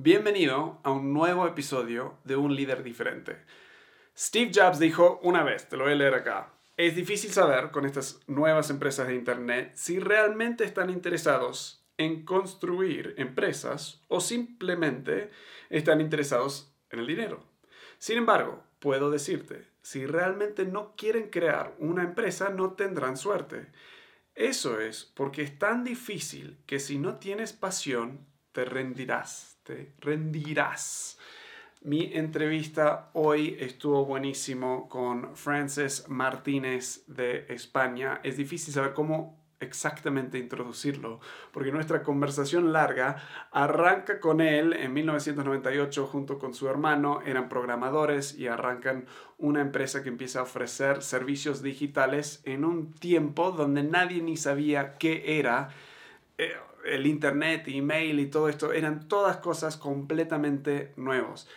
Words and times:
Bienvenido 0.00 0.78
a 0.84 0.92
un 0.92 1.12
nuevo 1.12 1.48
episodio 1.48 2.18
de 2.22 2.36
Un 2.36 2.54
líder 2.54 2.84
diferente. 2.84 3.36
Steve 4.16 4.52
Jobs 4.54 4.78
dijo 4.78 5.18
una 5.24 5.42
vez, 5.42 5.68
te 5.68 5.76
lo 5.76 5.82
voy 5.82 5.94
a 5.94 5.96
leer 5.96 6.14
acá, 6.14 6.52
es 6.76 6.94
difícil 6.94 7.32
saber 7.32 7.72
con 7.72 7.84
estas 7.84 8.20
nuevas 8.28 8.70
empresas 8.70 9.08
de 9.08 9.16
Internet 9.16 9.72
si 9.74 9.98
realmente 9.98 10.62
están 10.62 10.90
interesados 10.90 11.84
en 11.96 12.24
construir 12.24 13.16
empresas 13.18 14.00
o 14.06 14.20
simplemente 14.20 15.32
están 15.68 16.00
interesados 16.00 16.72
en 16.90 17.00
el 17.00 17.08
dinero. 17.08 17.42
Sin 17.98 18.18
embargo, 18.18 18.62
puedo 18.78 19.10
decirte, 19.10 19.66
si 19.82 20.06
realmente 20.06 20.64
no 20.64 20.94
quieren 20.96 21.28
crear 21.28 21.74
una 21.80 22.04
empresa, 22.04 22.50
no 22.50 22.74
tendrán 22.74 23.16
suerte. 23.16 23.66
Eso 24.36 24.78
es 24.78 25.10
porque 25.16 25.42
es 25.42 25.58
tan 25.58 25.82
difícil 25.82 26.56
que 26.66 26.78
si 26.78 27.00
no 27.00 27.16
tienes 27.16 27.52
pasión, 27.52 28.28
te 28.52 28.64
rendirás, 28.64 29.57
rendirás. 30.00 31.18
Mi 31.82 32.10
entrevista 32.12 33.10
hoy 33.12 33.56
estuvo 33.60 34.04
buenísimo 34.04 34.88
con 34.88 35.36
Frances 35.36 36.08
Martínez 36.08 37.04
de 37.06 37.46
España. 37.48 38.20
Es 38.24 38.36
difícil 38.36 38.74
saber 38.74 38.94
cómo 38.94 39.38
exactamente 39.60 40.38
introducirlo, 40.38 41.20
porque 41.52 41.72
nuestra 41.72 42.02
conversación 42.02 42.72
larga 42.72 43.22
arranca 43.50 44.20
con 44.20 44.40
él 44.40 44.72
en 44.72 44.92
1998 44.92 46.06
junto 46.06 46.38
con 46.38 46.54
su 46.54 46.68
hermano, 46.68 47.20
eran 47.24 47.48
programadores 47.48 48.38
y 48.38 48.46
arrancan 48.46 49.06
una 49.36 49.60
empresa 49.60 50.02
que 50.02 50.08
empieza 50.08 50.40
a 50.40 50.42
ofrecer 50.42 51.02
servicios 51.02 51.62
digitales 51.62 52.40
en 52.44 52.64
un 52.64 52.92
tiempo 52.92 53.50
donde 53.50 53.82
nadie 53.82 54.22
ni 54.22 54.36
sabía 54.36 54.96
qué 54.98 55.38
era 55.38 55.70
eh, 56.38 56.52
el 56.94 57.06
internet, 57.06 57.64
email 57.66 58.20
y 58.20 58.26
todo 58.26 58.48
esto, 58.48 58.72
eran 58.72 59.08
todas 59.08 59.38
cosas 59.38 59.76
completamente 59.76 60.92
nuevos. 60.96 61.48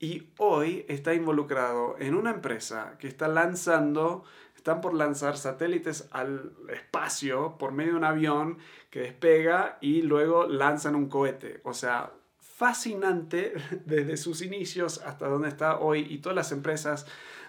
Y 0.00 0.30
hoy 0.38 0.84
está 0.88 1.14
involucrado 1.14 1.96
en 1.98 2.14
una 2.14 2.30
empresa 2.30 2.96
que 2.98 3.08
está 3.08 3.26
lanzando 3.26 4.24
están 4.58 4.80
por 4.80 4.92
lanzar 4.92 5.36
satélites 5.36 6.08
al 6.10 6.52
espacio 6.68 7.56
por 7.58 7.72
medio 7.72 7.92
de 7.92 7.98
un 7.98 8.04
avión 8.04 8.58
que 8.90 9.00
despega 9.00 9.78
y 9.80 10.02
luego 10.02 10.46
lanzan 10.46 10.96
un 10.96 11.08
cohete. 11.08 11.60
O 11.62 11.72
sea, 11.72 12.12
fascinante 12.40 13.54
desde 13.86 14.16
sus 14.16 14.42
inicios 14.42 15.00
hasta 15.06 15.28
donde 15.28 15.48
está 15.48 15.78
hoy 15.78 16.06
y 16.10 16.18
todas 16.18 16.36
las 16.36 16.52
empresas 16.52 17.06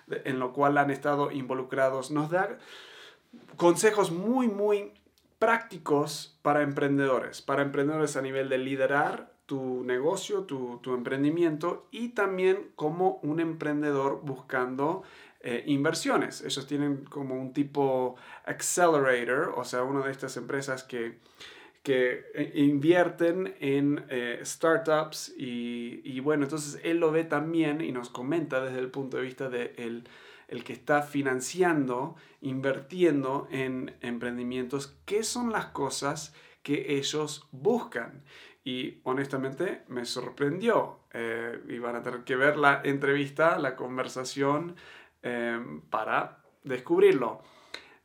en 0.07 0.39
lo 0.39 0.53
cual 0.53 0.77
han 0.77 0.91
estado 0.91 1.31
involucrados. 1.31 2.11
Nos 2.11 2.29
da 2.29 2.57
consejos 3.57 4.11
muy, 4.11 4.47
muy 4.47 4.93
prácticos 5.39 6.37
para 6.41 6.61
emprendedores, 6.61 7.41
para 7.41 7.63
emprendedores 7.63 8.15
a 8.17 8.21
nivel 8.21 8.49
de 8.49 8.57
liderar 8.57 9.33
tu 9.45 9.83
negocio, 9.83 10.43
tu, 10.43 10.79
tu 10.83 10.93
emprendimiento 10.93 11.87
y 11.89 12.09
también 12.09 12.71
como 12.75 13.19
un 13.23 13.39
emprendedor 13.39 14.21
buscando 14.21 15.01
eh, 15.41 15.63
inversiones. 15.67 16.41
Ellos 16.41 16.67
tienen 16.67 17.05
como 17.05 17.39
un 17.39 17.53
tipo 17.53 18.17
accelerator, 18.45 19.53
o 19.55 19.63
sea, 19.63 19.83
una 19.83 20.05
de 20.05 20.11
estas 20.11 20.35
empresas 20.35 20.83
que, 20.83 21.17
que 21.81 22.25
eh, 22.35 22.51
invierten 22.55 23.55
en 23.61 24.05
eh, 24.09 24.41
startups 24.43 25.33
y, 25.37 26.19
bueno, 26.19 26.43
entonces 26.43 26.81
él 26.83 26.99
lo 26.99 27.11
ve 27.11 27.23
también 27.23 27.79
y 27.79 27.93
nos 27.93 28.09
comenta 28.09 28.59
desde 28.61 28.79
el 28.79 28.91
punto 28.91 29.15
de 29.15 29.23
vista 29.23 29.49
de 29.49 29.73
el, 30.49 30.63
que 30.63 30.73
está 30.73 31.01
financiando, 31.01 32.15
invirtiendo 32.41 33.47
en 33.51 33.95
emprendimientos, 34.01 34.97
qué 35.05 35.23
son 35.23 35.51
las 35.51 35.67
cosas 35.67 36.33
que 36.63 36.97
ellos 36.97 37.47
buscan. 37.51 38.23
Y 38.63 38.99
honestamente 39.03 39.83
me 39.87 40.05
sorprendió. 40.05 40.99
y 41.67 41.79
van 41.79 41.95
a 41.95 42.03
tener 42.03 42.23
que 42.23 42.35
ver 42.35 42.55
la 42.55 42.81
entrevista, 42.83 43.57
la 43.57 43.75
conversación 43.75 44.75
Em, 45.21 45.81
para 45.81 46.37
descubrirlo. 46.63 47.41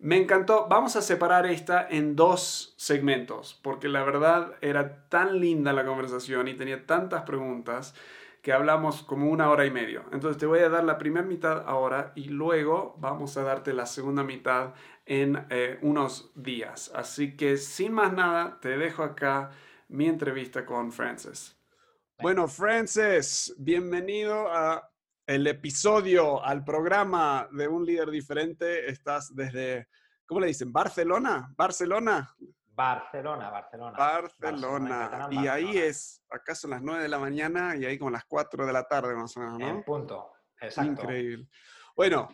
Me 0.00 0.16
encantó. 0.16 0.66
Vamos 0.68 0.96
a 0.96 1.02
separar 1.02 1.46
esta 1.46 1.86
en 1.88 2.16
dos 2.16 2.74
segmentos, 2.76 3.58
porque 3.62 3.88
la 3.88 4.02
verdad 4.02 4.54
era 4.60 5.08
tan 5.08 5.38
linda 5.38 5.72
la 5.72 5.86
conversación 5.86 6.48
y 6.48 6.54
tenía 6.54 6.86
tantas 6.86 7.22
preguntas 7.22 7.94
que 8.44 8.52
hablamos 8.52 9.02
como 9.02 9.30
una 9.30 9.48
hora 9.48 9.64
y 9.64 9.70
medio. 9.70 10.04
Entonces 10.12 10.36
te 10.36 10.44
voy 10.44 10.58
a 10.58 10.68
dar 10.68 10.84
la 10.84 10.98
primera 10.98 11.26
mitad 11.26 11.64
ahora 11.66 12.12
y 12.14 12.24
luego 12.24 12.94
vamos 12.98 13.38
a 13.38 13.42
darte 13.42 13.72
la 13.72 13.86
segunda 13.86 14.22
mitad 14.22 14.74
en 15.06 15.46
eh, 15.48 15.78
unos 15.80 16.30
días. 16.34 16.92
Así 16.94 17.38
que 17.38 17.56
sin 17.56 17.94
más 17.94 18.12
nada, 18.12 18.60
te 18.60 18.76
dejo 18.76 19.02
acá 19.02 19.50
mi 19.88 20.08
entrevista 20.08 20.66
con 20.66 20.92
Frances. 20.92 21.56
Bueno, 22.20 22.46
Frances, 22.46 23.54
bienvenido 23.56 24.52
a 24.52 24.90
el 25.26 25.46
episodio 25.46 26.44
al 26.44 26.64
programa 26.64 27.48
de 27.50 27.66
un 27.66 27.86
líder 27.86 28.10
diferente. 28.10 28.90
Estás 28.90 29.34
desde, 29.34 29.88
¿cómo 30.26 30.40
le 30.40 30.48
dicen? 30.48 30.70
¿Barcelona? 30.70 31.50
¿Barcelona? 31.56 32.36
Barcelona, 32.74 33.50
Barcelona. 33.50 33.96
Barcelona. 33.96 35.28
y 35.30 35.46
ahí 35.46 35.78
es, 35.78 36.22
acá 36.30 36.54
son 36.54 36.70
las 36.70 36.82
9 36.82 37.02
de 37.02 37.08
la 37.08 37.18
mañana 37.18 37.76
y 37.76 37.84
ahí 37.84 37.98
como 37.98 38.10
las 38.10 38.24
4 38.24 38.66
de 38.66 38.72
la 38.72 38.84
tarde 38.84 39.14
más 39.14 39.36
o 39.36 39.40
menos, 39.40 39.58
¿no? 39.58 39.68
En 39.68 39.84
punto, 39.84 40.32
exacto. 40.60 41.02
Increíble. 41.02 41.48
Bueno, 41.94 42.28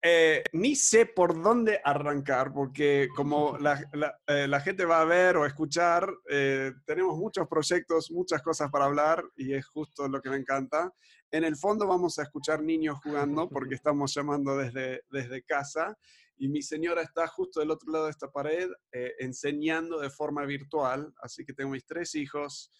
eh, 0.00 0.44
ni 0.52 0.76
sé 0.76 1.06
por 1.06 1.42
dónde 1.42 1.80
arrancar, 1.82 2.52
porque 2.52 3.08
como 3.16 3.56
la, 3.60 3.80
eh, 4.26 4.60
gente 4.62 4.84
va 4.84 5.00
a 5.00 5.04
ver 5.04 5.36
o 5.36 5.46
escuchar, 5.46 6.08
eh, 6.28 6.72
tenemos 6.84 7.16
muchos 7.16 7.48
proyectos, 7.48 8.10
muchas 8.10 8.42
cosas 8.42 8.70
para 8.70 8.84
hablar 8.84 9.24
y 9.36 9.54
es 9.54 9.66
justo 9.66 10.06
lo 10.06 10.20
que 10.20 10.30
me 10.30 10.36
encanta. 10.36 10.92
En 11.30 11.44
el 11.44 11.56
fondo 11.56 11.86
vamos 11.86 12.18
a 12.18 12.22
escuchar 12.22 12.62
niños 12.62 12.98
jugando 13.02 13.48
porque 13.48 13.74
estamos 13.82 14.14
llamando 14.14 14.56
desde, 14.56 15.02
desde 15.10 15.42
casa 15.42 15.96
y 16.38 16.48
mi 16.48 16.62
señora 16.62 17.02
está 17.02 17.26
justo 17.26 17.60
del 17.60 17.70
otro 17.70 17.92
lado 17.92 18.04
de 18.06 18.10
esta 18.10 18.30
pared 18.30 18.70
eh, 18.92 19.14
enseñando 19.18 19.98
de 19.98 20.10
forma 20.10 20.44
virtual, 20.44 21.12
así 21.20 21.44
que 21.44 21.52
tengo 21.52 21.70
mis 21.70 21.86
tres 21.86 22.14
hijos 22.14 22.70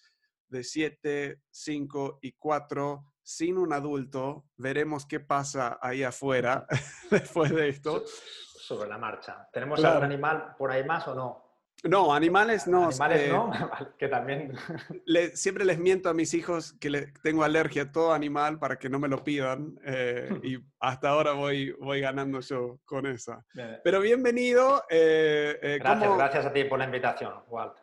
de 0.49 0.65
7, 0.65 1.43
5 1.51 2.19
y 2.23 2.33
4 2.33 3.05
sin 3.23 3.59
un 3.59 3.73
adulto. 3.73 4.47
Veremos 4.57 5.07
qué 5.07 5.21
pasa 5.21 5.79
ahí 5.83 6.03
afuera 6.03 6.67
después 7.11 7.55
de 7.55 7.69
esto. 7.69 8.05
Sobre 8.07 8.89
la 8.89 8.99
marcha. 8.99 9.49
¿Tenemos 9.53 9.83
algún 9.85 10.05
animal 10.05 10.55
por 10.57 10.71
ahí 10.71 10.85
más 10.85 11.07
o 11.09 11.15
no? 11.15 11.48
No, 11.85 12.13
animales 12.13 12.67
no. 12.67 12.89
Animales 12.89 13.31
no, 13.31 13.51
que 13.99 14.09
también. 14.09 14.53
siempre 15.35 15.65
les 15.65 15.79
miento 15.79 16.09
a 16.09 16.15
mis 16.15 16.35
hijos 16.35 16.73
que 16.75 16.91
le, 16.91 17.13
tengo 17.23 17.45
alergia 17.45 17.83
a 17.83 17.93
todo 17.93 18.13
animal 18.13 18.59
para 18.59 18.79
que 18.79 18.89
no 18.89 18.99
me 18.99 19.07
lo 19.07 19.23
pidan 19.23 19.79
eh, 19.85 20.29
y 20.43 20.59
hasta 20.81 21.11
ahora 21.11 21.33
voy, 21.33 21.71
voy 21.73 22.01
ganando 22.01 22.41
yo 22.41 22.81
con 22.85 23.07
esa. 23.07 23.45
Pero 23.85 24.01
bienvenido. 24.01 24.85
Eh, 24.91 25.59
eh, 25.63 25.79
gracias, 25.79 26.17
gracias 26.17 26.47
a 26.47 26.53
ti 26.53 26.65
por 26.65 26.81
la 26.81 26.87
invitación, 26.87 27.35
Walt. 27.49 27.77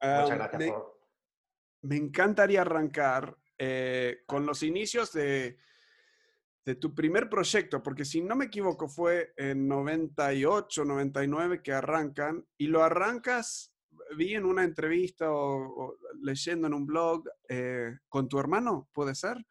Ah, 0.00 0.20
Muchas 0.22 0.38
gracias 0.38 0.58
me, 0.60 0.68
por... 0.68 1.00
Me 1.82 1.96
encantaría 1.96 2.60
arrancar 2.60 3.36
con 4.26 4.46
los 4.46 4.62
inicios 4.62 5.12
de 5.12 5.58
de 6.64 6.74
tu 6.74 6.94
primer 6.94 7.28
proyecto, 7.28 7.82
porque 7.82 8.04
si 8.04 8.20
no 8.20 8.36
me 8.36 8.46
equivoco 8.46 8.88
fue 8.88 9.32
en 9.36 9.66
98, 9.66 10.84
99 10.84 11.62
que 11.62 11.72
arrancan 11.72 12.46
y 12.58 12.66
lo 12.66 12.82
arrancas, 12.82 13.72
vi 14.16 14.34
en 14.34 14.44
una 14.44 14.64
entrevista 14.64 15.32
o, 15.32 15.96
leyendo 16.20 16.66
en 16.66 16.74
un 16.74 16.86
blog 16.86 17.24
eh, 17.48 17.98
con 18.08 18.28
tu 18.28 18.38
hermano, 18.38 18.88
¿puede 18.92 19.14
ser? 19.14 19.44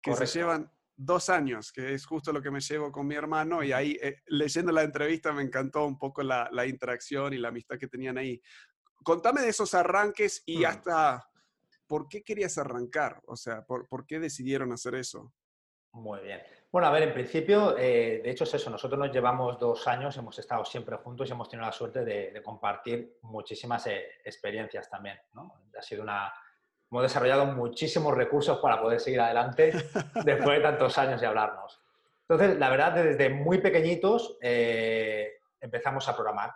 Que 0.00 0.14
se 0.14 0.26
llevan 0.26 0.70
dos 0.96 1.28
años, 1.28 1.72
que 1.72 1.94
es 1.94 2.06
justo 2.06 2.32
lo 2.32 2.40
que 2.40 2.50
me 2.50 2.60
llevo 2.60 2.92
con 2.92 3.06
mi 3.06 3.16
hermano 3.16 3.64
y 3.64 3.72
ahí 3.72 3.98
eh, 4.00 4.22
leyendo 4.26 4.70
la 4.70 4.82
entrevista 4.82 5.32
me 5.32 5.42
encantó 5.42 5.86
un 5.86 5.98
poco 5.98 6.22
la, 6.22 6.66
interacción 6.66 7.32
y 7.32 7.38
la 7.38 7.48
amistad 7.48 7.78
que 7.78 7.88
tenían 7.88 8.18
ahí. 8.18 8.40
Contame 9.02 9.40
de 9.40 9.48
esos 9.48 9.74
arranques 9.74 10.42
y 10.46 10.58
mm. 10.58 10.66
hasta, 10.66 11.28
¿por 11.88 12.06
qué 12.06 12.22
querías 12.22 12.58
arrancar? 12.58 13.20
O 13.26 13.34
sea, 13.34 13.64
por 13.64 14.06
qué 14.06 14.20
decidieron 14.20 14.72
hacer 14.72 14.94
eso? 14.94 15.32
Muy 15.94 16.20
bien. 16.20 16.42
Bueno, 16.72 16.88
a 16.88 16.90
ver, 16.90 17.04
en 17.04 17.12
principio, 17.12 17.78
eh, 17.78 18.20
de 18.22 18.30
hecho 18.30 18.42
es 18.42 18.52
eso, 18.54 18.68
nosotros 18.68 18.98
nos 18.98 19.12
llevamos 19.12 19.58
dos 19.60 19.86
años, 19.86 20.16
hemos 20.16 20.36
estado 20.40 20.64
siempre 20.64 20.96
juntos 20.96 21.28
y 21.28 21.32
hemos 21.32 21.48
tenido 21.48 21.66
la 21.66 21.72
suerte 21.72 22.04
de, 22.04 22.42
compartir 22.42 23.18
muchísimas 23.22 23.86
eh, 23.86 24.08
experiencias 24.24 24.90
también. 24.90 25.18
¿no? 25.34 25.62
Ha 25.78 25.82
sido 25.82 26.02
una... 26.02 26.34
Hemos 26.90 27.04
desarrollado 27.04 27.46
muchísimos 27.46 28.14
recursos 28.14 28.58
para 28.58 28.80
poder 28.80 28.98
seguir 28.98 29.20
adelante 29.20 29.72
después 30.24 30.58
de 30.58 30.60
tantos 30.62 30.98
años 30.98 31.20
de 31.20 31.26
hablarnos. 31.28 31.80
Entonces, 32.28 32.58
la 32.58 32.70
verdad, 32.70 32.92
desde 32.92 33.28
muy 33.28 33.58
pequeñitos 33.58 34.36
eh, 34.40 35.34
empezamos 35.60 36.08
a 36.08 36.14
programar. 36.14 36.54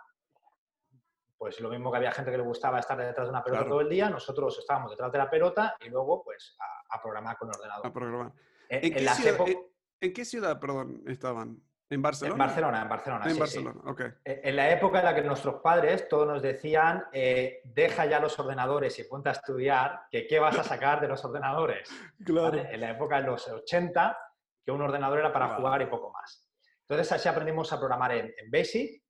Pues 1.37 1.61
lo 1.61 1.69
mismo 1.69 1.91
que 1.91 1.97
había 1.97 2.11
gente 2.11 2.31
que 2.31 2.37
le 2.37 2.43
gustaba 2.43 2.79
estar 2.79 2.97
detrás 2.97 3.27
de 3.27 3.31
una 3.31 3.43
pelota 3.43 3.65
todo 3.65 3.79
el 3.79 3.89
día, 3.89 4.09
nosotros 4.09 4.59
estábamos 4.59 4.91
detrás 4.91 5.11
de 5.13 5.17
la 5.17 5.29
pelota 5.29 5.77
y 5.79 5.87
luego 5.87 6.21
pues 6.23 6.57
a, 6.89 7.01
programar 7.01 7.37
con 7.37 7.47
el 7.47 7.55
ordenador. 7.55 7.87
A 7.87 7.93
programar. 7.93 8.31
¿En, 8.69 10.13
qué 10.13 10.25
ciudad, 10.25 10.59
perdón, 10.59 11.03
estaban? 11.07 11.61
¿En 11.91 12.01
Barcelona? 12.03 12.35
En 12.35 12.37
Barcelona, 12.47 12.81
en 12.83 12.89
Barcelona. 12.89 13.25
En 13.25 13.33
sí, 13.33 13.39
Barcelona, 13.39 13.81
sí. 13.83 13.89
ok. 13.89 14.01
Eh, 14.23 14.41
En 14.43 14.55
la 14.55 14.71
época 14.71 14.99
en 14.99 15.05
la 15.05 15.15
que 15.15 15.23
nuestros 15.23 15.55
padres 15.61 16.07
todos 16.07 16.27
nos 16.27 16.41
decían, 16.41 17.03
eh, 17.11 17.61
deja 17.63 18.05
ya 18.05 18.19
los 18.19 18.37
ordenadores 18.37 18.97
y 18.99 19.03
ponte 19.05 19.29
a 19.29 19.31
estudiar, 19.31 20.01
que 20.11 20.27
qué 20.27 20.37
vas 20.39 20.57
a 20.59 20.63
sacar 20.63 21.01
de 21.01 21.07
los 21.07 21.23
ordenadores. 21.25 21.89
Claro. 22.25 22.57
¿vale? 22.57 22.69
En 22.73 22.81
la 22.81 22.91
época 22.91 23.19
de 23.19 23.27
los 23.27 23.47
80, 23.47 24.17
que 24.63 24.71
un 24.71 24.81
ordenador 24.83 25.19
era 25.19 25.33
para 25.33 25.55
jugar 25.55 25.81
y 25.81 25.87
poco 25.87 26.11
más. 26.11 26.47
Entonces 26.87 27.11
así 27.11 27.27
aprendimos 27.27 27.73
a 27.73 27.79
programar 27.79 28.11
en, 28.11 28.33
en 28.37 28.51
Basic 28.51 29.03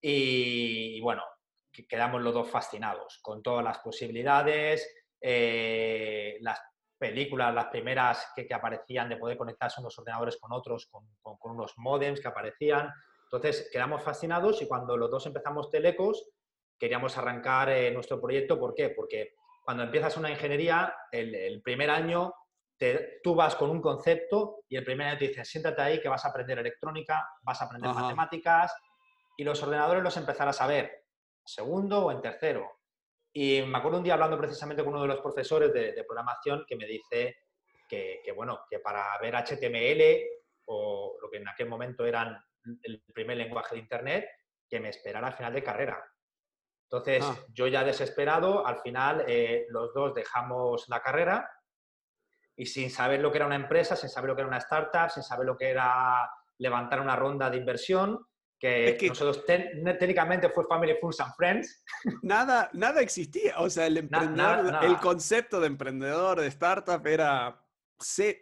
y, 0.00 0.96
y 0.96 1.00
bueno, 1.00 1.22
que- 1.72 1.86
quedamos 1.86 2.22
los 2.22 2.32
dos 2.32 2.48
fascinados 2.48 3.18
con 3.22 3.42
todas 3.42 3.64
las 3.64 3.78
posibilidades, 3.80 4.88
eh, 5.20 6.38
las 6.40 6.60
películas, 7.00 7.54
las 7.54 7.66
primeras 7.68 8.30
que, 8.36 8.46
que 8.46 8.52
aparecían 8.54 9.08
de 9.08 9.16
poder 9.16 9.36
conectarse 9.38 9.80
unos 9.80 9.98
ordenadores 9.98 10.36
con 10.38 10.52
otros, 10.52 10.86
con, 10.86 11.04
con- 11.22 11.38
con 11.38 11.52
unos 11.52 11.72
modems 11.78 12.20
que 12.20 12.28
aparecían. 12.28 12.92
Entonces 13.24 13.68
quedamos 13.72 14.02
fascinados 14.02 14.60
y 14.60 14.68
cuando 14.68 14.96
los 14.98 15.10
dos 15.10 15.24
empezamos 15.26 15.70
Telecos, 15.70 16.30
queríamos 16.78 17.16
arrancar 17.16 17.70
eh, 17.70 17.90
nuestro 17.90 18.20
proyecto. 18.20 18.58
¿Por 18.60 18.74
qué? 18.74 18.90
Porque 18.90 19.34
cuando 19.64 19.82
empiezas 19.84 20.16
una 20.18 20.30
ingeniería, 20.30 20.94
el, 21.10 21.34
el 21.34 21.62
primer 21.62 21.88
año 21.90 22.34
te- 22.76 23.20
tú 23.22 23.34
vas 23.34 23.56
con 23.56 23.70
un 23.70 23.80
concepto 23.80 24.58
y 24.68 24.76
el 24.76 24.84
primer 24.84 25.06
año 25.08 25.18
te 25.18 25.28
dicen, 25.28 25.44
siéntate 25.44 25.80
ahí 25.82 26.00
que 26.02 26.08
vas 26.10 26.24
a 26.24 26.28
aprender 26.28 26.58
electrónica, 26.58 27.26
vas 27.42 27.62
a 27.62 27.64
aprender 27.64 27.90
Ajá. 27.90 28.02
matemáticas 28.02 28.74
y 29.38 29.44
los 29.44 29.62
ordenadores 29.62 30.02
los 30.02 30.16
empezarás 30.18 30.60
a 30.60 30.66
ver 30.66 31.04
segundo 31.44 32.06
o 32.06 32.12
en 32.12 32.20
tercero. 32.20 32.79
Y 33.32 33.62
me 33.62 33.78
acuerdo 33.78 33.98
un 33.98 34.04
día 34.04 34.14
hablando 34.14 34.38
precisamente 34.38 34.82
con 34.82 34.92
uno 34.92 35.02
de 35.02 35.08
los 35.08 35.20
profesores 35.20 35.72
de, 35.72 35.92
de 35.92 36.04
programación 36.04 36.64
que 36.66 36.76
me 36.76 36.86
dice 36.86 37.36
que, 37.88 38.20
que, 38.24 38.32
bueno, 38.32 38.64
que 38.68 38.80
para 38.80 39.16
ver 39.20 39.34
HTML 39.34 40.26
o 40.66 41.16
lo 41.20 41.30
que 41.30 41.38
en 41.38 41.48
aquel 41.48 41.68
momento 41.68 42.04
eran 42.04 42.36
el 42.82 43.02
primer 43.14 43.36
lenguaje 43.36 43.74
de 43.74 43.80
Internet, 43.80 44.28
que 44.68 44.80
me 44.80 44.90
esperara 44.90 45.28
al 45.28 45.32
final 45.34 45.52
de 45.52 45.62
carrera. 45.62 46.04
Entonces, 46.84 47.24
Ah. 47.24 47.36
yo 47.52 47.66
ya 47.68 47.84
desesperado, 47.84 48.66
al 48.66 48.80
final 48.80 49.24
eh, 49.26 49.66
los 49.68 49.94
dos 49.94 50.12
dejamos 50.14 50.88
la 50.88 51.00
carrera 51.00 51.48
y 52.56 52.66
sin 52.66 52.90
saber 52.90 53.20
lo 53.20 53.30
que 53.30 53.38
era 53.38 53.46
una 53.46 53.56
empresa, 53.56 53.94
sin 53.96 54.10
saber 54.10 54.28
lo 54.30 54.34
que 54.36 54.42
era 54.42 54.48
una 54.48 54.58
startup, 54.58 55.08
sin 55.08 55.22
saber 55.22 55.46
lo 55.46 55.56
que 55.56 55.70
era 55.70 56.28
levantar 56.58 57.00
una 57.00 57.16
ronda 57.16 57.48
de 57.48 57.56
inversión, 57.58 58.26
que, 58.60 58.90
Es 58.90 58.98
que- 58.98 59.08
nosotros 59.08 59.44
ten- 59.46 59.82
técnicamente 59.98 60.48
fue 60.50 60.66
Family 60.68 60.94
Fools 61.00 61.18
and 61.20 61.32
Friends, 61.34 61.82
Nada, 62.22 62.68
nada 62.74 63.00
existía. 63.00 63.58
O 63.58 63.68
sea, 63.70 63.86
el 63.86 63.96
emprendedor, 63.96 64.36
nada, 64.36 64.62
nada. 64.70 64.86
el 64.86 64.98
concepto 64.98 65.58
de 65.58 65.66
emprendedor, 65.66 66.40
de 66.40 66.46
startup 66.48 67.04
era, 67.06 67.46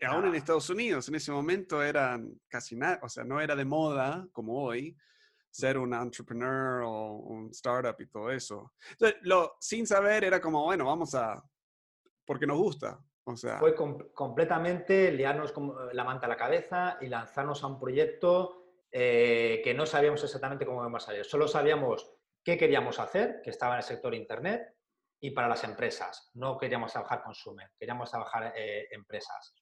aún 0.06 0.26
en. 0.26 0.34
Estados 0.34 0.68
Unidos, 0.70 1.08
en 1.08 1.14
ese 1.14 1.30
momento 1.32 1.82
eran 1.82 2.32
casi 2.48 2.76
nada, 2.76 2.98
o 3.02 3.08
sea, 3.08 3.24
no 3.24 3.40
era 3.40 3.54
de 3.56 3.64
moda 3.64 4.26
como 4.32 4.62
hoy 4.64 4.96
ser 5.50 5.78
un 5.78 5.94
entrepreneur 5.94 6.82
o 6.84 7.12
un 7.16 7.50
startup 7.50 7.96
y 8.00 8.06
todo 8.06 8.30
eso. 8.30 8.72
Entonces, 8.90 9.18
lo, 9.22 9.56
sin 9.60 9.86
saber 9.86 10.24
era 10.24 10.40
como, 10.40 10.64
bueno, 10.64 10.84
vamos 10.84 11.14
a, 11.14 11.42
porque 12.26 12.46
nos 12.46 12.58
gusta. 12.58 12.98
O 13.24 13.36
sea, 13.36 13.58
fue 13.58 13.74
com- 13.74 13.98
completamente 14.14 15.10
liarnos 15.12 15.52
como 15.52 15.74
la 15.92 16.02
manta 16.04 16.26
a 16.26 16.28
la 16.30 16.36
cabeza 16.36 16.96
y 17.00 17.08
lanzarnos 17.08 17.62
a 17.62 17.66
un 17.66 17.78
proyecto 17.78 18.57
eh, 18.90 19.60
que 19.62 19.74
no 19.74 19.86
sabíamos 19.86 20.22
exactamente 20.24 20.64
cómo 20.64 20.80
íbamos 20.80 21.02
a 21.02 21.06
salir. 21.06 21.24
Solo 21.24 21.48
sabíamos 21.48 22.10
qué 22.44 22.56
queríamos 22.56 22.98
hacer, 22.98 23.40
que 23.42 23.50
estaba 23.50 23.74
en 23.74 23.78
el 23.78 23.84
sector 23.84 24.14
Internet, 24.14 24.74
y 25.20 25.30
para 25.32 25.48
las 25.48 25.64
empresas. 25.64 26.30
No 26.34 26.56
queríamos 26.56 26.92
trabajar 26.92 27.22
consumer, 27.22 27.70
queríamos 27.78 28.10
trabajar 28.10 28.52
eh, 28.56 28.86
empresas. 28.90 29.54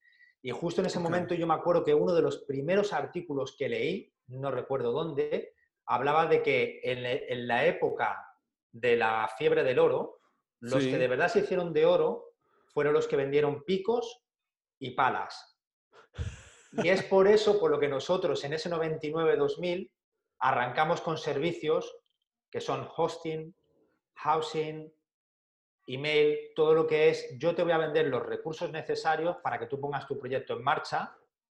Y 0.43 0.51
justo 0.51 0.81
en 0.81 0.87
ese 0.87 1.01
momento 1.01 1.35
yo 1.35 1.47
me 1.47 1.55
acuerdo 1.55 1.83
que 1.83 1.95
uno 1.95 2.15
de 2.15 2.23
los 2.23 2.45
primeros 2.45 2.93
artículos 2.93 3.57
que 3.59 3.69
leí, 3.69 4.13
no 4.29 4.51
recuerdo 4.51 4.93
dónde, 4.93 5.55
hablaba 5.87 6.27
de 6.27 6.43
que 6.43 6.81
en, 6.85 7.49
la 7.49 7.65
época 7.65 8.25
de 8.71 8.97
la 8.97 9.29
fiebre 9.39 9.65
del 9.65 9.79
oro, 9.79 10.21
los 10.61 10.83
Sí. 10.83 10.91
que 10.91 10.99
de 10.99 11.09
verdad 11.09 11.29
se 11.29 11.41
hicieron 11.41 11.73
de 11.73 11.87
oro 11.87 12.35
fueron 12.69 12.93
los 12.93 13.09
que 13.09 13.17
vendieron 13.17 13.65
picos 13.65 14.25
y 14.79 14.91
palas. 14.91 15.56
Y 16.73 16.89
es 16.89 17.03
por 17.05 17.29
eso 17.29 17.59
por 17.59 17.71
lo 17.71 17.79
que 17.79 17.89
nosotros 17.89 18.43
en 18.45 18.53
ese 18.53 18.71
99-2000 18.71 19.91
arrancamos 20.41 21.01
con 21.01 21.17
servicios 21.17 21.97
que 22.51 22.61
son 22.61 22.89
hosting, 22.97 23.55
housing, 24.15 24.93
email, 25.87 26.53
todo 26.55 26.75
lo 26.75 26.87
que 26.87 27.11
es, 27.11 27.37
yo 27.39 27.55
te 27.55 27.63
voy 27.63 27.73
a 27.73 27.79
vender 27.79 28.09
los 28.09 28.25
recursos 28.25 28.71
necesarios 28.71 29.37
para 29.43 29.59
que 29.59 29.67
tú 29.67 29.81
pongas 29.81 30.07
tu 30.07 30.19
proyecto 30.19 30.55
en 30.55 30.65
marcha 30.65 31.17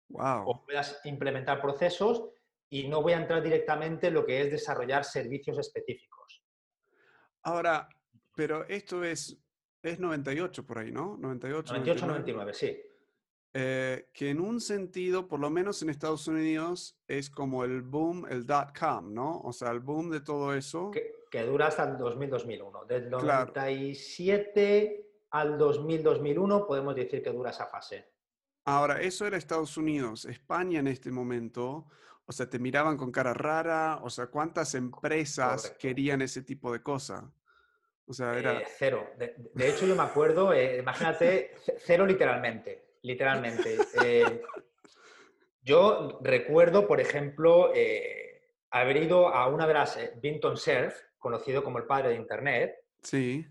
wow. 0.09 0.43
o 0.45 0.65
puedas 0.65 0.99
implementar 1.05 1.61
procesos 1.61 2.29
y 2.69 2.87
no 2.87 3.01
voy 3.01 3.13
a 3.13 3.17
entrar 3.17 3.41
directamente 3.41 4.07
en 4.07 4.13
lo 4.13 4.25
que 4.25 4.41
es 4.41 4.51
desarrollar 4.51 5.05
servicios 5.05 5.57
específicos. 5.57 6.43
Ahora, 7.43 7.87
pero 8.35 8.67
esto 8.67 9.03
es, 9.03 9.37
es 9.81 9.99
98 9.99 10.65
por 10.65 10.79
ahí, 10.79 10.91
¿no? 10.91 11.17
98, 11.17 11.75
98-99, 11.75 12.53
sí. 12.53 12.81
Eh, 13.59 14.09
que 14.13 14.29
en 14.29 14.39
un 14.39 14.61
sentido, 14.61 15.27
por 15.27 15.39
lo 15.39 15.49
menos 15.49 15.81
en 15.81 15.89
Estados 15.89 16.27
Unidos, 16.27 16.95
es 17.07 17.31
como 17.31 17.63
el 17.63 17.81
boom, 17.81 18.27
el 18.29 18.45
dot 18.45 18.77
com, 18.77 19.11
¿no? 19.11 19.39
O 19.41 19.51
sea, 19.51 19.71
el 19.71 19.79
boom 19.79 20.11
de 20.11 20.21
todo 20.21 20.53
eso. 20.53 20.91
Que, 20.91 21.15
que 21.31 21.41
dura 21.43 21.65
hasta 21.65 21.85
el 21.85 21.97
2000-2001. 21.97 22.85
Del 22.85 23.09
Claro. 23.09 23.51
97 23.55 25.09
al 25.31 25.57
2000-2001 25.57 26.67
podemos 26.67 26.95
decir 26.95 27.23
que 27.23 27.31
dura 27.31 27.49
esa 27.49 27.65
fase. 27.65 28.07
Ahora, 28.65 29.01
eso 29.01 29.25
era 29.25 29.37
Estados 29.37 29.75
Unidos. 29.75 30.25
España 30.25 30.79
en 30.79 30.87
este 30.87 31.09
momento, 31.09 31.87
o 32.27 32.31
sea, 32.31 32.47
te 32.47 32.59
miraban 32.59 32.95
con 32.95 33.11
cara 33.11 33.33
rara, 33.33 34.01
o 34.03 34.11
sea, 34.11 34.27
¿cuántas 34.27 34.75
empresas 34.75 35.63
Correcto. 35.63 35.79
querían 35.81 36.21
ese 36.21 36.43
tipo 36.43 36.71
de 36.71 36.83
cosa? 36.83 37.33
O 38.05 38.13
sea, 38.13 38.37
era... 38.37 38.59
Eh, 38.59 38.65
cero. 38.77 39.09
De, 39.17 39.33
de 39.51 39.69
hecho, 39.69 39.87
yo 39.87 39.95
me 39.95 40.03
acuerdo, 40.03 40.53
eh, 40.53 40.77
imagínate, 40.77 41.55
cero 41.79 42.05
literalmente, 42.05 42.86
literalmente. 43.03 43.77
Eh, 44.03 44.41
yo 45.61 46.19
recuerdo, 46.21 46.87
por 46.87 46.99
ejemplo, 47.01 47.71
eh, 47.75 48.51
haber 48.71 48.97
ido 48.97 49.27
a 49.29 49.47
una 49.47 49.67
de 49.67 49.73
las, 49.73 49.97
eh, 49.97 50.13
Vinton 50.21 50.57
Cerf, 50.57 50.95
conocido 51.17 51.63
como 51.63 51.77
el 51.77 51.85
padre 51.85 52.09
de 52.09 52.15
Internet, 52.15 52.75
Sí, 53.01 53.45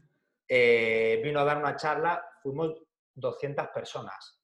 eh, 0.49 1.21
vino 1.23 1.41
a 1.41 1.45
dar 1.45 1.57
una 1.59 1.77
charla, 1.77 2.25
fuimos 2.43 2.75
200 3.15 3.69
personas, 3.69 4.41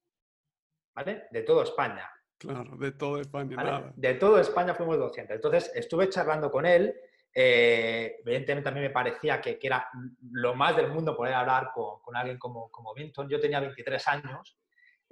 ¿vale? 0.95 1.25
De 1.31 1.43
toda 1.43 1.65
España. 1.65 2.09
claro, 2.39 2.77
de 2.77 2.93
todo 2.93 3.21
España, 3.21 3.57
¿vale? 3.57 3.71
nada. 3.71 3.93
De 3.97 4.15
toda 4.15 4.41
España 4.41 4.75
fuimos 4.75 4.99
200. 4.99 5.37
Entonces, 5.37 5.71
estuve 5.75 6.09
charlando 6.09 6.51
con 6.51 6.67
él. 6.67 6.95
eh, 7.35 8.17
evidentemente, 8.25 8.69
a 8.69 8.73
mí 8.73 8.81
me 8.81 8.91
parecía 8.91 9.41
que, 9.41 9.59
que 9.59 9.67
era 9.67 9.89
lo 10.33 10.55
más 10.55 10.77
del 10.77 10.89
mundo 10.89 11.17
poder 11.17 11.35
hablar 11.35 11.71
con, 11.75 12.01
con 12.01 12.15
alguien 12.17 12.39
como, 12.39 12.71
como 12.71 12.93
Vinton. 12.95 13.29
Yo 13.29 13.41
tenía 13.41 13.61
23 13.61 14.09
años 14.09 14.59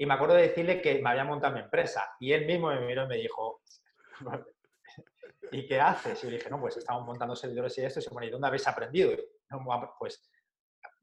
y 0.01 0.07
me 0.07 0.15
acuerdo 0.15 0.35
de 0.37 0.49
decirle 0.49 0.81
que 0.81 0.99
me 1.03 1.11
había 1.11 1.25
montado 1.25 1.53
mi 1.53 1.61
empresa. 1.61 2.17
Y 2.19 2.33
él 2.33 2.47
mismo 2.47 2.69
me 2.69 2.81
miró 2.81 3.05
y 3.05 3.09
me 3.09 3.17
dijo, 3.17 3.61
¿y 5.53 5.67
qué 5.67 5.79
haces? 5.79 6.25
Y 6.25 6.27
yo 6.27 6.33
dije, 6.33 6.49
no, 6.49 6.59
pues 6.59 6.79
estamos 6.79 7.05
montando 7.05 7.37
servidores 7.37 7.77
y 7.77 7.83
esto. 7.83 8.01
Y 8.01 8.03
se 8.05 8.09
pone, 8.09 8.27
¿y 8.27 8.31
dónde 8.31 8.47
habéis 8.47 8.67
aprendido? 8.67 9.13
Y, 9.13 9.19
"No, 9.51 9.63
pues, 9.99 10.27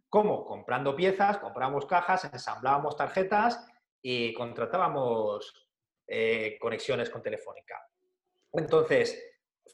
¿cómo? 0.09 0.43
Comprando 0.43 0.95
piezas, 0.95 1.37
comprábamos 1.37 1.85
cajas, 1.85 2.23
ensamblábamos 2.25 2.97
tarjetas 2.97 3.67
y 4.01 4.33
contratábamos 4.33 5.69
eh, 6.07 6.57
conexiones 6.59 7.11
con 7.11 7.21
Telefónica. 7.21 7.79
Entonces, 8.51 9.23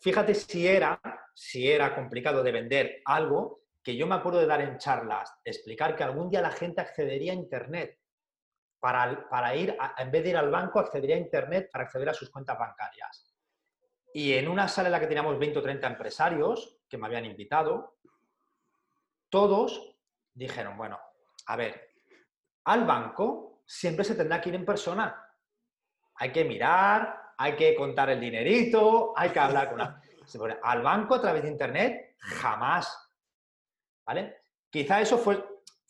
fíjate 0.01 0.33
si 0.35 0.67
era, 0.67 0.99
si 1.33 1.71
era 1.71 1.95
complicado 1.95 2.43
de 2.43 2.51
vender 2.51 3.01
algo 3.05 3.61
que 3.81 3.95
yo 3.95 4.05
me 4.05 4.15
acuerdo 4.15 4.41
de 4.41 4.47
dar 4.47 4.59
en 4.59 4.77
charlas, 4.79 5.33
explicar 5.45 5.95
que 5.95 6.03
algún 6.03 6.29
día 6.29 6.41
la 6.41 6.51
gente 6.51 6.81
accedería 6.81 7.31
a 7.31 7.35
Internet. 7.35 8.02
Para, 8.83 9.29
para 9.29 9.55
ir, 9.55 9.77
a- 9.79 9.95
en 9.97 10.11
vez 10.11 10.23
de 10.23 10.31
ir 10.31 10.35
al 10.37 10.51
banco, 10.51 10.77
accedería 10.77 11.15
a 11.15 11.19
Internet 11.19 11.69
para 11.71 11.85
acceder 11.85 12.09
a 12.09 12.13
sus 12.13 12.29
cuentas 12.29 12.59
bancarias. 12.59 13.33
Y 14.13 14.33
en 14.33 14.49
una 14.49 14.67
sala 14.67 14.89
en 14.89 14.91
la 14.91 14.99
que 14.99 15.07
teníamos 15.07 15.39
20 15.39 15.59
o 15.59 15.61
30 15.61 15.87
empresarios 15.87 16.81
que 16.89 16.97
me 16.97 17.07
habían 17.07 17.23
invitado, 17.23 17.95
todos 19.29 19.95
dijeron, 20.33 20.75
bueno, 20.75 20.99
a 21.45 21.55
ver, 21.55 21.91
al 22.65 22.83
banco 22.83 23.61
siempre 23.65 24.03
se 24.03 24.15
tendrá 24.15 24.41
que 24.41 24.49
ir 24.49 24.55
en 24.55 24.65
persona. 24.65 25.29
Hay 26.15 26.33
que 26.33 26.43
mirar, 26.43 27.33
hay 27.37 27.55
que 27.55 27.75
contar 27.75 28.09
el 28.09 28.19
dinerito, 28.19 29.13
hay 29.15 29.29
que 29.29 29.39
hablar 29.39 29.69
con 29.69 29.77
la... 29.77 30.01
Al 30.63 30.81
banco 30.81 31.15
a 31.15 31.21
través 31.21 31.43
de 31.43 31.49
Internet, 31.49 32.15
jamás. 32.19 32.97
¿Vale? 34.05 34.41
Quizá 34.69 34.99
eso 34.99 35.17
fue, 35.17 35.41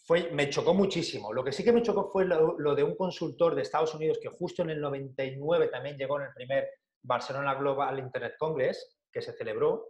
fue, 0.05 0.29
me 0.31 0.49
chocó 0.49 0.73
muchísimo. 0.73 1.31
Lo 1.33 1.43
que 1.43 1.51
sí 1.51 1.63
que 1.63 1.71
me 1.71 1.81
chocó 1.81 2.09
fue 2.11 2.25
lo, 2.25 2.59
lo 2.59 2.75
de 2.75 2.83
un 2.83 2.95
consultor 2.95 3.55
de 3.55 3.61
Estados 3.61 3.95
Unidos 3.95 4.19
que 4.21 4.29
justo 4.29 4.61
en 4.61 4.69
el 4.71 4.81
99 4.81 5.67
también 5.69 5.97
llegó 5.97 6.19
en 6.19 6.27
el 6.27 6.33
primer 6.33 6.67
Barcelona 7.01 7.55
Global 7.55 7.99
Internet 7.99 8.35
Congress, 8.37 8.97
que 9.11 9.21
se 9.21 9.33
celebró, 9.33 9.87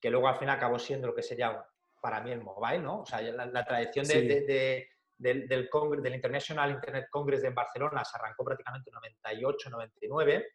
que 0.00 0.10
luego 0.10 0.28
al 0.28 0.38
final 0.38 0.56
acabó 0.56 0.78
siendo 0.78 1.08
lo 1.08 1.14
que 1.14 1.22
sería 1.22 1.64
para 2.00 2.20
mí 2.20 2.30
el 2.30 2.42
mobile, 2.42 2.78
¿no? 2.80 3.00
O 3.00 3.06
sea, 3.06 3.20
la, 3.22 3.46
la 3.46 3.64
tradición 3.64 4.06
de, 4.06 4.12
Sí. 4.14 4.26
de- 4.28 4.40
de- 4.42 4.88
del, 5.18 5.48
del, 5.48 5.70
Congre- 5.70 6.02
del 6.02 6.14
International 6.14 6.70
Internet 6.70 7.06
Congress 7.10 7.40
de 7.42 7.48
Barcelona 7.50 8.04
se 8.04 8.18
arrancó 8.18 8.44
prácticamente 8.44 8.90
en 8.90 8.94
98, 8.94 9.70
99. 9.70 10.46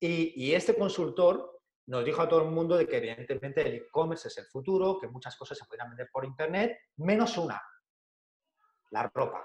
Y, 0.00 0.52
este 0.54 0.74
consultor 0.74 1.60
nos 1.86 2.04
dijo 2.04 2.22
a 2.22 2.28
todo 2.28 2.42
el 2.44 2.50
mundo 2.50 2.76
de 2.76 2.86
que 2.86 2.96
evidentemente 2.98 3.60
el 3.62 3.74
e-commerce 3.74 4.28
es 4.28 4.38
el 4.38 4.46
futuro, 4.46 4.98
que 5.00 5.08
muchas 5.08 5.36
cosas 5.36 5.58
se 5.58 5.64
podrían 5.64 5.90
vender 5.90 6.08
por 6.12 6.24
Internet, 6.24 6.76
menos 6.98 7.36
una, 7.38 7.60
la 8.92 9.10
ropa. 9.12 9.44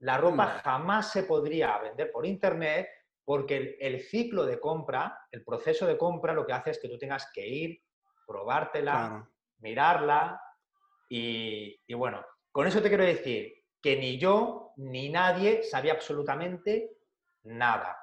La 0.00 0.16
ropa 0.16 0.60
jamás 0.64 1.12
se 1.12 1.24
podría 1.24 1.78
vender 1.78 2.10
por 2.10 2.24
Internet 2.24 2.88
porque 3.24 3.76
el, 3.78 4.00
ciclo 4.00 4.46
de 4.46 4.58
compra, 4.58 5.26
el 5.30 5.44
proceso 5.44 5.86
de 5.86 5.98
compra, 5.98 6.32
lo 6.32 6.46
que 6.46 6.54
hace 6.54 6.70
es 6.70 6.78
que 6.80 6.88
tú 6.88 6.98
tengas 6.98 7.30
que 7.32 7.46
ir, 7.46 7.82
probártela, 8.26 9.28
mirarla 9.58 10.40
y, 11.08 11.78
y 11.86 11.94
bueno, 11.94 12.24
con 12.50 12.66
eso 12.66 12.80
te 12.80 12.88
quiero 12.88 13.04
decir 13.04 13.52
que 13.82 13.96
ni 13.96 14.18
yo 14.18 14.72
ni 14.76 15.10
nadie 15.10 15.62
sabía 15.62 15.92
absolutamente 15.92 16.96
nada. 17.44 17.98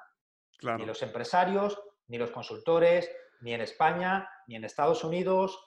Ni 0.76 0.86
los 0.86 1.02
empresarios, 1.02 1.80
ni 2.08 2.18
los 2.18 2.30
consultores, 2.30 3.10
ni 3.40 3.54
en 3.54 3.60
España, 3.60 4.28
ni 4.46 4.56
en 4.56 4.64
Estados 4.64 5.04
Unidos. 5.04 5.58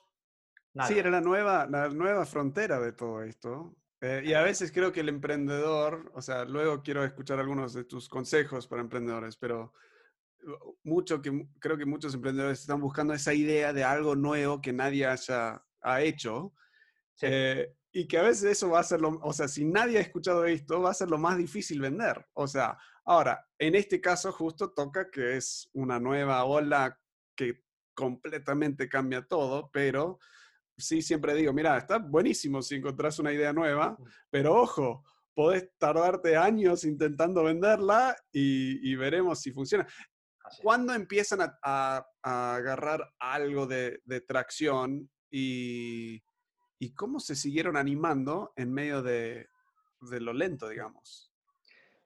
Sí, 0.87 0.97
era 0.97 1.09
la 1.09 1.21
nueva, 1.21 1.67
la 1.69 1.89
nueva 1.89 2.25
frontera 2.25 2.79
de 2.79 2.93
todo 2.93 3.21
esto. 3.21 3.75
Eh, 4.01 4.23
y 4.25 4.33
a 4.33 4.41
veces 4.41 4.71
creo 4.71 4.91
que 4.91 5.01
el 5.01 5.09
emprendedor, 5.09 6.11
o 6.15 6.21
sea, 6.21 6.43
luego 6.45 6.81
quiero 6.81 7.03
escuchar 7.03 7.39
algunos 7.39 7.73
de 7.73 7.83
tus 7.83 8.09
consejos 8.09 8.67
para 8.67 8.81
emprendedores, 8.81 9.37
pero 9.37 9.73
uh, 10.43 10.75
mucho 10.83 11.21
que 11.21 11.47
creo 11.59 11.77
que 11.77 11.85
muchos 11.85 12.15
emprendedores 12.15 12.61
están 12.61 12.81
buscando 12.81 13.13
esa 13.13 13.33
idea 13.33 13.73
de 13.73 13.83
algo 13.83 14.15
nuevo 14.15 14.59
que 14.59 14.73
nadie 14.73 15.05
haya 15.05 15.63
ha 15.81 16.01
hecho. 16.01 16.53
Eh, 17.21 17.75
y 17.91 18.07
que 18.07 18.17
a 18.17 18.23
veces 18.23 18.43
eso 18.45 18.69
va 18.69 18.79
a 18.79 18.83
ser 18.83 19.01
lo, 19.01 19.19
o 19.21 19.33
sea, 19.33 19.47
si 19.47 19.65
nadie 19.65 19.97
ha 19.97 20.01
escuchado 20.01 20.45
esto, 20.45 20.81
va 20.81 20.91
a 20.91 20.95
ser 20.95 21.09
lo 21.09 21.17
más 21.17 21.37
difícil 21.37 21.81
vender. 21.81 22.25
O 22.33 22.47
sea, 22.47 22.77
ahora, 23.05 23.47
en 23.59 23.75
este 23.75 23.99
caso 23.99 24.31
justo 24.31 24.71
toca 24.71 25.11
que 25.11 25.35
es 25.37 25.69
una 25.73 25.99
nueva 25.99 26.43
ola 26.45 26.97
que 27.35 27.63
completamente 27.93 28.87
cambia 28.87 29.21
todo, 29.27 29.69
pero 29.71 30.19
sí 30.77 31.01
siempre 31.01 31.35
digo, 31.35 31.53
mira, 31.53 31.77
está 31.77 31.97
buenísimo 31.99 32.61
si 32.61 32.75
encontrás 32.75 33.19
una 33.19 33.33
idea 33.33 33.53
nueva, 33.53 33.97
pero 34.29 34.55
ojo, 34.55 35.03
podés 35.33 35.69
tardarte 35.77 36.35
años 36.35 36.83
intentando 36.83 37.43
venderla 37.43 38.15
y, 38.31 38.95
veremos 38.95 39.39
si 39.41 39.51
funciona. 39.51 39.87
¿Cuándo 40.61 40.93
empiezan 40.93 41.39
a, 41.63 42.05
agarrar 42.21 43.13
algo 43.19 43.65
de, 43.67 44.01
de 44.05 44.21
tracción 44.21 45.09
y 45.29 46.21
y 46.81 46.95
cómo 46.95 47.19
se 47.19 47.35
siguieron 47.35 47.77
animando 47.77 48.53
en 48.55 48.73
medio 48.73 49.03
de, 49.03 49.47
lo 50.01 50.33
lento, 50.33 50.67
digamos. 50.67 51.31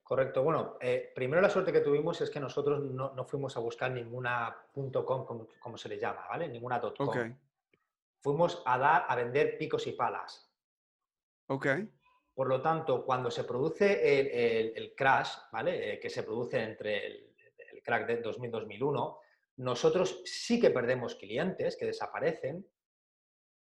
Correcto. 0.04 0.44
Bueno, 0.44 0.76
eh, 0.82 1.14
primero 1.16 1.42
la 1.42 1.50
suerte 1.50 1.72
que 1.72 1.80
tuvimos 1.80 2.20
es 2.20 2.30
que 2.30 2.42
nosotros 2.42 2.84
no, 2.84 3.26
fuimos 3.26 3.56
a 3.56 3.62
buscar 3.62 3.92
ninguna 3.92 4.54
.com, 4.74 5.48
como, 5.62 5.78
se 5.78 5.88
le 5.88 5.98
llama, 5.98 6.28
¿vale? 6.28 6.50
Ninguna 6.50 6.82
.com. 6.82 7.38
Fuimos 8.26 8.64
a 8.66 8.80
dar, 8.80 9.06
a 9.08 9.16
vender 9.16 9.56
picos 9.56 9.86
y 9.86 9.92
palas. 9.92 10.52
Ok. 11.46 11.68
Por 12.34 12.48
lo 12.48 12.60
tanto, 12.60 13.06
cuando 13.06 13.30
se 13.30 13.44
produce 13.44 14.74
el, 14.76 14.96
crash, 14.96 15.30
¿vale? 15.52 15.94
Eh, 15.94 16.00
que 16.00 16.10
se 16.10 16.24
produce 16.24 16.60
entre 16.60 17.06
el, 17.06 17.36
el 17.72 17.84
crack 17.84 18.08
de 18.08 18.24
2000-2001, 18.24 19.20
nosotros 19.58 20.24
sí 20.26 20.60
que 20.60 20.72
perdemos 20.72 21.14
clientes 21.14 21.78
que 21.78 21.86
desaparecen, 21.86 22.68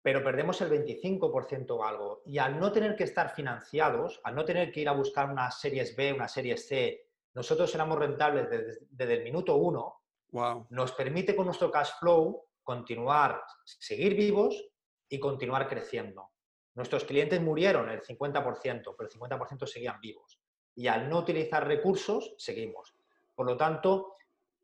pero 0.01 0.23
perdemos 0.23 0.59
el 0.61 0.71
25% 0.71 1.69
o 1.69 1.83
algo. 1.83 2.23
Y 2.25 2.39
al 2.39 2.59
no 2.59 2.71
tener 2.71 2.95
que 2.95 3.03
estar 3.03 3.35
financiados, 3.35 4.19
al 4.23 4.33
no 4.33 4.45
tener 4.45 4.71
que 4.71 4.81
ir 4.81 4.89
a 4.89 4.93
buscar 4.93 5.29
unas 5.29 5.61
series 5.61 5.95
B, 5.95 6.11
unas 6.11 6.33
series 6.33 6.67
C, 6.67 7.05
nosotros 7.35 7.75
éramos 7.75 7.99
rentables 7.99 8.49
desde, 8.49 9.13
el 9.13 9.23
minuto 9.23 9.57
uno, 9.57 10.01
wow. 10.31 10.65
nos 10.71 10.91
permite 10.93 11.35
con 11.35 11.45
nuestro 11.45 11.69
cash 11.69 11.91
flow 11.99 12.44
continuar, 12.65 13.41
seguir 13.63 14.15
vivos 14.15 14.61
y 15.07 15.19
continuar 15.19 15.69
creciendo. 15.69 16.31
Nuestros 16.73 17.05
clientes 17.05 17.39
murieron 17.39 17.89
el 17.89 18.01
50%, 18.01 18.95
pero 18.97 19.09
el 19.09 19.09
50% 19.09 19.65
seguían 19.65 20.01
vivos. 20.01 20.41
Y 20.75 20.87
al 20.87 21.09
no 21.09 21.19
utilizar 21.19 21.65
recursos, 21.65 22.35
seguimos. 22.37 22.93
Por 23.33 23.45
lo 23.45 23.55
tanto, 23.55 24.15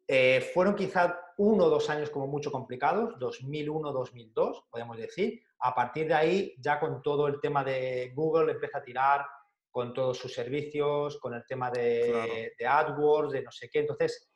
eh, 0.05 0.41
fueron 0.53 0.75
quizá 0.75 1.17
uno 1.37 1.65
o 1.65 1.69
dos 1.69 1.89
años 1.89 2.09
como 2.09 2.27
mucho 2.27 2.51
complicados, 2.51 3.17
2001-2002, 3.17 4.65
podemos 4.69 4.97
decir. 4.97 5.41
A 5.59 5.73
partir 5.73 6.07
de 6.07 6.13
ahí, 6.13 6.55
ya 6.59 6.79
con 6.79 7.01
todo 7.01 7.27
el 7.27 7.39
tema 7.39 7.63
de 7.63 8.11
Google 8.13 8.51
empieza 8.51 8.79
a 8.79 8.83
tirar 8.83 9.25
con 9.69 9.93
todos 9.93 10.17
sus 10.17 10.33
servicios, 10.33 11.17
con 11.17 11.33
el 11.33 11.45
tema 11.45 11.71
de, 11.71 12.53
AdWords, 12.67 13.31
de 13.31 13.41
no 13.41 13.51
sé 13.51 13.69
qué. 13.69 13.79
Entonces, 13.79 14.30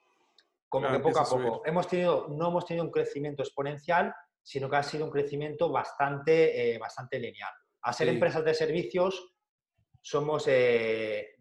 como 0.70 0.92
que 0.92 1.00
poco 1.00 1.20
a 1.20 1.26
poco. 1.26 1.62
Hemos 1.66 1.88
tenido, 1.88 2.28
no 2.30 2.50
hemos 2.50 2.66
tenido 2.66 2.86
un 2.86 2.92
crecimiento 2.92 3.44
exponencial, 3.44 4.14
sino 4.42 4.70
que 4.70 4.76
ha 4.76 4.84
sido 4.84 5.06
un 5.06 5.12
crecimiento 5.12 5.72
bastante, 5.72 6.76
eh, 6.76 6.78
bastante 6.78 7.20
lineal. 7.20 7.54
A 7.82 7.94
ser 7.94 8.10
empresas 8.10 8.44
de 8.44 8.54
servicios, 8.54 9.36
somos, 10.02 10.46
eh, 10.48 11.36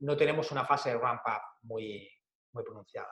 no 0.00 0.16
tenemos 0.16 0.50
una 0.52 0.64
fase 0.64 0.90
de 0.90 0.98
ramp-up 0.98 1.42
muy, 1.62 2.08
muy 2.52 2.62
pronunciada. 2.62 3.10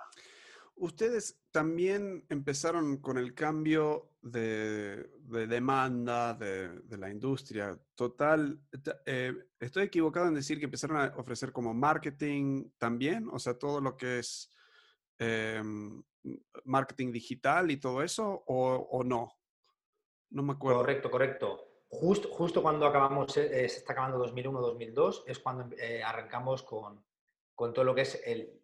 Ustedes 0.76 1.42
también 1.50 2.24
empezaron 2.28 2.96
con 2.98 3.18
el 3.18 3.34
cambio 3.34 4.12
de, 4.22 5.10
demanda 5.48 6.34
de, 6.34 6.96
la 6.96 7.10
industria. 7.10 7.78
Total, 7.94 8.58
eh, 9.06 9.34
¿estoy 9.60 9.84
equivocado 9.84 10.28
en 10.28 10.34
decir 10.34 10.58
que 10.58 10.64
empezaron 10.64 10.96
a 10.96 11.14
ofrecer 11.16 11.52
como 11.52 11.74
marketing 11.74 12.70
también? 12.78 13.28
O 13.32 13.38
sea, 13.38 13.58
todo 13.58 13.80
lo 13.80 13.96
que 13.96 14.20
es 14.20 14.50
em, 15.22 16.02
marketing 16.64 17.12
digital 17.12 17.70
y 17.70 17.78
todo 17.78 18.02
eso, 18.02 18.44
o, 18.46 19.02
no? 19.04 19.32
No 20.30 20.42
me 20.42 20.52
acuerdo. 20.52 20.80
Correcto, 20.80 21.10
correcto. 21.10 21.68
Justo, 21.88 22.28
justo 22.30 22.62
cuando 22.62 22.86
acabamos, 22.86 23.36
eh, 23.36 23.68
se 23.68 23.78
está 23.78 23.92
acabando 23.92 24.24
2001-2002, 24.26 25.24
es 25.26 25.38
cuando 25.38 25.76
eh, 25.76 26.02
arrancamos 26.02 26.62
con, 26.62 27.04
con 27.54 27.72
todo 27.74 27.84
lo 27.84 27.94
que 27.94 28.02
es 28.02 28.22
el, 28.24 28.62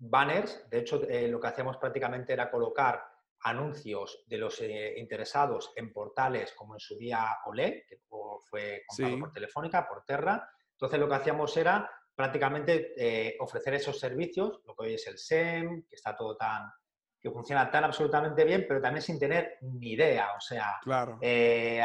banners. 0.00 0.68
De 0.68 0.78
hecho, 0.78 1.02
eh, 1.08 1.28
lo 1.28 1.38
que 1.38 1.48
hacíamos 1.48 1.76
prácticamente 1.76 2.32
era 2.32 2.50
colocar 2.50 3.04
anuncios 3.42 4.24
de 4.26 4.38
los 4.38 4.60
eh, 4.60 4.94
interesados 4.98 5.72
en 5.76 5.92
portales 5.92 6.52
como 6.52 6.74
en 6.74 6.80
su 6.80 6.96
día 6.96 7.38
Olé, 7.46 7.84
que 7.88 7.98
fue 8.08 8.82
comprado 8.86 9.18
por 9.20 9.32
Telefónica, 9.32 9.88
por 9.88 10.04
Terra. 10.04 10.50
Entonces, 10.72 10.98
lo 10.98 11.08
que 11.08 11.14
hacíamos 11.14 11.56
era 11.56 11.90
prácticamente 12.20 12.92
eh, 12.98 13.34
ofrecer 13.40 13.72
esos 13.72 13.98
servicios, 13.98 14.60
lo 14.66 14.74
que 14.74 14.84
hoy 14.84 14.94
es 14.94 15.06
el 15.06 15.16
SEM, 15.16 15.86
que 15.88 15.96
está 15.96 16.14
todo 16.14 16.36
tan 16.36 16.70
que 17.18 17.30
funciona 17.30 17.70
tan 17.70 17.84
absolutamente 17.84 18.44
bien, 18.44 18.66
pero 18.68 18.80
también 18.80 19.02
sin 19.02 19.18
tener 19.18 19.56
ni 19.62 19.92
idea, 19.92 20.28
o 20.36 20.40
sea, 20.40 20.80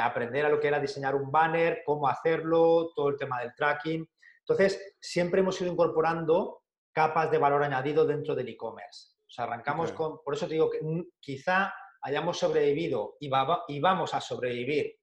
aprender 0.01 0.46
a 0.46 0.50
lo 0.50 0.60
que 0.60 0.68
era 0.68 0.80
diseñar 0.80 1.13
un 1.15 1.30
banner, 1.30 1.84
cómo 1.86 2.08
hacerlo, 2.08 2.92
todo 2.96 3.10
el 3.10 3.18
tema 3.18 3.42
del 3.42 3.54
tracking. 3.54 4.06
Entonces, 4.39 4.96
siempre 5.00 5.42
hemos 5.42 5.60
ido 5.60 5.72
incorporando 5.72 6.63
capas 6.94 7.32
de 7.32 7.38
valor 7.38 7.63
añadido 7.63 8.06
dentro 8.06 8.34
del 8.34 8.48
e-commerce. 8.48 9.15
O 9.25 9.30
sea, 9.30 9.46
arrancamos 9.46 9.92
con, 9.92 10.22
por 10.24 10.34
eso 10.34 10.48
te 10.48 10.54
digo 10.54 10.70
que 10.70 10.80
quizá 11.20 11.74
hayamos 12.01 12.39
sobrevivido 12.39 13.18
y, 13.20 13.30
y 13.68 13.80
vamos 13.80 14.13
a 14.13 14.22
sobrevivir 14.22 14.96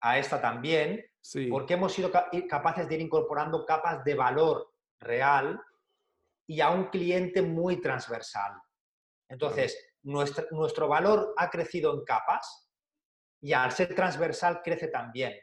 a 0.00 0.18
esta 0.18 0.40
también, 0.40 1.04
porque 1.50 1.74
hemos 1.74 1.92
sido 1.92 2.10
capaces 2.48 2.88
de 2.88 2.94
ir 2.94 3.00
incorporando 3.00 3.64
capas 3.64 4.04
de 4.04 4.14
valor 4.14 4.72
real 5.00 5.60
y 6.46 6.60
a 6.60 6.70
un 6.70 6.84
cliente 6.88 7.42
muy 7.42 7.80
transversal. 7.80 8.52
Entonces, 9.28 9.94
nuestro 10.02 10.88
valor 10.88 11.34
ha 11.36 11.50
crecido 11.50 11.92
en 11.94 12.04
capas 12.04 12.70
y 13.40 13.52
al 13.52 13.72
ser 13.72 13.94
transversal 13.94 14.62
crece 14.62 14.88
también 14.88 15.34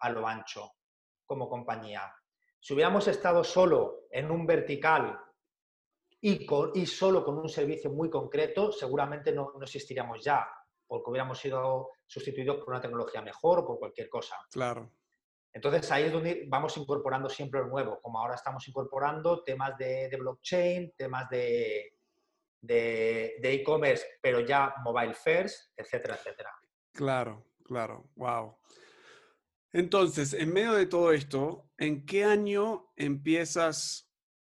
a 0.00 0.10
lo 0.10 0.26
ancho 0.26 0.72
como 1.26 1.48
compañía. 1.48 2.14
Si 2.60 2.74
hubiéramos 2.74 3.08
estado 3.08 3.42
solo 3.42 4.04
en 4.10 4.30
un 4.30 4.46
vertical 4.46 5.18
y, 6.20 6.46
solo 6.86 7.24
con 7.24 7.38
un 7.38 7.48
servicio 7.48 7.90
muy 7.90 8.08
concreto, 8.08 8.70
seguramente 8.70 9.32
no, 9.32 9.54
existiríamos 9.60 10.24
ya, 10.24 10.46
porque 10.92 11.08
hubiéramos 11.08 11.38
sido 11.38 11.88
sustituidos 12.06 12.58
por 12.58 12.68
una 12.68 12.80
tecnología 12.82 13.22
mejor 13.22 13.60
o 13.60 13.66
por 13.66 13.78
cualquier 13.78 14.10
cosa. 14.10 14.36
Claro. 14.50 14.92
Entonces 15.50 15.90
ahí 15.90 16.04
es 16.04 16.12
donde 16.12 16.44
vamos 16.48 16.76
incorporando 16.76 17.30
siempre 17.30 17.60
lo 17.60 17.68
nuevo, 17.68 17.98
como 18.02 18.18
ahora 18.18 18.34
estamos 18.34 18.68
incorporando 18.68 19.42
temas 19.42 19.78
de, 19.78 20.14
blockchain, 20.18 20.92
temas 20.94 21.30
de 21.30 21.96
e-commerce, 22.60 24.04
pero 24.20 24.40
ya 24.40 24.74
mobile 24.84 25.14
first, 25.14 25.72
etcétera, 25.78 26.16
etcétera. 26.16 26.50
Claro, 26.92 27.46
claro, 27.64 28.10
wow. 28.16 28.54
Entonces, 29.72 30.34
en 30.34 30.52
medio 30.52 30.74
de 30.74 30.84
todo 30.84 31.10
esto, 31.10 31.70
¿en 31.78 32.04
qué 32.04 32.24
año 32.24 32.92
empiezas 32.96 34.11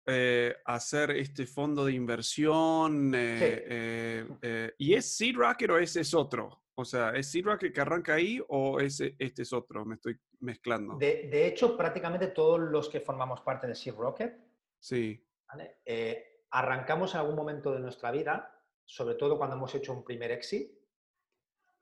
eh, 0.05 0.55
hacer 0.65 1.11
este 1.11 1.45
fondo 1.45 1.85
de 1.85 1.93
inversión? 1.93 3.13
Eh, 3.15 4.27
eh, 4.41 4.73
¿Y 4.77 4.93
es 4.93 5.15
Seed 5.15 5.35
Rocket 5.35 5.69
o 5.69 5.77
ese 5.77 6.01
es 6.01 6.13
otro? 6.13 6.63
O 6.75 6.83
sea, 6.83 7.11
¿es 7.11 7.31
Seed 7.31 7.45
Rocket 7.45 7.73
que 7.73 7.81
arranca 7.81 8.15
ahí 8.15 8.41
o 8.49 8.79
ese, 8.79 9.15
este 9.19 9.43
es 9.43 9.53
otro? 9.53 9.85
Me 9.85 9.95
estoy 9.95 10.17
mezclando. 10.39 10.97
De, 10.97 11.47
hecho, 11.47 11.77
prácticamente 11.77 12.27
todos 12.27 12.59
los 12.59 12.89
que 12.89 12.99
formamos 12.99 13.41
parte 13.41 13.67
de 13.67 13.75
Seed 13.75 13.95
Rocket, 13.95 14.37
sí. 14.79 15.25
arrancamos 16.51 17.13
en 17.13 17.21
algún 17.21 17.35
momento 17.35 17.71
de 17.71 17.79
nuestra 17.79 18.11
vida 18.11 18.51
sobre 18.85 19.15
todo 19.15 19.37
cuando 19.37 19.55
hemos 19.55 19.73
hecho 19.75 19.93
un 19.93 20.03
primer 20.03 20.31
exit, 20.31 20.71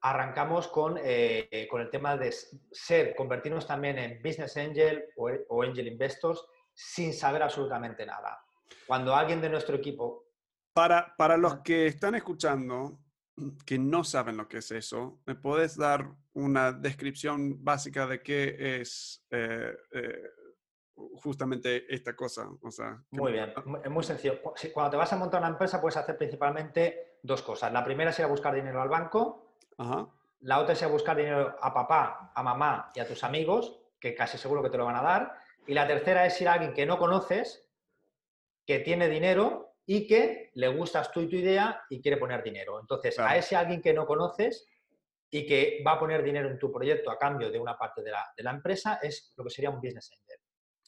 arrancamos 0.01 0.67
con, 0.67 0.99
eh, 1.01 1.67
con 1.69 1.81
el 1.81 1.89
tema 1.89 2.17
de 2.17 2.31
ser, 2.71 3.15
convertirnos 3.15 3.67
también 3.67 3.97
en 3.99 4.21
business 4.21 4.57
angel 4.57 5.05
o, 5.15 5.29
o 5.49 5.63
angel 5.63 5.87
investors 5.87 6.43
sin 6.73 7.13
saber 7.13 7.43
absolutamente 7.43 8.05
nada. 8.05 8.43
Cuando 8.87 9.15
alguien 9.15 9.41
de 9.41 9.49
nuestro 9.49 9.75
equipo... 9.75 10.25
Para, 10.73 11.15
para 11.17 11.37
los 11.37 11.59
que 11.59 11.85
están 11.85 12.15
escuchando, 12.15 12.99
que 13.65 13.77
no 13.77 14.03
saben 14.03 14.37
lo 14.37 14.47
que 14.47 14.57
es 14.57 14.71
eso, 14.71 15.19
¿me 15.25 15.35
puedes 15.35 15.77
dar 15.77 16.09
una 16.33 16.71
descripción 16.71 17.63
básica 17.63 18.07
de 18.07 18.21
qué 18.21 18.79
es 18.79 19.25
eh, 19.29 19.75
eh, 19.91 20.31
justamente 21.15 21.93
esta 21.93 22.15
cosa? 22.15 22.47
O 22.61 22.71
sea, 22.71 23.03
muy 23.11 23.33
bien, 23.33 23.53
es 23.83 23.91
muy 23.91 24.03
sencillo. 24.03 24.39
Cuando 24.73 24.91
te 24.91 24.97
vas 24.97 25.13
a 25.13 25.17
montar 25.17 25.41
una 25.41 25.49
empresa 25.49 25.81
puedes 25.81 25.97
hacer 25.97 26.17
principalmente 26.17 27.19
dos 27.23 27.41
cosas. 27.41 27.71
La 27.71 27.83
primera 27.83 28.11
es 28.11 28.19
ir 28.19 28.25
a 28.25 28.29
buscar 28.29 28.53
dinero 28.53 28.81
al 28.81 28.89
banco. 28.89 29.57
La 30.41 30.59
otra 30.59 30.73
es 30.73 30.81
ir 30.81 30.87
a 30.87 30.91
buscar 30.91 31.15
dinero 31.17 31.55
a 31.59 31.73
papá, 31.73 32.31
a 32.35 32.43
mamá 32.43 32.91
y 32.93 32.99
a 32.99 33.07
tus 33.07 33.23
amigos, 33.23 33.79
que 33.99 34.13
casi 34.13 34.37
seguro 34.37 34.61
que 34.61 34.69
te 34.69 34.77
lo 34.77 34.85
van 34.85 34.97
a 34.97 35.01
dar. 35.01 35.37
Y 35.67 35.73
la 35.73 35.87
tercera 35.87 36.25
es 36.25 36.39
ir 36.41 36.47
a 36.47 36.53
alguien 36.53 36.73
que 36.73 36.85
no 36.85 36.97
conoces, 36.97 37.67
que 38.65 38.79
tiene 38.79 39.07
dinero 39.07 39.75
y 39.85 40.07
que 40.07 40.51
le 40.53 40.67
gustas 40.69 41.11
tú 41.11 41.21
y 41.21 41.29
tu 41.29 41.35
idea 41.35 41.81
y 41.89 42.01
quiere 42.01 42.17
poner 42.17 42.43
dinero. 42.43 42.79
Entonces, 42.79 43.19
a 43.19 43.35
ese 43.37 43.55
alguien 43.55 43.81
que 43.81 43.93
no 43.93 44.05
conoces 44.05 44.67
y 45.29 45.45
que 45.45 45.83
va 45.85 45.93
a 45.93 45.99
poner 45.99 46.23
dinero 46.23 46.49
en 46.49 46.59
tu 46.59 46.71
proyecto 46.71 47.09
a 47.09 47.17
cambio 47.17 47.49
de 47.49 47.59
una 47.59 47.77
parte 47.77 48.03
de 48.03 48.11
la, 48.11 48.51
empresa 48.51 48.99
es 49.01 49.33
lo 49.35 49.43
que 49.43 49.49
sería 49.49 49.69
un 49.69 49.81
business 49.81 50.11
angel. 50.11 50.39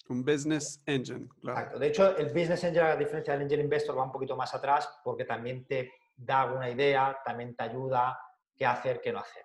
Un 0.07 0.23
business 0.23 0.83
engine, 0.85 1.27
claro. 1.41 1.57
Exacto. 1.57 1.79
De 1.79 1.87
hecho, 1.87 2.17
el 2.17 2.27
business 2.27 2.63
angel, 2.63 2.83
a 2.83 2.95
diferencia 2.95 3.33
del 3.33 3.43
angel 3.43 3.61
investor, 3.61 3.97
va 3.97 4.03
un 4.03 4.11
poquito 4.11 4.35
más 4.35 4.53
atrás 4.53 4.87
porque 5.03 5.25
también 5.25 5.65
te 5.65 5.91
da 6.15 6.43
alguna 6.43 6.69
idea, 6.69 7.17
también 7.25 7.55
te 7.55 7.63
ayuda 7.63 8.19
qué 8.55 8.65
hacer, 8.65 9.01
qué 9.01 9.11
no 9.11 9.19
hacer. 9.19 9.44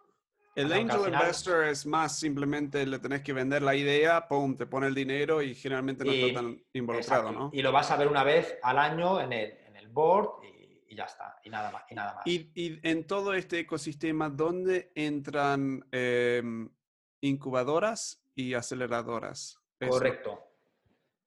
El 0.60 0.72
angel 0.72 1.12
investor 1.12 1.64
es 1.64 1.86
más 1.86 2.18
simplemente 2.18 2.84
le 2.86 2.98
tenés 2.98 3.22
que 3.22 3.32
vender 3.32 3.62
la 3.62 3.74
idea, 3.74 4.26
pum, 4.28 4.56
te 4.56 4.66
pone 4.66 4.86
el 4.86 4.94
dinero 4.94 5.42
y 5.42 5.54
generalmente 5.54 6.04
no 6.04 6.12
está 6.12 6.40
tan 6.40 6.62
involucrado, 6.72 7.32
¿no? 7.32 7.50
Y 7.52 7.62
lo 7.62 7.72
vas 7.72 7.90
a 7.90 7.96
ver 7.96 8.08
una 8.08 8.24
vez 8.24 8.58
al 8.62 8.78
año 8.78 9.20
en 9.20 9.32
el, 9.32 9.58
en 9.66 9.76
el 9.76 9.88
board 9.88 10.44
y, 10.88 10.94
ya 10.94 11.04
está, 11.04 11.38
y 11.44 11.50
nada 11.50 11.70
más. 11.70 11.84
Y, 11.88 11.94
nada 11.94 12.14
más. 12.14 12.26
y, 12.26 12.80
en 12.82 13.06
todo 13.06 13.34
este 13.34 13.60
ecosistema, 13.60 14.28
¿dónde 14.28 14.92
entran 14.94 15.86
em, 15.92 16.68
incubadoras 17.20 18.24
y 18.34 18.54
aceleradoras? 18.54 19.58
Correcto. 19.88 20.49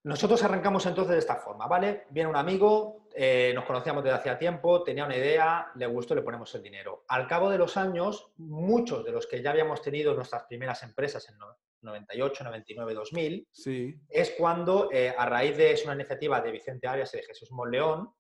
Nosotros 0.04 0.44
arrancamos 0.44 0.86
entonces 0.86 1.14
de 1.14 1.20
esta 1.20 1.38
forma, 1.38 1.66
¿vale? 1.66 2.08
Viene 2.10 2.30
un 2.30 2.36
amigo, 2.36 3.08
eh, 3.16 3.54
nos 3.56 3.64
conocíamos 3.64 4.04
desde 4.04 4.18
hacía 4.18 4.38
tiempo, 4.38 4.84
tenía 4.84 5.06
una 5.06 5.16
idea, 5.16 5.72
le 5.76 5.86
gustó, 5.86 6.14
le 6.14 6.22
ponemos 6.22 6.54
el 6.56 6.62
dinero. 6.62 7.06
Al 7.08 7.26
cabo 7.26 7.50
de 7.50 7.58
los 7.58 7.78
años, 7.78 8.34
muchos 8.36 9.06
de 9.06 9.14
los 9.14 9.28
que 9.28 9.42
ya 9.42 9.52
habíamos 9.52 9.82
tenido 9.82 10.14
nuestras 10.14 10.44
primeras 10.44 10.84
empresas 10.84 11.30
en 11.30 11.38
98, 11.82 12.44
99, 12.44 12.94
2000, 12.94 13.48
sí. 13.50 13.96
es 14.10 14.32
cuando, 14.32 14.90
eh, 14.92 15.16
a 15.18 15.26
raíz 15.26 15.56
de 15.56 15.72
es 15.72 15.86
una 15.86 15.94
iniciativa 15.94 16.42
de 16.42 16.52
Vicente 16.52 16.86
Arias 16.86 17.14
y 17.14 17.18
de 17.18 17.24
Jesús 17.24 17.52
Monleón, 17.52 18.14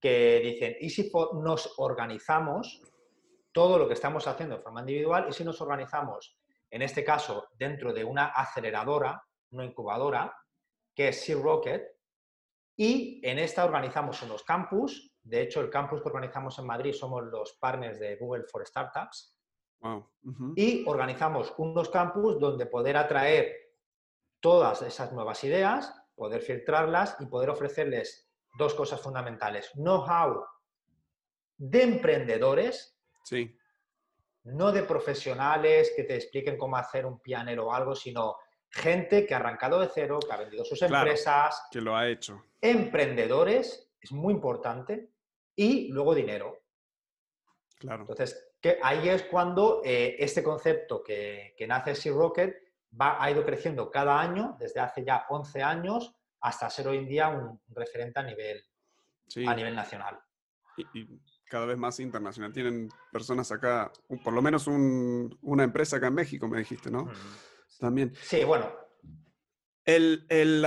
que 0.00 0.40
dicen, 0.42 0.76
¿y 0.80 0.90
si 0.90 1.12
nos 1.34 1.74
organizamos 1.78 2.82
todo 3.52 3.78
lo 3.78 3.86
que 3.86 3.94
estamos 3.94 4.26
haciendo 4.26 4.56
de 4.56 4.62
forma 4.62 4.80
individual? 4.80 5.26
¿Y 5.28 5.32
si 5.32 5.44
nos 5.44 5.60
organizamos, 5.60 6.36
en 6.70 6.82
este 6.82 7.04
caso, 7.04 7.48
dentro 7.56 7.92
de 7.92 8.02
una 8.02 8.26
aceleradora, 8.26 9.22
una 9.50 9.64
incubadora, 9.64 10.34
que 11.00 11.08
es 11.08 11.24
Sea 11.24 11.36
Rocket, 11.36 11.96
y 12.76 13.22
en 13.26 13.38
esta 13.38 13.64
organizamos 13.64 14.20
unos 14.20 14.42
campus. 14.42 15.16
De 15.22 15.40
hecho, 15.40 15.62
el 15.62 15.70
campus 15.70 16.02
que 16.02 16.08
organizamos 16.08 16.58
en 16.58 16.66
Madrid 16.66 16.92
somos 16.92 17.24
los 17.24 17.54
partners 17.54 17.98
de 17.98 18.16
Google 18.16 18.44
for 18.44 18.66
Startups. 18.66 19.34
Y 20.56 20.86
organizamos 20.86 21.54
unos 21.56 21.88
campus 21.88 22.38
donde 22.38 22.66
poder 22.66 22.98
atraer 22.98 23.50
todas 24.40 24.82
esas 24.82 25.10
nuevas 25.14 25.42
ideas, 25.42 25.90
poder 26.14 26.42
filtrarlas 26.42 27.16
y 27.18 27.24
poder 27.24 27.48
ofrecerles 27.48 28.30
dos 28.58 28.74
cosas 28.74 29.00
fundamentales. 29.00 29.70
Know-how 29.72 30.44
de 31.56 31.82
emprendedores, 31.82 32.94
sí. 33.24 33.56
no 34.44 34.70
de 34.70 34.82
profesionales 34.82 35.94
que 35.96 36.04
te 36.04 36.16
expliquen 36.16 36.58
cómo 36.58 36.76
hacer 36.76 37.06
un 37.06 37.20
pianero 37.20 37.68
o 37.68 37.72
algo, 37.72 37.94
sino 37.94 38.36
gente 38.70 39.26
que 39.26 39.34
ha 39.34 39.38
arrancado 39.38 39.80
de 39.80 39.90
cero, 39.92 40.18
que 40.20 40.32
ha 40.32 40.36
vendido 40.38 40.64
sus 40.64 40.80
empresas. 40.82 41.66
Que 41.70 41.80
lo 41.80 41.96
ha 41.96 42.08
hecho. 42.08 42.42
Emprendedores, 42.60 43.90
es 44.00 44.12
muy 44.12 44.32
importante. 44.32 45.10
Y 45.56 45.88
luego 45.88 46.14
dinero. 46.14 46.62
Claro. 47.78 48.02
Entonces, 48.02 48.52
que 48.60 48.78
ahí 48.82 49.08
es 49.08 49.24
cuando 49.24 49.82
eh, 49.84 50.16
este 50.18 50.42
concepto 50.42 51.02
que, 51.02 51.54
nace 51.66 51.94
Sea 51.94 52.12
Rocket 52.12 52.54
va, 52.98 53.22
ha 53.22 53.30
ido 53.30 53.44
creciendo 53.44 53.90
cada 53.90 54.20
año, 54.20 54.56
desde 54.58 54.80
hace 54.80 55.04
ya 55.04 55.26
11 55.28 55.62
años, 55.62 56.14
hasta 56.40 56.70
ser 56.70 56.88
hoy 56.88 56.98
en 56.98 57.08
día 57.08 57.28
un 57.28 57.60
referente 57.68 58.20
a 58.20 58.22
nivel, 58.22 58.64
a 59.46 59.54
nivel 59.54 59.74
nacional. 59.74 60.18
Y, 60.94 61.20
cada 61.50 61.66
vez 61.66 61.76
más 61.76 61.98
internacional. 61.98 62.52
Tienen 62.52 62.88
personas 63.10 63.50
acá, 63.50 63.90
por 64.22 64.32
lo 64.32 64.40
menos 64.40 64.68
una 64.68 65.64
empresa 65.64 65.96
acá 65.96 66.06
en 66.06 66.14
México, 66.14 66.46
me 66.46 66.58
dijiste, 66.58 66.92
¿no? 66.92 67.10
También. 67.78 68.12
Sí, 68.22 68.44
bueno. 68.44 68.72
El, 69.84 70.26
el, 70.28 70.64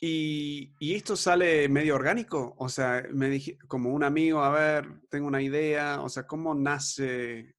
y, 0.00 0.72
y, 0.78 0.94
esto 0.94 1.16
sale 1.16 1.68
medio 1.68 1.94
orgánico, 1.94 2.54
o 2.58 2.68
sea, 2.68 3.04
me 3.10 3.28
dije, 3.28 3.58
como 3.68 3.90
un 3.90 4.02
amigo, 4.02 4.42
a 4.42 4.50
ver, 4.50 5.00
tengo 5.10 5.26
una 5.26 5.42
idea, 5.42 6.00
o 6.00 6.08
sea, 6.08 6.26
¿cómo 6.26 6.54
nace? 6.54 7.54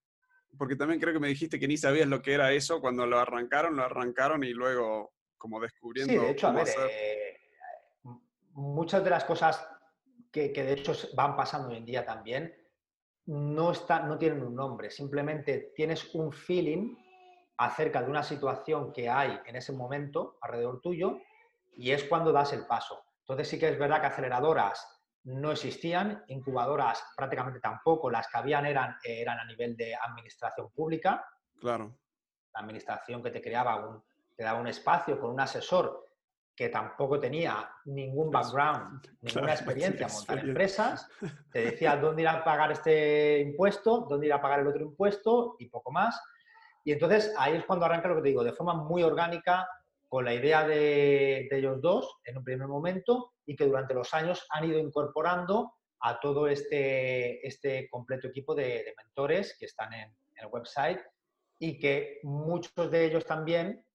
Porque 0.58 0.76
también 0.76 1.00
creo 1.00 1.13
que 1.13 1.19
me 1.19 1.28
dijiste 1.28 1.60
que 1.60 1.67
ni 1.67 1.78
sabías 1.78 2.08
lo 2.08 2.21
que 2.21 2.34
era 2.34 2.52
eso 2.52 2.82
cuando 2.82 3.06
lo 3.06 3.19
arrancaron, 3.19 3.76
lo 3.76 3.84
arrancaron 3.84 4.43
y 4.43 4.54
luego 4.54 5.13
como 5.38 5.60
descubriendo. 5.60 6.13
Sí, 6.13 6.19
de 6.19 6.32
hecho, 6.32 6.47
a 6.47 6.52
ver, 6.52 6.67
eh, 6.89 7.38
muchas 8.54 9.04
de 9.04 9.10
las 9.10 9.24
cosas 9.24 9.65
que, 10.32 10.52
que, 10.52 10.63
de 10.63 10.74
hecho 10.74 10.93
van 11.15 11.36
pasando 11.36 11.69
hoy 11.69 11.78
en 11.78 11.86
día 11.86 12.06
también 12.06 12.56
no, 13.26 13.71
está, 13.71 14.02
no 14.02 14.17
tienen 14.17 14.41
un 14.43 14.56
nombre, 14.56 14.89
simplemente 14.89 15.74
tienes 15.76 16.13
un 16.15 16.32
feeling 16.32 16.95
acerca 17.65 18.02
de 18.02 18.10
una 18.10 18.24
situación 18.24 18.91
que 18.91 19.08
hay 19.08 19.39
en 19.45 19.56
ese 19.56 19.71
momento 19.71 20.38
alrededor 20.41 20.82
tuyo 20.82 21.19
y 21.74 21.91
es 21.91 22.04
cuando 22.06 22.32
das 22.32 22.54
el 22.54 22.65
paso. 22.65 23.04
Entonces 23.19 23.47
sí 23.50 23.60
que 23.60 23.69
es 23.69 23.78
verdad 23.78 24.02
que 24.02 24.08
aceleradoras 24.08 25.00
no 25.24 25.52
existían, 25.52 26.24
incubadoras 26.28 27.04
prácticamente 27.15 27.60
tampoco, 27.60 28.10
las 28.10 28.28
que 28.28 28.39
habían 28.39 28.65
eran, 28.65 28.95
eran 29.04 29.39
a 29.39 29.45
nivel 29.45 29.78
de 29.78 29.95
administración 29.95 30.71
pública. 30.71 31.24
Claro. 31.60 31.95
La 32.54 32.62
administración 32.62 33.21
que 33.21 33.30
te 33.30 33.41
creaba 33.41 33.76
un, 33.76 34.04
te 34.36 34.43
daba 34.43 34.60
un 34.60 34.67
espacio 34.67 35.19
con 35.19 35.30
un 35.30 35.39
asesor 35.39 36.08
que 36.56 36.69
tampoco 36.69 37.19
tenía 37.19 37.69
ningún 37.86 38.32
background, 38.32 39.08
ninguna 39.21 39.54
experiencia 39.54 40.08
en 40.08 40.13
montar 40.13 40.39
empresas, 40.39 41.08
te 41.52 41.62
decía 41.62 41.95
dónde 42.02 42.24
ir 42.24 42.28
a 42.28 42.43
pagar 42.43 42.71
este 42.71 43.39
impuesto, 43.39 44.08
dónde 44.10 44.26
ir 44.26 44.34
a 44.34 44.41
pagar 44.41 44.62
el 44.62 44.67
otro 44.67 44.82
impuesto 44.82 45.58
y 45.60 45.67
poco 45.67 45.91
más. 45.91 46.19
Y 46.84 46.91
entonces 46.91 47.34
ahí 47.38 47.56
es 47.56 47.65
cuando 47.65 47.86
arranca 47.86 48.08
lo 48.08 48.15
que 48.15 48.22
te 48.22 48.30
digo, 48.30 48.44
de 48.44 48.54
forma 48.54 48.74
muy 48.74 49.04
orgánica, 49.04 49.67
con 50.12 50.26
la 50.26 50.34
idea 50.34 50.67
de, 50.67 51.48
ellos 51.52 51.82
dos 51.82 52.17
en 52.26 52.38
un 52.38 52.44
primer 52.44 52.67
momento 52.67 53.32
y 53.46 53.56
que 53.56 53.65
durante 53.65 53.94
los 53.94 54.13
años 54.13 54.46
han 54.50 54.65
ido 54.65 54.78
incorporando 54.78 55.76
a 56.02 56.20
todo 56.20 56.48
este, 56.48 57.48
este 57.48 57.88
completo 57.89 58.28
equipo 58.28 58.54
de, 58.54 58.94
mentores 58.98 59.56
que 59.58 59.67
están 59.67 59.94
en, 59.94 60.13
el 60.36 60.48
website 60.48 61.00
y 61.60 61.78
que 61.78 62.20
muchos 62.24 62.89
de 62.89 63.06
ellos 63.06 63.24
también 63.26 63.86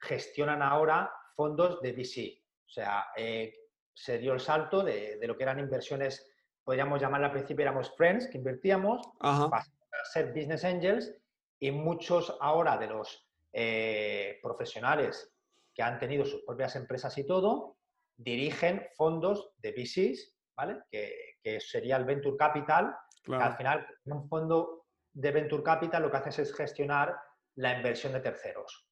gestionan 0.00 0.62
ahora 0.62 1.12
fondos 1.34 1.82
de 1.82 1.92
VC. 1.92 2.40
O 2.64 2.70
sea, 2.70 3.08
eh, 3.16 3.52
se 3.92 4.18
dio 4.18 4.32
el 4.32 4.40
salto 4.40 4.84
de, 4.84 5.18
lo 5.22 5.36
que 5.36 5.42
eran 5.42 5.58
inversiones, 5.58 6.32
podríamos 6.62 7.00
llamar 7.00 7.24
al 7.24 7.32
principio 7.32 7.64
éramos 7.64 7.94
friends, 7.96 8.28
que 8.28 8.38
invertíamos, 8.38 9.02
para 9.20 9.64
ser 10.12 10.32
business 10.32 10.64
angels 10.64 11.12
y 11.60 11.70
muchos 11.70 12.36
ahora 12.40 12.76
de 12.76 12.86
los 12.86 13.28
eh, 13.52 14.38
profesionales 14.42 15.32
que 15.74 15.82
han 15.82 15.98
tenido 15.98 16.24
sus 16.24 16.42
propias 16.44 16.76
empresas 16.76 17.16
y 17.18 17.26
todo, 17.26 17.78
dirigen 18.16 18.86
fondos 18.96 19.52
de 19.58 19.72
VCs, 19.72 20.36
¿vale? 20.56 20.82
Que, 20.90 21.26
sería 21.60 21.96
el 21.96 22.04
Venture 22.04 22.36
Capital. 22.36 22.94
al 23.32 23.56
final, 23.56 23.86
un 24.04 24.28
fondo 24.28 24.86
de 25.12 25.30
Venture 25.30 25.62
Capital 25.62 26.02
lo 26.02 26.10
que 26.10 26.18
haces 26.18 26.40
es 26.40 26.54
gestionar 26.54 27.16
la 27.54 27.74
inversión 27.74 28.12
de 28.12 28.20
terceros. 28.20 28.86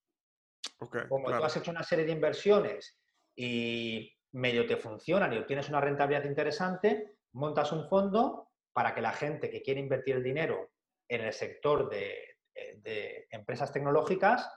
Como 1.09 1.29
tú 1.29 1.45
has 1.45 1.57
hecho 1.57 1.71
una 1.71 1.83
serie 1.83 2.07
de 2.07 2.13
inversiones 2.13 2.99
y 3.35 4.11
medio 4.33 4.67
te 4.67 4.77
funcionan 4.77 5.33
y 5.33 5.39
obtienes 5.39 5.69
una 5.69 5.81
rentabilidad 5.81 6.25
interesante, 6.25 7.19
montas 7.33 7.73
un 7.73 7.89
fondo 7.89 8.49
para 8.73 8.95
que 8.95 9.03
la 9.03 9.13
gente 9.13 9.51
que 9.51 9.63
quiere 9.63 9.81
invertir 9.81 10.17
el 10.17 10.23
dinero 10.23 10.71
en 11.09 11.23
el 11.23 11.33
sector 11.33 11.91
de, 11.91 12.36
de 12.83 13.27
empresas 13.31 13.73
tecnológicas 13.73 14.49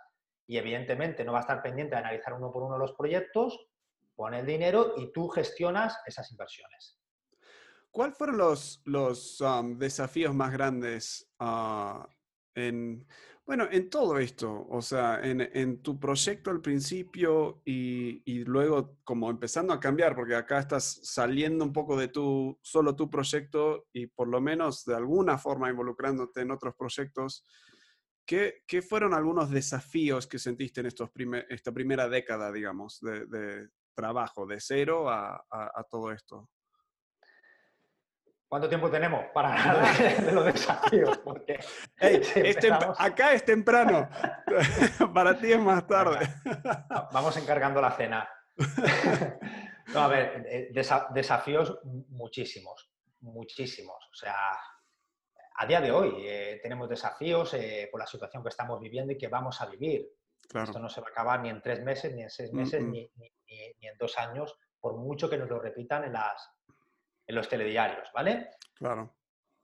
y 0.47 0.57
evidentemente 0.57 1.23
no 1.23 1.33
va 1.33 1.39
a 1.39 1.41
estar 1.41 1.61
pendiente 1.61 1.95
de 1.95 2.01
analizar 2.01 2.33
uno 2.33 2.51
por 2.51 2.63
uno 2.63 2.77
los 2.77 2.93
proyectos, 2.93 3.67
pone 4.15 4.39
el 4.39 4.45
dinero 4.45 4.95
y 4.97 5.11
tú 5.11 5.29
gestionas 5.29 5.97
esas 6.05 6.31
inversiones. 6.31 6.99
¿Cuáles 7.91 8.17
fueron 8.17 8.37
los, 8.37 8.81
los 8.85 9.41
um, 9.41 9.77
desafíos 9.77 10.33
más 10.33 10.51
grandes 10.51 11.31
ah, 11.39 12.07
en, 12.55 13.05
bueno, 13.45 13.67
en 13.71 13.89
todo 13.89 14.19
esto? 14.19 14.67
O 14.69 14.81
sea, 14.81 15.19
en, 15.23 15.81
tu 15.81 15.99
proyecto 15.99 16.51
al 16.51 16.61
principio 16.61 17.61
y, 17.65 18.21
y, 18.25 18.43
luego 18.43 18.97
como 19.03 19.29
empezando 19.29 19.73
a 19.73 19.79
cambiar, 19.79 20.15
porque 20.15 20.35
acá 20.35 20.59
estás 20.59 20.99
saliendo 21.03 21.63
un 21.63 21.73
poco 21.73 21.97
de 21.97 22.09
tu, 22.09 22.59
solo 22.61 22.95
tu 22.95 23.09
proyecto 23.09 23.87
y 23.91 24.07
por 24.07 24.27
lo 24.27 24.39
menos 24.39 24.85
de 24.85 24.95
alguna 24.95 25.37
forma 25.37 25.69
involucrándote 25.69 26.41
en 26.41 26.51
otros 26.51 26.75
proyectos. 26.75 27.43
¿Qué, 28.29 28.61
qué 28.67 28.83
fueron 28.83 29.15
algunos 29.15 29.49
desafíos 29.49 30.27
que 30.27 30.37
sentiste 30.37 30.81
en 30.81 30.85
estos 30.85 31.09
esta 31.49 31.71
primera 31.71 32.07
década, 32.07 32.51
digamos, 32.51 32.99
de, 33.01 33.25
de 33.25 33.69
trabajo, 33.95 34.45
de 34.45 34.59
a, 35.09 35.43
a, 35.49 35.83
todo 35.89 36.11
esto? 36.11 36.47
¿Cuánto 38.47 38.69
tiempo 38.69 38.91
tenemos 38.91 39.25
para 39.33 39.55
hablar 39.71 40.23
de 40.23 40.31
los 40.31 40.45
desafíos? 40.45 41.17
Porque 41.17 41.59
acá 42.99 43.33
es 43.33 43.43
temprano, 43.43 44.07
para 45.11 45.35
ti 45.35 45.51
es 45.51 45.59
más 45.59 45.87
tarde. 45.87 46.19
Vamos 47.11 47.35
encargando 47.37 47.81
la 47.81 47.93
cena. 47.93 48.29
No, 49.87 50.01
a 50.01 50.07
ver, 50.07 50.45
eh, 50.47 50.71
desafíos 51.15 51.79
muchísimos, 52.09 52.91
muchísimos. 53.21 54.07
O 54.11 54.15
sea, 54.15 54.35
a 55.61 55.65
día 55.65 55.81
de 55.81 55.91
hoy 55.91 56.13
eh, 56.19 56.59
tenemos 56.63 56.87
desafíos 56.87 57.53
eh, 57.53 57.89
por 57.91 57.99
la 57.99 58.07
situación 58.07 58.41
que 58.41 58.47
estamos 58.47 58.79
viviendo 58.79 59.11
y 59.11 59.17
que 59.17 59.27
vamos 59.27 59.61
a 59.61 59.65
vivir. 59.65 60.09
Esto 60.53 60.79
no 60.79 60.89
se 60.89 61.01
va 61.01 61.07
a 61.07 61.09
acabar 61.11 61.41
ni 61.41 61.49
en 61.49 61.61
tres 61.61 61.83
meses, 61.83 62.15
ni 62.15 62.23
en 62.23 62.29
seis 62.29 62.51
meses, 62.53 62.81
ni, 62.81 63.11
en 63.45 63.97
dos 63.99 64.17
años, 64.17 64.57
por 64.79 64.95
mucho 64.95 65.29
que 65.29 65.37
nos 65.37 65.49
lo 65.49 65.59
repitan 65.59 66.05
en, 66.05 66.13
las, 66.13 66.49
en 67.27 67.35
los 67.35 67.47
telediarios, 67.49 68.09
¿vale? 68.13 68.51
Claro. 68.73 69.15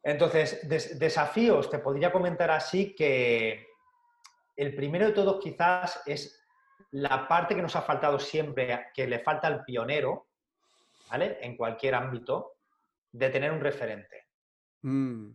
Entonces, 0.03 0.67
desafíos, 0.99 1.69
te 1.69 1.79
podría 1.79 2.11
comentar 2.11 2.51
así 2.51 2.93
que 2.93 3.65
el 4.57 4.75
primero 4.75 5.07
de 5.07 5.13
todos 5.13 5.41
quizás 5.41 6.03
es 6.05 6.45
la 6.91 7.25
parte 7.27 7.55
que 7.55 7.61
nos 7.61 7.75
ha 7.75 7.81
faltado 7.81 8.19
siempre, 8.19 8.87
que 8.93 9.07
le 9.07 9.19
falta 9.19 9.47
al 9.47 9.63
pionero, 9.63 10.27
¿vale? 11.09 11.39
En 11.41 11.55
cualquier 11.55 11.95
ámbito, 11.95 12.57
de 13.11 13.29
tener 13.29 13.51
un 13.51 13.61
referente. 13.61 14.27
Mm, 14.81 15.31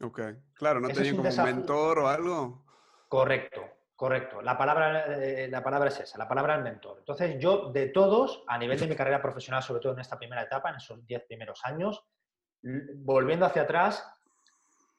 ok, 0.00 0.20
claro, 0.54 0.80
¿no 0.80 0.88
tenía 0.88 1.12
como 1.12 1.28
un 1.28 1.44
mentor 1.44 1.98
o 2.00 2.08
algo? 2.08 2.64
Correcto. 3.08 3.62
Correcto, 3.96 4.42
la 4.42 4.58
palabra, 4.58 5.22
eh, 5.22 5.46
la 5.48 5.62
palabra 5.62 5.88
es 5.88 6.00
esa, 6.00 6.18
la 6.18 6.26
palabra 6.26 6.56
es 6.56 6.64
mentor. 6.64 6.98
Entonces 6.98 7.38
yo 7.38 7.70
de 7.70 7.90
todos, 7.90 8.42
a 8.48 8.58
nivel 8.58 8.78
de 8.78 8.88
mi 8.88 8.96
carrera 8.96 9.22
profesional, 9.22 9.62
sobre 9.62 9.80
todo 9.80 9.92
en 9.92 10.00
esta 10.00 10.18
primera 10.18 10.42
etapa, 10.42 10.70
en 10.70 10.76
esos 10.76 11.06
10 11.06 11.26
primeros 11.26 11.60
años, 11.64 12.04
volviendo 12.96 13.46
hacia 13.46 13.62
atrás, 13.62 14.04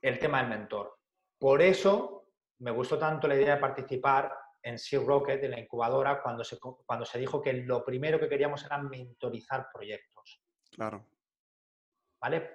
el 0.02 0.18
tema 0.18 0.40
del 0.40 0.50
mentor. 0.50 0.98
Por 1.38 1.62
eso 1.62 2.30
me 2.60 2.72
gustó 2.72 2.98
tanto 2.98 3.28
la 3.28 3.36
idea 3.36 3.56
de 3.56 3.62
participar 3.62 4.32
en 4.62 4.80
Sea 4.80 5.02
Rocket, 5.06 5.44
en 5.44 5.52
la 5.52 5.60
incubadora, 5.60 6.22
cuando 6.22 6.44
se, 6.44 6.58
cuando 6.60 7.06
se 7.06 7.20
dijo 7.20 7.42
que 7.42 7.54
lo 7.54 7.84
primero 7.84 8.20
que 8.20 8.30
queríamos 8.30 8.64
era 8.64 8.78
mentorizar 8.78 9.68
proyectos. 9.74 10.42
Claro. 10.72 11.06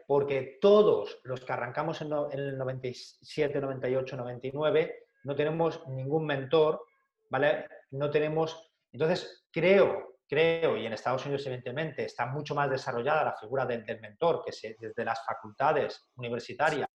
Porque 0.06 0.58
todos 0.60 1.20
los 1.24 1.44
que 1.44 1.52
arrancamos 1.52 2.00
en, 2.02 2.12
el 2.32 2.58
97, 2.58 3.60
98, 3.60 4.16
99, 4.16 5.06
no 5.24 5.34
tenemos 5.34 5.86
ningún 5.88 6.26
mentor, 6.26 6.82
¿vale? 7.28 7.66
No 7.90 8.10
tenemos... 8.10 8.72
Entonces, 8.92 9.46
creo, 9.50 10.18
creo, 10.28 10.76
y 10.76 10.86
en 10.86 10.92
Estados 10.92 11.24
Unidos 11.24 11.46
evidentemente 11.46 12.04
está 12.04 12.26
mucho 12.26 12.54
más 12.54 12.70
desarrollada 12.70 13.24
la 13.24 13.36
figura 13.36 13.66
del, 13.66 13.84
mentor, 14.00 14.42
que 14.44 14.76
desde 14.78 15.04
las 15.04 15.24
facultades 15.24 16.10
universitarias 16.16 16.88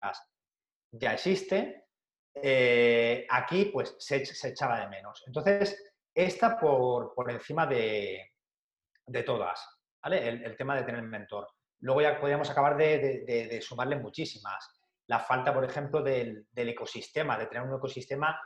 ya 0.90 1.14
existe, 1.14 1.86
eh, 2.34 3.26
aquí 3.30 3.66
pues 3.66 3.96
se, 3.98 4.22
echaba 4.48 4.80
de 4.80 4.88
menos. 4.88 5.22
Entonces, 5.26 5.82
esta 6.14 6.58
por, 6.58 7.14
encima 7.30 7.66
de, 7.66 8.32
todas. 9.24 9.66
El, 10.04 10.56
tema 10.56 10.76
de 10.76 10.82
tener 10.84 11.02
mentor. 11.02 11.48
Luego 11.80 12.00
ya 12.00 12.18
podríamos 12.18 12.50
acabar 12.50 12.76
de 12.76 13.60
sumarle 13.62 13.96
muchísimas 13.96 14.76
la 15.06 15.20
falta, 15.20 15.54
por 15.54 15.64
ejemplo, 15.64 16.02
del, 16.02 16.46
ecosistema, 16.54 17.38
de 17.38 17.46
tener 17.46 17.62
un 17.62 17.76
ecosistema 17.76 18.40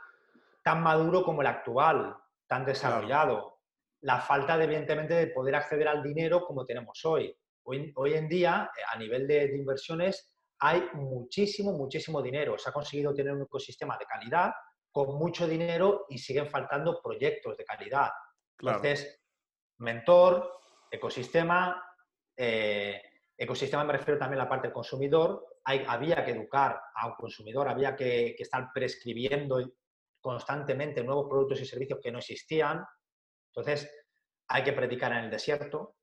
tan 0.63 0.81
maduro 0.81 1.23
como 1.23 1.41
el 1.41 1.47
actual, 1.47 2.15
tan 2.47 2.65
desarrollado. 2.65 3.61
La 4.01 4.19
falta, 4.19 4.57
de, 4.57 4.65
evidentemente, 4.65 5.13
de 5.15 5.27
poder 5.27 5.55
acceder 5.55 5.87
al 5.87 6.03
dinero 6.03 6.45
como 6.45 6.65
tenemos 6.65 7.03
hoy. 7.05 7.35
Hoy, 7.63 8.13
en 8.13 8.27
día, 8.27 8.69
eh, 8.77 8.81
a 8.91 8.97
nivel 8.97 9.27
de, 9.27 9.55
inversiones, 9.55 10.35
hay 10.59 10.87
muchísimo, 10.93 11.73
muchísimo 11.73 12.21
dinero. 12.21 12.57
Se 12.57 12.69
ha 12.69 12.73
conseguido 12.73 13.13
tener 13.13 13.33
un 13.33 13.43
ecosistema 13.43 13.97
de 13.97 14.05
calidad 14.05 14.51
con 14.91 15.17
mucho 15.17 15.47
dinero 15.47 16.05
y 16.09 16.17
siguen 16.17 16.47
faltando 16.47 17.01
proyectos 17.01 17.57
de 17.57 17.65
calidad. 17.65 18.11
Entonces, 18.59 19.19
mentor, 19.77 20.51
ecosistema, 20.91 21.83
eh, 22.37 23.01
ecosistema 23.43 23.83
me 23.83 23.93
refiero 23.93 24.19
también 24.19 24.39
a 24.39 24.43
la 24.43 24.49
parte 24.49 24.67
del 24.67 24.73
consumidor, 24.73 25.45
había 25.63 26.23
que 26.23 26.31
educar 26.31 26.79
a 26.93 27.07
un 27.07 27.15
consumidor, 27.15 27.67
había 27.67 27.95
que, 27.95 28.35
estar 28.37 28.69
prescribiendo 28.73 29.59
constantemente 30.19 31.03
nuevos 31.03 31.27
productos 31.27 31.59
y 31.61 31.65
servicios 31.65 31.99
que 32.01 32.11
no 32.11 32.19
existían. 32.19 32.85
Entonces, 33.47 33.91
hay 34.47 34.63
que 34.63 34.73
predicar 34.73 35.11
en 35.13 35.25
el 35.25 35.31
desierto. 35.31 35.95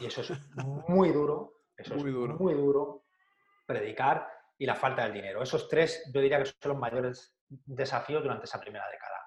Y 0.00 0.06
eso 0.06 0.22
es 0.22 0.32
muy 0.88 1.12
duro. 1.12 1.64
Eso 1.76 1.94
muy 1.96 2.08
es 2.08 2.14
duro. 2.14 2.36
muy 2.38 2.54
duro. 2.54 3.04
Predicar 3.66 4.26
y 4.56 4.64
la 4.64 4.74
falta 4.74 5.04
del 5.04 5.12
dinero. 5.12 5.42
Esos 5.42 5.68
tres, 5.68 6.10
yo 6.12 6.20
diría 6.20 6.38
que 6.38 6.46
son 6.46 6.72
los 6.72 6.78
mayores 6.78 7.36
desafíos 7.46 8.22
durante 8.22 8.46
esa 8.46 8.58
primera 8.58 8.86
década. 8.90 9.18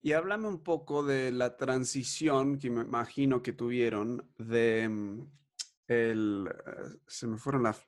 Y 0.00 0.12
háblame 0.12 0.46
un 0.46 0.62
poco 0.62 1.02
de 1.02 1.32
la 1.32 1.56
transición 1.56 2.58
que 2.58 2.70
me 2.70 2.82
imagino 2.82 3.42
que 3.42 3.54
tuvieron 3.54 4.30
de 4.38 4.88
mm, 4.88 5.43
el, 5.88 6.48
eh, 6.48 6.98
se 7.06 7.26
me 7.26 7.38
fueron 7.38 7.64
las 7.64 7.86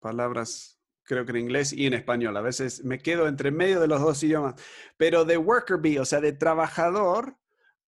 palabras, 0.00 0.80
creo 1.04 1.24
que 1.24 1.32
en 1.32 1.38
inglés 1.38 1.72
y 1.72 1.86
en 1.86 1.94
español. 1.94 2.36
A 2.36 2.42
veces 2.42 2.84
me 2.84 2.98
quedo 2.98 3.26
entre 3.26 3.50
medio 3.50 3.80
de 3.80 3.88
los 3.88 4.00
dos 4.00 4.22
idiomas. 4.22 4.54
Pero 4.96 5.24
de 5.24 5.36
worker 5.36 5.78
bee, 5.78 5.98
o 5.98 6.04
sea, 6.04 6.20
de 6.20 6.32
trabajador, 6.32 7.36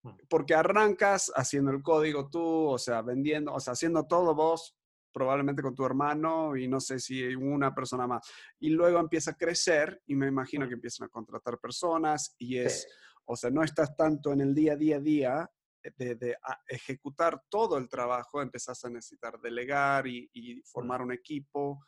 mm. 0.03 0.11
porque 0.29 0.55
arrancas 0.55 1.33
haciendo 1.35 1.71
el 1.71 1.83
código 1.83 2.29
tú, 2.29 2.69
o 2.69 2.79
sea, 2.79 3.03
vendiendo, 3.03 3.53
o 3.53 3.61
sea, 3.61 3.73
haciendo 3.73 4.07
todo 4.07 4.35
vos, 4.35 4.77
probablemente 5.13 5.63
con 5.63 5.77
tu 5.77 5.85
hermano 5.85 6.57
y 6.57 6.67
no 6.67 6.81
sé 6.81 6.99
si 6.99 7.35
una 7.37 7.73
persona 7.73 8.07
más. 8.07 8.29
Y 8.59 8.71
luego 8.71 8.99
empieza 8.99 9.31
a 9.31 9.37
crecer 9.37 10.03
y 10.07 10.17
me 10.17 10.27
imagino 10.27 10.67
mm. 10.67 10.69
que 10.69 10.75
empiezan 10.75 11.07
a 11.07 11.11
contratar 11.11 11.59
personas 11.59 12.35
y 12.39 12.59
es, 12.59 12.87
o 13.25 13.37
sea, 13.37 13.51
no 13.51 13.63
estás 13.63 13.97
tanto 13.97 14.33
en 14.33 14.41
el 14.41 14.55
día 14.55 14.73
a 14.73 14.77
día, 14.77 15.01
día 15.01 15.51
de, 15.97 16.37
ejecutar 16.69 17.43
todo 17.49 17.79
el 17.79 17.89
trabajo, 17.89 18.41
empezás 18.41 18.85
a 18.85 18.91
necesitar 18.91 19.39
delegar 19.41 20.07
y, 20.07 20.29
y 20.33 20.63
formar 20.63 21.03
un 21.03 21.13
equipo. 21.13 21.85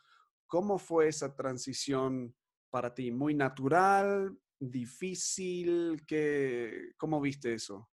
¿Cómo 0.47 0.79
fue 0.79 1.09
esa 1.09 1.35
transición 1.35 2.35
para 2.71 2.95
ti? 2.95 3.11
¿Muy 3.11 3.35
natural? 3.35 4.37
¿Difícil? 4.59 6.05
¿Qué, 6.07 6.93
¿Cómo 6.97 7.21
viste 7.21 7.55
eso? 7.55 7.91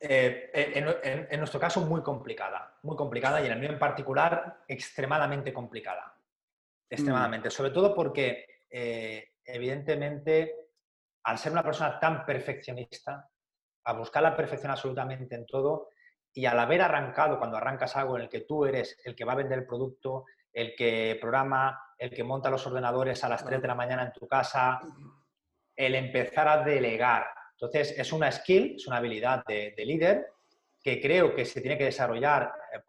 Eh, 0.00 0.50
en, 0.54 1.38
nuestro 1.38 1.58
caso, 1.58 1.80
muy 1.82 2.02
complicada. 2.02 2.78
Muy 2.82 2.96
complicada 2.96 3.40
y 3.40 3.46
en 3.46 3.52
el 3.52 3.58
mío 3.58 3.70
en 3.70 3.78
particular, 3.78 4.64
extremadamente 4.68 5.52
complicada. 5.52 6.14
Mm. 6.16 6.94
Extremadamente. 6.94 7.50
Sobre 7.50 7.70
todo 7.70 7.94
porque, 7.94 8.46
eh, 8.70 9.32
evidentemente, 9.44 10.54
al 11.24 11.38
ser 11.38 11.52
una 11.52 11.64
persona 11.64 11.98
tan 11.98 12.24
perfeccionista, 12.24 13.28
a 13.86 13.92
buscar 13.92 14.22
la 14.22 14.36
perfección 14.36 14.72
absolutamente 14.72 15.34
en 15.36 15.46
todo 15.46 15.90
y 16.32 16.44
al 16.44 16.58
haber 16.58 16.82
arrancado, 16.82 17.38
cuando 17.38 17.56
arrancas 17.56 17.96
algo 17.96 18.16
en 18.16 18.24
el 18.24 18.28
que 18.28 18.40
tú 18.40 18.66
eres 18.66 18.98
el 19.04 19.14
que 19.14 19.24
va 19.24 19.32
a 19.32 19.36
vender 19.36 19.60
el 19.60 19.66
producto, 19.66 20.24
el 20.52 20.74
que 20.74 21.16
programa, 21.20 21.80
el 21.96 22.10
que 22.10 22.24
monta 22.24 22.50
los 22.50 22.66
ordenadores 22.66 23.22
a 23.24 23.28
las 23.28 23.44
3 23.44 23.62
de 23.62 23.68
la 23.68 23.74
mañana 23.74 24.02
en 24.02 24.12
tu 24.12 24.26
casa, 24.26 24.80
el 25.74 25.94
empezar 25.94 26.48
a 26.48 26.64
delegar. 26.64 27.26
Entonces, 27.52 27.98
es 27.98 28.12
una 28.12 28.30
skill, 28.30 28.74
es 28.76 28.86
una 28.86 28.96
habilidad 28.96 29.44
de, 29.46 29.72
líder 29.78 30.26
que 30.82 31.00
creo 31.00 31.34
que 31.34 31.44
se 31.44 31.60
tiene 31.60 31.78
que 31.78 31.84
desarrollar 31.84 32.52
eh, 32.74 32.80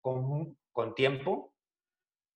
con, 0.00 0.94
tiempo, 0.94 1.54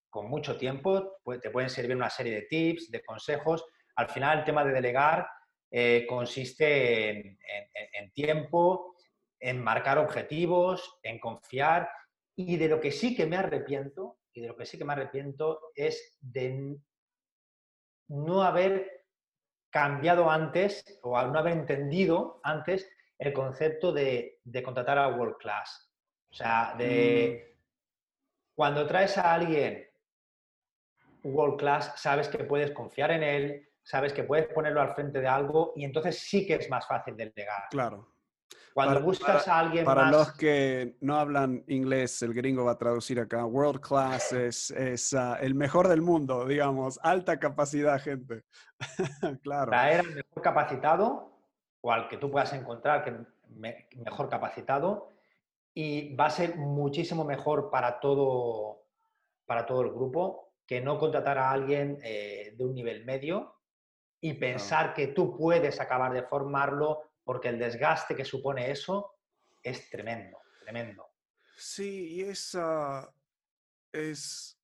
con 0.09 0.29
mucho 0.29 0.57
tiempo. 0.57 1.19
Te 1.41 1.51
pueden 1.51 1.71
servir 1.71 1.95
una 1.95 2.11
serie 2.11 2.35
de 2.35 2.43
tips, 2.43 2.91
de 2.91 3.05
consejos. 3.05 3.65
Al 3.95 4.09
final, 4.09 4.39
el 4.39 4.45
tema 4.45 4.65
de 4.65 4.73
delegar 4.73 5.29
eh, 5.71 6.07
consiste 6.09 7.39
en 7.93 8.13
tiempo, 8.13 8.97
en 9.39 9.63
marcar 9.63 9.99
objetivos, 9.99 10.99
en 11.03 11.19
confiar. 11.19 11.91
Y 12.37 12.57
de 12.57 12.69
lo 12.69 12.81
que 12.81 12.93
sí 12.93 13.15
que 13.15 13.27
me 13.27 13.37
arrepiento 13.37 14.19
y 14.33 14.41
de 14.41 14.49
lo 14.49 14.57
que 14.57 14.67
sí 14.67 14.79
que 14.79 14.85
me 14.85 14.93
arrepiento 14.93 15.61
es 15.75 16.17
de 16.21 16.77
no 18.09 18.43
haber 18.43 19.07
cambiado 19.71 20.31
antes 20.31 20.99
o 21.03 21.21
no 21.23 21.39
haber 21.39 21.53
entendido 21.53 22.41
antes 22.43 22.91
el 23.19 23.33
concepto 23.33 23.93
de, 23.93 24.41
contratar 24.65 24.99
a 24.99 25.09
World 25.09 25.37
Class. 25.39 25.93
O 26.31 26.35
sea, 26.35 26.75
de... 26.77 27.45
Mm. 27.47 27.51
Cuando 28.55 28.87
traes 28.87 29.17
a 29.17 29.33
alguien 29.33 29.91
world 31.23 31.59
class, 31.59 31.93
sabes 31.97 32.29
que 32.29 32.45
puedes 32.45 32.73
confiar 32.73 33.11
en 33.11 33.23
él, 33.23 33.70
sabes 33.83 34.13
que 34.13 34.25
puedes 34.25 34.47
ponerlo 34.49 34.81
al 34.81 34.95
frente 34.95 35.21
de 35.21 35.29
algo 35.29 35.73
y 35.77 35.85
entonces 35.85 36.19
sí 36.19 36.47
que 36.47 36.55
es 36.55 36.71
más 36.71 36.87
fácil 36.87 37.17
delegar. 37.17 37.65
Claro. 37.71 38.15
Cuando 38.73 39.03
buscas 39.03 39.49
a 39.49 39.59
alguien 39.59 39.85
para 39.85 40.03
más... 40.03 40.13
los 40.13 40.33
que 40.33 40.97
no 41.01 41.17
hablan 41.17 41.65
inglés, 41.67 42.23
el 42.23 42.33
gringo 42.33 42.65
va 42.65 42.73
a 42.73 42.79
traducir 42.79 43.19
acá. 43.19 43.45
World 43.45 43.81
class 43.81 44.33
es, 44.33 44.71
es 44.71 45.13
ah, 45.13 45.39
el 45.41 45.55
mejor 45.55 45.89
del 45.89 46.03
mundo, 46.03 46.47
digamos. 46.47 46.99
Alta 47.03 47.39
capacidad, 47.39 48.01
gente. 48.01 48.45
claro. 49.43 49.71
Traer 49.71 50.01
al 50.01 50.15
mejor 50.15 50.43
capacitado 50.43 51.33
o 51.81 51.93
al 51.93 52.09
que 52.09 52.17
tú 52.17 52.31
puedas 52.31 52.53
encontrar 52.53 53.03
que 53.03 53.17
mejor 53.97 54.29
capacitado 54.29 55.09
y 55.75 56.15
va 56.15 56.27
a 56.27 56.31
ser 56.31 56.57
muchísimo 56.57 57.25
mejor 57.25 57.71
para 57.71 57.99
todo, 58.01 58.85
para 59.47 59.67
todo 59.67 59.83
el 59.83 59.91
grupo 59.91 60.53
que 60.67 60.81
no 60.81 60.99
contratar 60.99 61.39
a 61.39 61.51
alguien 61.51 61.99
eh, 62.05 62.55
de 62.57 62.65
un 62.65 62.75
nivel 62.75 63.05
medio 63.05 63.60
y 64.21 64.35
pensar 64.35 64.95
que 64.95 65.09
tú 65.09 65.37
puedes 65.37 65.81
acabar 65.81 66.13
de 66.13 66.23
formarlo 66.23 67.11
porque 67.25 67.49
el 67.49 67.59
desgaste 67.59 68.15
que 68.15 68.25
supone 68.25 68.71
eso 68.71 69.15
es 69.63 69.89
tremendo, 69.89 70.39
tremendo. 70.61 71.07
Sí, 71.57 72.15
y 72.15 72.23
esa 72.23 73.13
es, 73.93 74.59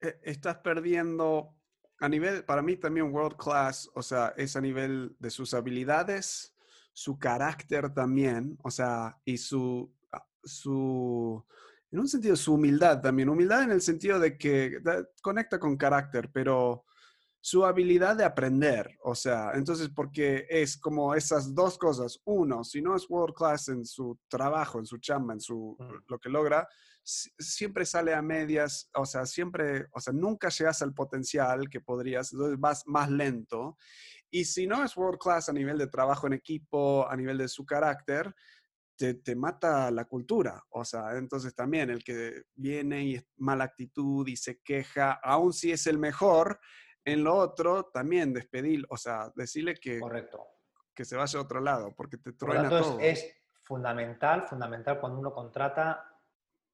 e, 0.00 0.20
estás 0.22 0.58
perdiendo 0.58 1.54
a 1.98 2.08
nivel, 2.08 2.44
para 2.44 2.62
mí 2.62 2.76
también 2.76 3.12
world 3.12 3.36
class, 3.36 3.90
o 3.94 4.02
sea, 4.02 4.34
es 4.36 4.56
a 4.56 4.60
nivel 4.60 5.14
de 5.18 5.30
sus 5.30 5.54
habilidades, 5.54 6.54
su 6.92 7.18
carácter 7.18 7.92
también, 7.92 8.58
o 8.62 8.70
sea, 8.70 9.18
y 9.24 9.36
su, 9.36 9.92
ah, 10.12 10.26
su, 10.42 11.44
en 11.90 11.98
un 11.98 12.08
sentido, 12.08 12.36
su 12.36 12.54
humildad 12.54 13.00
también, 13.00 13.28
humildad 13.28 13.64
en 13.64 13.72
el 13.72 13.82
sentido 13.82 14.18
de 14.18 14.38
que 14.38 14.80
conecta 15.20 15.58
con 15.58 15.76
carácter, 15.76 16.30
pero 16.32 16.84
su 17.42 17.64
habilidad 17.64 18.16
de 18.16 18.24
aprender, 18.24 18.98
o 19.02 19.14
sea, 19.14 19.52
entonces 19.54 19.88
porque 19.94 20.46
es 20.50 20.76
como 20.76 21.14
esas 21.14 21.54
dos 21.54 21.78
cosas. 21.78 22.20
Uno, 22.24 22.64
si 22.64 22.82
no 22.82 22.94
es 22.94 23.08
world 23.08 23.34
class 23.34 23.68
en 23.68 23.86
su 23.86 24.18
trabajo, 24.28 24.78
en 24.78 24.86
su 24.86 24.98
chamba, 24.98 25.32
en 25.32 25.40
su 25.40 25.76
lo 26.08 26.18
que 26.18 26.28
logra, 26.28 26.68
siempre 27.02 27.86
sale 27.86 28.14
a 28.14 28.20
medias, 28.20 28.90
o 28.94 29.06
sea, 29.06 29.24
siempre, 29.24 29.86
o 29.92 30.00
sea, 30.00 30.12
nunca 30.12 30.50
llegas 30.50 30.82
al 30.82 30.92
potencial 30.92 31.68
que 31.70 31.80
podrías, 31.80 32.32
entonces 32.32 32.58
vas 32.60 32.82
más 32.86 33.10
lento. 33.10 33.78
Y 34.30 34.44
si 34.44 34.66
no 34.66 34.84
es 34.84 34.96
world 34.96 35.18
class 35.18 35.48
a 35.48 35.52
nivel 35.52 35.78
de 35.78 35.88
trabajo 35.88 36.26
en 36.26 36.34
equipo, 36.34 37.08
a 37.08 37.16
nivel 37.16 37.38
de 37.38 37.48
su 37.48 37.64
carácter, 37.64 38.34
te, 38.96 39.14
te, 39.14 39.34
mata 39.34 39.90
la 39.90 40.04
cultura. 40.04 40.62
O 40.68 40.84
sea, 40.84 41.16
entonces 41.16 41.54
también 41.54 41.88
el 41.88 42.04
que 42.04 42.42
viene 42.54 43.04
y 43.04 43.14
es 43.14 43.24
mala 43.38 43.64
actitud 43.64 44.28
y 44.28 44.36
se 44.36 44.60
queja, 44.60 45.12
aun 45.24 45.54
si 45.54 45.72
es 45.72 45.86
el 45.86 45.98
mejor, 45.98 46.60
en 47.04 47.24
lo 47.24 47.34
otro, 47.36 47.84
también 47.86 48.32
despedir, 48.32 48.84
o 48.88 48.96
sea, 48.96 49.32
decirle 49.34 49.74
que, 49.74 50.00
Correcto. 50.00 50.46
que 50.94 51.04
se 51.04 51.16
vaya 51.16 51.38
a 51.38 51.42
otro 51.42 51.60
lado, 51.60 51.94
porque 51.96 52.16
te 52.16 52.32
truena 52.32 52.68
Por 52.68 52.80
todo. 52.80 53.00
Es, 53.00 53.24
es 53.24 53.36
fundamental, 53.62 54.46
fundamental 54.46 55.00
cuando 55.00 55.18
uno 55.18 55.32
contrata 55.32 56.06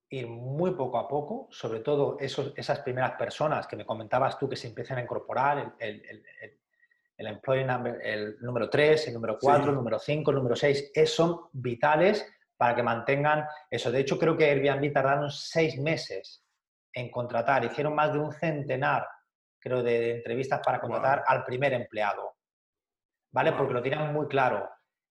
ir 0.09 0.29
muy 0.29 0.73
poco 0.73 0.99
a 0.99 1.09
poco, 1.09 1.49
sobre 1.51 1.81
todo 1.81 2.17
esos, 2.21 2.53
esas 2.57 2.81
primeras 2.81 3.13
personas 3.13 3.67
que 3.67 3.77
me 3.77 3.85
comentabas 3.85 4.39
tú 4.39 4.49
que 4.49 4.57
se 4.57 4.69
empiezan 4.69 4.99
a 4.99 5.03
incorporar, 5.03 5.75
el, 5.79 6.01
el, 6.09 6.25
el, 6.43 6.61
el 7.17 7.27
employee 7.27 7.65
number, 7.65 8.01
el 8.03 8.37
número 8.41 8.71
3, 8.71 9.09
el 9.09 9.15
número 9.15 9.39
4, 9.41 9.65
sí. 9.65 9.69
el 9.71 9.75
número 9.75 9.99
5, 9.99 10.31
el 10.31 10.37
número 10.37 10.57
6, 10.57 10.93
es, 10.95 11.13
son 11.13 11.49
vitales 11.53 12.27
para 12.57 12.75
que 12.75 12.83
mantengan 12.83 13.47
eso. 13.71 13.91
De 13.91 14.01
hecho, 14.01 14.19
creo 14.19 14.37
que 14.37 14.45
Airbnb 14.45 14.93
tardaron 14.93 15.31
seis 15.31 15.79
meses 15.79 16.45
en 16.93 17.11
contratar, 17.11 17.65
hicieron 17.65 17.95
más 17.95 18.13
de 18.13 18.19
un 18.19 18.33
centenar 18.33 19.07
creo, 19.67 19.83
de, 19.83 20.17
entrevistas 20.17 20.61
para 20.65 20.81
contratar 20.81 21.19
wow. 21.19 21.25
al 21.29 21.45
primer 21.45 21.73
empleado. 21.73 22.37
¿Vale? 23.33 23.51
Wow. 23.51 23.59
Porque 23.59 23.75
lo 23.75 23.83
tienen 23.83 24.13
muy 24.13 24.29
claro. 24.29 24.69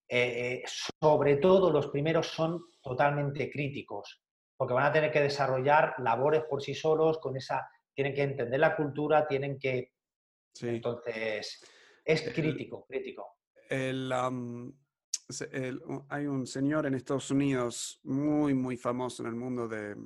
Eh, 0.08 0.62
eh, 0.62 0.64
sobre 1.00 1.36
todo 1.36 1.70
los 1.70 1.88
primeros 1.88 2.28
son 2.28 2.64
totalmente 2.80 3.50
críticos, 3.50 4.22
porque 4.56 4.72
van 4.72 4.86
a 4.86 4.92
tener 4.92 5.10
que 5.10 5.20
desarrollar 5.20 5.94
labores 5.98 6.44
por 6.48 6.62
sí 6.62 6.74
solos, 6.74 7.18
con 7.18 7.36
esa, 7.36 7.68
tienen 7.92 8.14
que 8.14 8.22
entender 8.22 8.60
la 8.60 8.74
cultura, 8.74 9.26
tienen 9.26 9.58
que... 9.58 9.92
Sí. 10.54 10.68
Entonces, 10.68 11.62
es 12.04 12.22
crítico, 12.32 12.86
el, 12.88 12.96
crítico. 12.96 13.36
El, 13.68 14.10
um, 14.12 14.72
el, 15.52 15.82
hay 16.08 16.26
un 16.26 16.46
señor 16.46 16.86
en 16.86 16.94
Estados 16.94 17.30
Unidos 17.30 18.00
muy, 18.04 18.54
muy 18.54 18.78
famoso 18.78 19.22
en 19.22 19.28
el 19.28 19.34
mundo 19.34 19.68
de, 19.68 19.96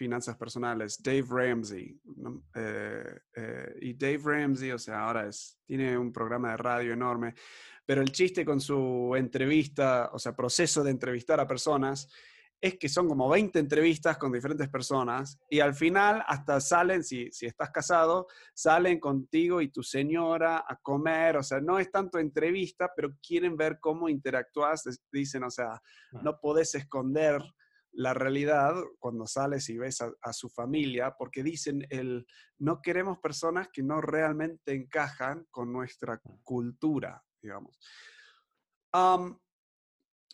finanzas 0.00 0.38
personales, 0.38 1.02
Dave 1.02 1.26
Ramsey. 1.28 2.00
¿no? 2.16 2.44
Eh, 2.54 3.18
eh, 3.36 3.74
y 3.82 3.92
Dave 3.92 4.22
Ramsey, 4.24 4.70
o 4.72 4.78
sea, 4.78 5.04
ahora 5.06 5.28
es, 5.28 5.60
tiene 5.66 5.98
un 5.98 6.10
programa 6.10 6.52
de 6.52 6.56
radio 6.56 6.94
enorme, 6.94 7.34
pero 7.84 8.00
el 8.00 8.10
chiste 8.10 8.42
con 8.42 8.62
su 8.62 9.14
entrevista, 9.14 10.08
o 10.14 10.18
sea, 10.18 10.34
proceso 10.34 10.82
de 10.82 10.90
entrevistar 10.90 11.38
a 11.38 11.46
personas, 11.46 12.08
es 12.62 12.78
que 12.78 12.88
son 12.88 13.08
como 13.08 13.28
20 13.28 13.58
entrevistas 13.58 14.16
con 14.16 14.32
diferentes 14.32 14.70
personas 14.70 15.38
y 15.50 15.60
al 15.60 15.74
final 15.74 16.24
hasta 16.26 16.62
salen, 16.62 17.04
si, 17.04 17.30
si 17.30 17.44
estás 17.44 17.70
casado, 17.70 18.26
salen 18.54 19.00
contigo 19.00 19.60
y 19.60 19.68
tu 19.68 19.82
señora 19.82 20.64
a 20.66 20.76
comer, 20.76 21.36
o 21.36 21.42
sea, 21.42 21.60
no 21.60 21.78
es 21.78 21.90
tanto 21.90 22.18
entrevista, 22.18 22.90
pero 22.96 23.10
quieren 23.22 23.54
ver 23.54 23.78
cómo 23.80 24.08
interactúas, 24.08 24.82
dicen, 25.12 25.44
o 25.44 25.50
sea, 25.50 25.78
no 26.22 26.40
podés 26.40 26.74
esconder 26.74 27.42
la 27.92 28.14
realidad 28.14 28.74
cuando 28.98 29.26
sales 29.26 29.68
y 29.68 29.78
ves 29.78 30.00
a, 30.00 30.12
a, 30.22 30.32
su 30.32 30.48
familia, 30.48 31.14
porque 31.18 31.42
dicen 31.42 31.86
el 31.90 32.26
no 32.58 32.80
queremos 32.80 33.18
personas 33.18 33.68
que 33.72 33.82
no 33.82 34.00
realmente 34.00 34.74
encajan 34.74 35.46
con 35.50 35.72
nuestra 35.72 36.20
cultura, 36.42 37.22
digamos. 37.42 37.78
Um, 38.92 39.38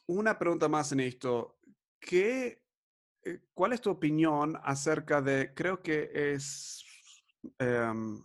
una 0.06 0.38
pregunta 0.38 0.68
más 0.68 0.92
en 0.92 1.00
esto. 1.00 1.58
¿Qué, 2.00 2.62
eh, 3.24 3.40
¿Cuál 3.54 3.72
es 3.72 3.80
tu 3.80 3.90
opinión 3.90 4.58
acerca 4.62 5.20
de, 5.20 5.52
creo 5.54 5.82
que 5.82 6.10
es, 6.12 6.84
um, 7.60 8.24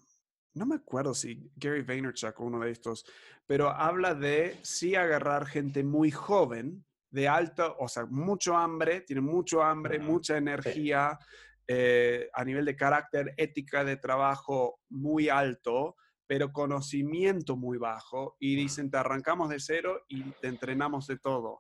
no 0.54 0.65
me 0.65 0.76
acuerdo 0.76 1.13
si 1.13 1.52
Gary 1.56 1.82
Vaynerchuk 1.82 2.39
o 2.39 2.46
uno 2.46 2.60
de 2.60 2.72
estos, 2.72 3.06
pero 3.46 3.70
habla 3.70 4.13
de 4.15 4.60
sí 4.63 4.96
agarrar 4.96 5.46
gente 5.46 5.84
muy 5.84 6.12
joven, 6.12 6.86
de 7.12 7.28
alto, 7.28 7.76
o 7.80 7.88
sea, 7.88 8.06
mucho 8.06 8.58
hambre, 8.58 9.02
tiene 9.02 9.21
mucho 9.21 9.62
hambre, 9.62 10.00
uh 10.00 10.02
-huh. 10.02 10.06
mucha 10.06 10.38
energía, 10.38 11.17
sí. 11.19 11.26
eh, 11.67 12.30
a 12.34 12.43
nivel 12.43 12.65
de 12.65 12.76
carácter, 12.76 13.34
ética 13.38 13.84
de 13.84 13.97
trabajo 13.97 14.80
muy 14.89 15.30
alto, 15.30 15.97
pero 16.26 16.54
conocimiento 16.54 17.58
muy 17.58 17.78
bajo, 17.78 18.38
y 18.39 18.56
dicen, 18.56 18.89
te 18.89 18.97
arrancamos 18.97 19.50
de 19.50 19.60
cero 19.60 20.06
y 20.08 20.24
te 20.41 20.47
entrenamos 20.47 21.06
de 21.08 21.19
todo. 21.19 21.60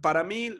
Para 0.00 0.24
mí, 0.24 0.50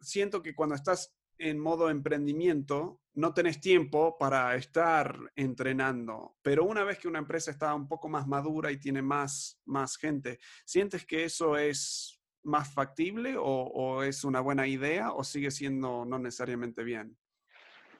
siento 0.00 0.42
que 0.42 0.54
cuando 0.54 0.74
estás 0.74 1.14
en 1.38 1.60
modo 1.60 1.88
emprendimiento, 1.88 3.00
no 3.14 3.32
tenés 3.32 3.60
tiempo 3.60 4.18
para 4.18 4.56
estar 4.56 5.16
entrenando, 5.36 6.36
pero 6.42 6.64
una 6.64 6.82
vez 6.82 6.98
que 6.98 7.06
una 7.06 7.20
empresa 7.20 7.52
está 7.52 7.72
un 7.74 7.86
poco 7.86 8.08
más 8.08 8.26
madura 8.26 8.72
y 8.72 8.78
tiene 8.78 9.02
más, 9.02 9.60
más 9.64 9.96
gente, 9.96 10.40
¿sientes 10.64 11.06
que 11.06 11.24
eso 11.24 11.56
es 11.56 12.17
más 12.48 12.72
factible 12.72 13.36
o, 13.36 13.44
o, 13.44 14.02
es 14.02 14.24
una 14.24 14.40
buena 14.40 14.66
idea 14.66 15.12
o 15.12 15.22
sigue 15.22 15.50
siendo 15.50 16.04
no 16.04 16.18
necesariamente 16.18 16.82
bien? 16.82 17.16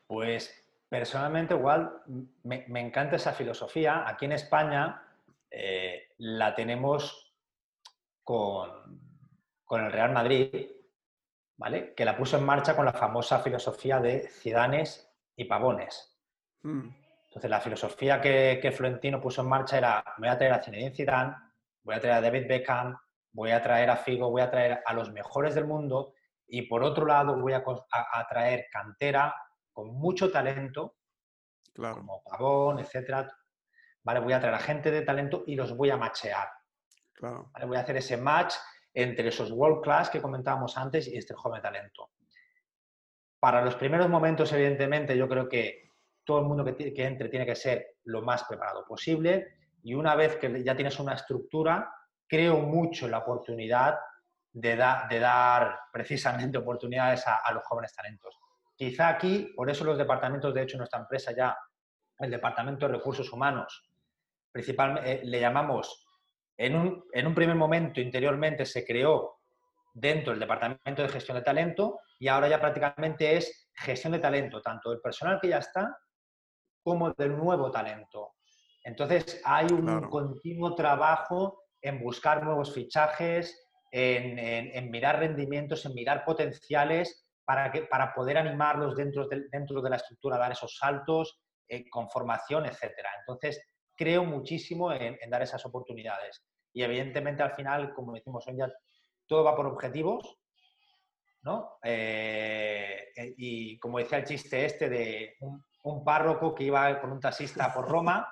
Pues 0.06 0.52
personalmente 0.88 1.54
igual 1.54 2.02
me, 2.42 2.64
me 2.68 2.80
encanta 2.80 3.16
esa 3.16 3.32
filosofía. 3.32 4.08
Aquí 4.08 4.24
en 4.24 4.32
España 4.32 5.02
eh, 5.50 6.08
la 6.18 6.54
tenemos 6.54 7.34
con, 8.24 8.70
con, 9.64 9.84
el 9.84 9.92
Real 9.92 10.12
Madrid, 10.12 10.68
¿vale? 11.56 11.94
Que 11.94 12.04
la 12.04 12.16
puso 12.16 12.38
en 12.38 12.44
marcha 12.44 12.76
con 12.76 12.84
la 12.84 12.92
famosa 12.92 13.40
filosofía 13.40 14.00
de 14.00 14.28
Cidanes 14.28 15.11
y 15.37 15.44
Pavones. 15.44 16.18
Hmm. 16.62 16.88
Entonces 17.26 17.50
la 17.50 17.61
filosofía 17.61 18.20
que, 18.20 18.58
que, 18.61 18.72
Florentino 18.72 19.20
puso 19.20 19.42
en 19.42 19.48
marcha 19.48 19.78
era 19.78 20.04
voy 20.18 20.28
a 20.28 20.37
traer 20.37 20.52
a 20.52 20.62
Zinedine 20.62 20.94
Zidane, 20.94 21.37
voy 21.82 21.94
a 21.94 22.00
traer 22.00 22.16
a 22.16 22.20
David 22.20 22.48
Beckham, 22.48 22.98
voy 23.38 23.53
a 23.53 23.62
traer 23.62 23.88
a 23.88 23.96
Figo, 23.96 24.31
voy 24.31 24.42
a 24.42 24.51
traer 24.51 24.83
a 24.85 24.92
los 24.92 25.12
mejores 25.12 25.55
del 25.55 25.64
mundo 25.64 26.14
y 26.48 26.62
por 26.62 26.83
otro 26.83 27.07
lado 27.07 27.38
voy 27.40 27.53
a, 27.53 27.62
a, 27.92 28.20
a 28.20 28.27
traer 28.27 28.66
cantera 28.68 29.33
con 29.72 29.94
mucho 29.94 30.33
talento, 30.33 30.96
claro. 31.72 31.98
como 31.98 32.20
Pavón, 32.24 32.81
etcétera. 32.81 33.31
¿Vale? 34.03 34.18
Voy 34.18 34.33
a 34.33 34.40
traer 34.40 34.57
a 34.57 34.59
gente 34.59 34.90
de 34.90 35.03
talento 35.03 35.44
y 35.46 35.55
los 35.55 35.77
voy 35.77 35.90
a 35.90 35.96
machear. 35.96 36.48
Claro. 37.12 37.51
¿Vale? 37.53 37.66
Voy 37.66 37.77
a 37.77 37.81
hacer 37.81 37.96
ese 37.96 38.16
match 38.16 38.55
entre 38.92 39.29
esos 39.29 39.53
world 39.53 39.85
class 39.85 40.11
que 40.11 40.20
comentábamos 40.20 40.77
antes 40.77 41.07
y 41.07 41.16
este 41.16 41.35
joven 41.35 41.62
talento. 41.62 42.11
Para 43.38 43.64
los 43.64 43.77
primeros 43.77 44.09
momentos, 44.09 44.53
evidentemente, 44.53 45.16
yo 45.16 45.29
creo 45.29 45.48
que 45.48 45.92
todo 46.24 46.40
el 46.40 46.46
mundo 46.46 46.64
que, 46.64 46.92
que 46.92 47.05
entre 47.05 47.29
tiene 47.29 47.46
que 47.46 47.55
ser 47.55 47.98
lo 48.05 48.20
más 48.22 48.42
preparado 48.42 48.85
posible 48.85 49.59
y 49.85 49.94
una 49.94 50.16
vez 50.16 50.37
que 50.38 50.64
ya 50.64 50.74
tienes 50.74 50.98
una 50.98 51.14
estructura, 51.14 51.88
creo 52.29 52.59
mucho 52.59 53.07
en 53.07 53.12
la 53.12 53.19
oportunidad 53.19 53.99
de, 54.53 54.77
da, 54.77 55.07
de 55.09 55.19
dar 55.19 55.79
precisamente 55.93 56.59
oportunidades 56.59 57.27
a, 57.27 57.37
a, 57.37 57.53
los 57.53 57.64
jóvenes 57.64 57.95
talentos. 57.95 58.38
Quizá 58.77 59.09
aquí, 59.09 59.53
por 59.57 59.69
eso 59.71 59.85
los 59.85 59.99
departamentos, 59.99 60.55
de 60.55 60.62
hecho, 60.62 60.77
en 60.77 60.79
nuestra 60.79 61.01
empresa 61.01 61.33
ya, 61.37 61.57
el 62.19 62.31
departamento 62.31 62.87
de 62.87 62.95
recursos 62.95 63.33
humanos, 63.33 63.91
principalmente 64.53 65.12
eh, 65.12 65.21
le 65.25 65.41
llamamos, 65.41 66.07
en 66.57 66.77
un, 66.77 67.05
en 67.12 67.27
un 67.27 67.35
primer 67.35 67.55
momento 67.55 68.01
interiormente 68.01 68.67
se 68.67 68.85
creó 68.85 69.38
dentro 69.95 70.33
del 70.33 70.41
departamento 70.41 71.03
de 71.03 71.09
gestión 71.09 71.37
de 71.37 71.45
talento 71.45 72.01
y 72.19 72.29
ahora 72.29 72.49
ya 72.49 72.61
prácticamente 72.61 73.37
es 73.37 73.71
gestión 73.73 74.12
de 74.12 74.19
talento, 74.19 74.61
tanto 74.61 74.91
del 74.91 75.01
personal 75.01 75.41
que 75.41 75.49
ya 75.49 75.59
está 75.59 75.97
como 76.83 77.12
del 77.12 77.37
nuevo 77.37 77.71
talento. 77.71 78.35
Entonces 78.83 79.41
hay 79.45 79.67
un 79.67 80.09
continuo 80.09 80.75
trabajo 80.75 81.67
en 81.81 82.03
buscar 82.03 82.43
nuevos 82.43 82.75
fichajes, 82.75 83.69
en, 83.91 84.91
mirar 84.91 85.19
rendimientos, 85.19 85.87
en 85.87 85.95
mirar 85.95 86.25
potenciales 86.25 87.27
para, 87.45 87.71
que, 87.73 87.83
para 87.83 88.12
poder 88.14 88.38
animarlos 88.38 88.97
dentro 88.97 89.27
de, 89.27 89.47
dentro 89.51 89.81
de 89.81 89.91
la 89.91 89.97
estructura, 89.97 90.37
dar 90.37 90.53
esos 90.53 90.77
saltos 90.77 91.41
eh, 91.71 91.88
con 91.91 92.09
formación, 92.09 92.64
etc. 92.64 92.93
Entonces, 93.21 93.62
creo 93.95 94.25
muchísimo 94.25 94.91
en, 94.93 95.19
dar 95.29 95.43
esas 95.43 95.67
oportunidades. 95.67 96.43
Y 96.73 96.83
evidentemente 96.83 97.43
al 97.43 97.55
final, 97.55 97.93
como 97.93 98.14
decimos 98.14 98.47
hoy 98.47 98.57
ya, 98.57 98.73
todo 99.27 99.45
va 99.45 99.55
por 99.55 99.67
objetivos, 99.67 100.38
¿no? 101.43 101.79
Eh, 101.83 103.09
eh, 103.14 103.35
y 103.37 103.79
como 103.79 103.99
decía 103.99 104.19
el 104.19 104.25
chiste 104.25 104.64
este 104.64 104.88
de 104.88 105.37
un, 105.41 106.05
párroco 106.05 106.55
que 106.55 106.64
iba 106.64 107.01
con 107.01 107.12
un 107.12 107.21
taxista 107.21 107.73
por 107.73 107.88
Roma 107.88 108.27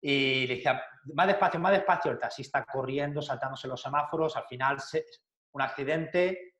y 0.00 0.46
decía, 0.46 0.82
más 1.14 1.26
despacio, 1.26 1.60
más 1.60 1.72
despacio, 1.72 2.10
el 2.10 2.18
taxista 2.18 2.64
corriendo, 2.64 3.22
saltándose 3.22 3.68
los 3.68 3.80
semáforos, 3.80 4.36
al 4.36 4.46
final 4.46 4.78
un 5.52 5.62
accidente, 5.62 6.54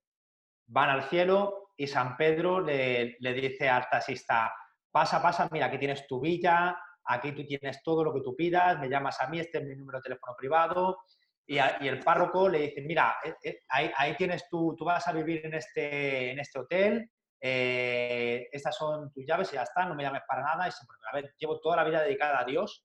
van 0.67 0.91
al 0.91 1.05
cielo 1.05 1.73
y 1.77 1.87
San 1.87 2.17
Pedro 2.17 2.61
le, 2.61 3.17
le, 3.21 3.33
dice 3.33 3.69
al 3.69 3.89
taxista, 3.89 4.53
pasa, 4.91 5.23
pasa, 5.23 5.49
mira, 5.51 5.67
aquí 5.67 5.79
tienes 5.79 6.07
tu 6.07 6.21
villa, 6.21 6.79
aquí 7.05 7.33
tú 7.33 7.45
tienes 7.45 7.83
todo 7.83 8.05
lo 8.05 8.13
que 8.13 8.21
tú 8.21 8.35
pidas, 8.35 8.79
me 8.79 8.89
llamas 8.89 9.21
a 9.21 9.29
mí, 9.29 9.39
este 9.39 9.59
es 9.59 9.65
mi 9.65 9.77
número 9.77 9.99
de 9.99 10.03
teléfono 10.03 10.35
privado. 10.37 10.99
Y, 11.47 11.57
y 11.57 11.89
el 11.89 12.01
párroco 12.01 12.49
le 12.49 12.59
dice, 12.59 12.83
mira, 12.83 13.17
eh, 13.25 13.35
eh, 13.43 13.61
ahí, 13.69 13.91
ahí, 13.97 14.15
tienes 14.17 14.49
tú, 14.51 14.75
tú 14.77 14.85
vas 14.85 15.09
a 15.09 15.13
vivir 15.13 15.47
en 15.47 15.55
este, 15.55 16.33
en 16.33 16.39
este 16.41 16.59
hotel, 16.59 17.11
eh, 17.41 18.49
estas 18.53 18.77
son 18.77 19.13
tus 19.13 19.25
llaves 19.25 19.51
y 19.53 19.55
ya 19.55 19.63
está, 19.63 19.87
no 19.87 19.95
me 19.95 20.03
llames 20.03 20.23
para 20.27 20.43
nada. 20.43 20.69
Y 20.69 20.73
se 20.73 20.85
a 21.11 21.15
ver, 21.15 21.35
llevo 21.39 21.61
toda 21.61 21.77
la 21.77 21.85
vida 21.85 22.03
dedicada 22.03 22.41
a 22.41 22.45
Dios 22.45 22.85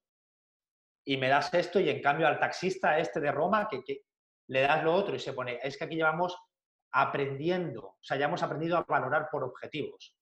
y 1.06 1.18
me 1.18 1.30
das 1.30 1.54
esto 1.54 1.80
y 1.80 1.90
en 1.90 2.02
cambio 2.02 2.28
al 2.28 2.40
taxista 2.40 2.98
este 2.98 3.20
de 3.20 3.32
Roma 3.32 3.68
que, 3.70 3.84
le 4.48 4.62
das 4.62 4.84
lo 4.84 4.94
otro 4.94 5.16
y 5.16 5.20
se 5.20 5.34
pone, 5.34 5.60
es 5.64 5.78
que 5.78 5.86
aquí 5.86 5.96
llevamos 5.96 6.38
aprendiendo, 6.92 7.82
o 7.82 7.98
sea, 8.02 8.18
ya 8.18 8.26
hemos 8.26 8.44
aprendido 8.44 8.78
a 8.78 8.84
valorar 8.84 9.30
por 9.32 9.44
objetivos. 9.44 10.16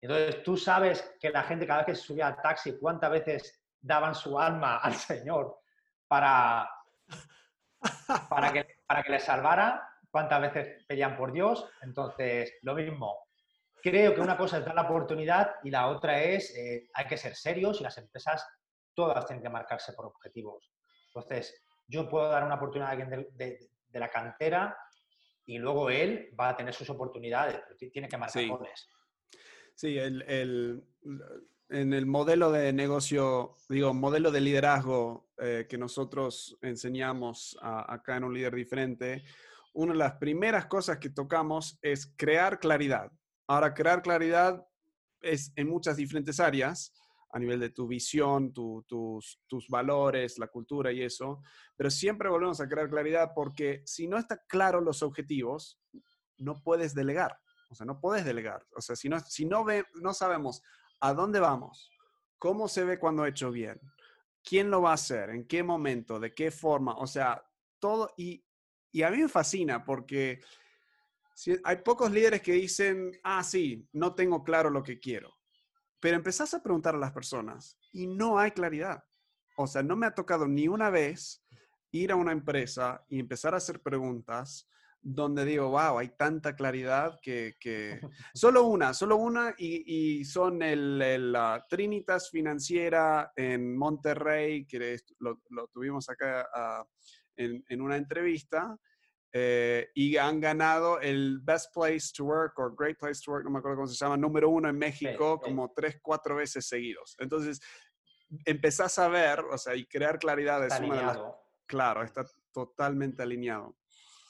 Entonces, 0.00 0.42
tú 0.42 0.56
sabes 0.56 1.16
que 1.20 1.30
la 1.30 1.42
gente 1.42 1.66
cada 1.66 1.80
vez 1.80 1.86
que 1.86 1.94
se 1.94 2.06
subía 2.06 2.28
al 2.28 2.40
taxi, 2.40 2.78
cuántas 2.78 3.10
veces 3.10 3.64
daban 3.80 4.14
su 4.14 4.38
alma 4.38 4.76
al 4.82 4.94
Señor 4.94 5.58
para, 6.06 6.68
para, 8.28 8.52
que, 8.52 8.66
para 8.86 9.02
que 9.02 9.12
le 9.12 9.20
salvara, 9.20 9.88
cuántas 10.10 10.40
veces 10.40 10.84
pedían 10.86 11.16
por 11.16 11.32
Dios. 11.32 11.68
Entonces, 11.82 12.54
lo 12.62 12.74
mismo. 12.74 13.18
Creo 13.82 14.14
que 14.14 14.20
una 14.20 14.36
cosa 14.36 14.58
es 14.58 14.64
dar 14.64 14.74
la 14.74 14.82
oportunidad 14.82 15.56
y 15.62 15.70
la 15.70 15.88
otra 15.88 16.22
es, 16.22 16.56
eh, 16.56 16.88
hay 16.94 17.06
que 17.06 17.18
ser 17.18 17.34
serios 17.34 17.80
y 17.80 17.84
las 17.84 17.98
empresas 17.98 18.46
todas 18.94 19.26
tienen 19.26 19.42
que 19.42 19.50
marcarse 19.50 19.92
por 19.92 20.06
objetivos. 20.06 20.72
Entonces, 21.08 21.62
yo 21.86 22.08
puedo 22.08 22.28
dar 22.28 22.44
una 22.44 22.56
oportunidad 22.56 22.88
a 22.88 22.92
alguien 22.92 23.28
de, 23.32 23.70
la 23.92 24.10
cantera 24.10 24.76
y 25.46 25.58
luego 25.58 25.88
él 25.88 26.34
va 26.38 26.48
a 26.48 26.56
tener 26.56 26.74
sus 26.74 26.90
oportunidades, 26.90 27.60
pero 27.64 27.92
tiene 27.92 28.08
que 28.08 28.16
marcar 28.16 28.42
sí. 28.42 28.50
Sí, 29.76 29.98
el, 29.98 30.84
en 31.68 31.92
el 31.92 32.06
modelo 32.06 32.50
de 32.50 32.72
negocio, 32.72 33.56
digo, 33.68 33.94
modelo 33.94 34.30
de 34.30 34.40
liderazgo 34.40 35.28
eh, 35.38 35.66
que 35.68 35.78
nosotros 35.78 36.56
enseñamos 36.62 37.56
acá 37.60 38.16
en 38.16 38.24
un 38.24 38.34
líder 38.34 38.54
diferente, 38.54 39.24
una 39.72 39.92
de 39.92 39.98
las 39.98 40.14
primeras 40.14 40.66
cosas 40.66 40.98
que 40.98 41.10
tocamos 41.10 41.78
es 41.82 42.12
crear 42.16 42.60
claridad. 42.60 43.10
Ahora, 43.48 43.74
crear 43.74 44.02
claridad 44.02 44.64
es 45.20 45.52
en 45.56 45.68
muchas 45.68 45.96
diferentes 45.96 46.38
áreas, 46.38 46.92
a 47.34 47.38
nivel 47.40 47.58
de 47.58 47.70
tu 47.70 47.88
visión, 47.88 48.52
tus, 48.52 49.40
tus 49.48 49.68
valores, 49.68 50.38
la 50.38 50.46
cultura 50.46 50.92
y 50.92 51.02
eso, 51.02 51.42
pero 51.74 51.90
siempre 51.90 52.28
volvemos 52.28 52.60
a 52.60 52.68
crear 52.68 52.88
claridad 52.88 53.32
porque 53.34 53.82
si 53.84 54.06
no 54.06 54.18
están 54.18 54.38
claros 54.46 54.84
los 54.84 55.02
objetivos, 55.02 55.80
no 56.38 56.62
puedes 56.62 56.94
delegar. 56.94 57.36
O 57.70 57.74
sea, 57.74 57.86
no 57.86 57.98
puedes 57.98 58.24
delegar. 58.24 58.64
O 58.76 58.80
sea, 58.80 58.94
si 58.94 59.08
no, 59.08 59.18
si 59.18 59.46
no, 59.46 59.64
ve, 59.64 59.84
no 59.94 60.14
sabemos 60.14 60.62
a 61.00 61.12
dónde 61.12 61.40
vamos, 61.40 61.90
cómo 62.38 62.68
se 62.68 62.84
ve 62.84 63.00
cuando 63.00 63.26
he 63.26 63.30
hecho 63.30 63.50
bien, 63.50 63.80
quién 64.44 64.70
lo 64.70 64.82
va 64.82 64.92
a 64.92 64.94
hacer, 64.94 65.30
en 65.30 65.48
qué 65.48 65.64
momento, 65.64 66.20
de 66.20 66.32
qué 66.32 66.52
forma, 66.52 66.94
o 66.94 67.08
sea, 67.08 67.44
todo. 67.80 68.14
Y, 68.16 68.44
y 68.92 69.02
a 69.02 69.10
mí 69.10 69.16
me 69.16 69.28
fascina 69.28 69.84
porque 69.84 70.38
hay 71.64 71.76
pocos 71.78 72.12
líderes 72.12 72.42
que 72.42 72.52
dicen, 72.52 73.10
ah, 73.24 73.42
sí, 73.42 73.88
no 73.92 74.14
tengo 74.14 74.44
claro 74.44 74.70
lo 74.70 74.84
que 74.84 75.00
quiero. 75.00 75.34
Pero 76.04 76.18
empezás 76.18 76.52
a 76.52 76.62
preguntar 76.62 76.94
a 76.94 76.98
las 76.98 77.12
personas 77.12 77.78
y 77.90 78.06
no 78.06 78.38
hay 78.38 78.50
claridad. 78.50 79.02
O 79.56 79.66
sea, 79.66 79.82
no 79.82 79.96
me 79.96 80.04
ha 80.04 80.14
tocado 80.14 80.46
ni 80.46 80.68
una 80.68 80.90
vez 80.90 81.42
ir 81.92 82.12
a 82.12 82.16
una 82.16 82.32
empresa 82.32 83.02
y 83.08 83.18
empezar 83.18 83.54
a 83.54 83.56
hacer 83.56 83.80
preguntas 83.80 84.68
donde 85.00 85.46
digo, 85.46 85.70
wow, 85.70 85.96
hay 85.96 86.10
tanta 86.10 86.54
claridad 86.54 87.18
que, 87.22 87.54
solo 88.34 88.64
una, 88.64 88.92
solo 88.92 89.16
una 89.16 89.54
y, 89.56 90.22
son 90.26 90.60
el, 90.60 91.32
la 91.32 91.64
Trinitas 91.70 92.28
Financiera 92.28 93.32
en 93.34 93.74
Monterrey, 93.74 94.66
que 94.66 94.98
lo, 95.20 95.40
tuvimos 95.72 96.10
acá 96.10 96.46
ah, 96.54 96.84
en, 97.34 97.80
una 97.80 97.96
entrevista, 97.96 98.76
eh, 99.36 99.90
y 99.94 100.16
han 100.16 100.40
ganado 100.40 101.00
el 101.00 101.40
Best 101.42 101.74
Place 101.74 102.12
to 102.16 102.24
Work 102.24 102.56
o 102.60 102.70
Great 102.70 102.96
Place 102.96 103.20
to 103.24 103.32
Work, 103.32 103.44
no 103.44 103.50
me 103.50 103.58
acuerdo 103.58 103.78
cómo 103.78 103.88
se 103.88 103.96
llama, 103.96 104.16
número 104.16 104.48
uno 104.48 104.68
en 104.68 104.78
México, 104.78 105.40
como 105.40 105.72
tres, 105.74 105.98
cuatro 106.00 106.36
veces 106.36 106.68
seguidos. 106.68 107.16
Entonces, 107.18 107.60
empezás 108.44 108.96
a 109.00 109.08
ver, 109.08 109.40
o 109.40 109.58
sea, 109.58 109.74
y 109.74 109.86
crear 109.86 110.20
claridad 110.20 110.64
es 110.64 110.78
una 110.78 110.96
de 110.96 111.02
las... 111.02 111.18
Claro, 111.66 112.04
está 112.04 112.24
totalmente 112.52 113.24
alineado. 113.24 113.74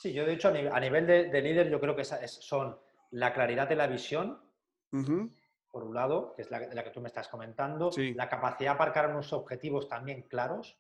Sí, 0.01 0.15
yo 0.15 0.25
de 0.25 0.33
hecho 0.33 0.49
a 0.49 0.81
nivel, 0.81 1.07
de, 1.07 1.43
líder 1.43 1.69
yo 1.69 1.81
creo 1.81 1.95
que 1.95 2.05
son 2.05 2.79
la 3.11 3.35
claridad 3.35 3.69
de 3.69 3.77
la 3.77 3.87
visión, 3.87 4.41
por 5.71 5.85
un 5.85 5.95
lado, 5.95 6.33
que 6.35 6.43
es 6.43 6.51
la, 6.51 6.61
la, 6.61 6.83
que 6.83 6.91
tú 6.91 7.03
me 7.03 7.09
estás 7.09 7.29
comentando, 7.29 7.91
la 7.95 8.31
capacidad 8.31 8.71
de 8.71 8.75
aparcar 8.75 9.11
unos 9.11 9.35
objetivos 9.35 9.87
también 9.87 10.23
claros, 10.23 10.79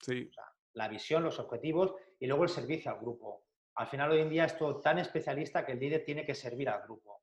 sí. 0.00 0.28
la 0.72 0.88
visión, 0.88 1.22
los 1.22 1.38
objetivos 1.38 1.94
y 2.18 2.26
luego 2.26 2.44
el 2.44 2.50
servicio 2.50 2.90
al 2.90 2.98
grupo. 2.98 3.44
Al 3.76 3.86
final 3.86 4.10
hoy 4.10 4.20
en 4.20 4.30
día 4.30 4.44
es 4.44 4.56
todo 4.56 4.80
tan 4.80 4.98
especialista 4.98 5.64
que 5.64 5.72
el 5.72 5.78
líder 5.78 6.04
tiene 6.04 6.24
que 6.24 6.34
servir 6.34 6.68
al 6.68 6.82
grupo. 6.82 7.22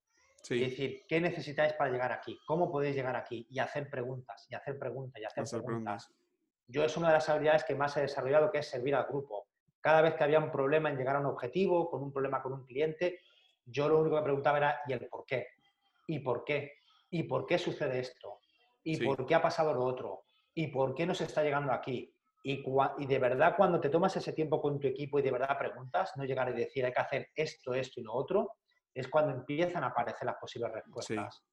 Es 0.50 0.60
decir, 0.60 1.06
¿qué 1.08 1.20
necesitáis 1.20 1.74
para 1.74 1.90
llegar 1.90 2.12
aquí? 2.12 2.40
¿Cómo 2.46 2.72
podéis 2.72 2.96
llegar 2.96 3.16
aquí? 3.16 3.48
Y 3.50 3.58
hacer 3.58 3.90
preguntas, 3.90 4.46
y 4.50 4.56
hacer 4.56 4.78
preguntas, 4.78 5.20
y 5.20 5.26
hacer, 5.26 5.64
preguntas. 5.64 6.14
Yo 6.68 6.84
es 6.84 6.96
una 6.98 7.08
de 7.08 7.16
las 7.16 7.28
habilidades 7.30 7.64
que 7.64 7.74
más 7.74 7.98
he 7.98 8.02
desarrollado, 8.02 8.52
que 8.52 8.60
es 8.60 8.68
servir 8.68 8.94
al 8.94 9.08
grupo. 9.08 9.48
Cada 9.82 10.02
vez 10.02 10.14
que 10.14 10.24
había 10.24 10.40
un 10.40 10.52
problema 10.52 10.90
en 10.90 10.98
llegar 10.98 11.16
a 11.16 11.20
un 11.20 11.26
objetivo, 11.26 11.90
con 11.90 12.04
un 12.04 12.14
problema 12.14 12.42
con 12.44 12.54
un 12.54 12.66
cliente, 12.66 13.22
yo 13.66 13.90
lo 13.90 14.00
único 14.00 14.18
que 14.18 14.24
preguntaba 14.24 14.58
era, 14.58 14.82
¿y 14.88 14.94
el 14.94 15.08
por 15.08 15.26
qué? 15.26 15.48
¿Y 16.08 16.20
por 16.20 16.44
qué? 16.44 16.74
¿Y 17.10 17.24
por 17.24 17.46
qué 17.46 17.58
sucede 17.58 18.00
esto? 18.00 18.40
¿Y 18.84 19.04
por 19.04 19.26
qué 19.26 19.36
ha 19.36 19.42
pasado 19.42 19.74
lo 19.74 19.84
otro? 19.84 20.26
¿Y 20.54 20.68
por 20.68 20.94
qué 20.94 21.08
no 21.08 21.16
se 21.16 21.24
está 21.24 21.44
llegando 21.44 21.72
aquí? 21.74 22.15
Y, 22.48 23.08
de 23.08 23.18
verdad, 23.18 23.56
cuando 23.58 23.82
te 23.82 23.90
tomas 23.90 24.16
ese 24.18 24.32
tiempo 24.32 24.62
con 24.62 24.80
tu 24.80 24.86
equipo 24.86 25.18
y 25.18 25.24
de 25.24 25.32
verdad 25.32 25.58
preguntas, 25.58 26.12
no 26.16 26.26
llegar 26.26 26.48
a 26.48 26.52
decir 26.52 26.86
hay 26.86 26.92
que 26.92 27.02
hacer 27.02 27.30
esto, 27.34 27.74
esto 27.74 28.00
y 28.00 28.04
lo 28.04 28.14
otro, 28.14 28.58
es 28.94 29.08
cuando 29.08 29.32
empiezan 29.32 29.84
a 29.84 29.88
aparecer 29.88 30.28
las 30.28 30.36
posibles 30.36 30.72
respuestas. 30.72 31.44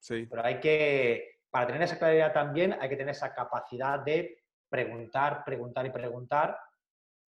Sí. 0.00 0.26
Pero 0.28 0.44
hay 0.44 0.58
que, 0.58 1.42
para 1.48 1.68
tener 1.68 1.82
esa 1.82 1.96
claridad 1.96 2.32
también, 2.32 2.72
hay 2.72 2.88
que 2.88 2.96
tener 2.96 3.12
esa 3.12 3.32
capacidad 3.32 4.00
de 4.00 4.42
preguntar, 4.68 5.44
preguntar 5.44 5.86
y 5.86 5.90
preguntar 5.90 6.58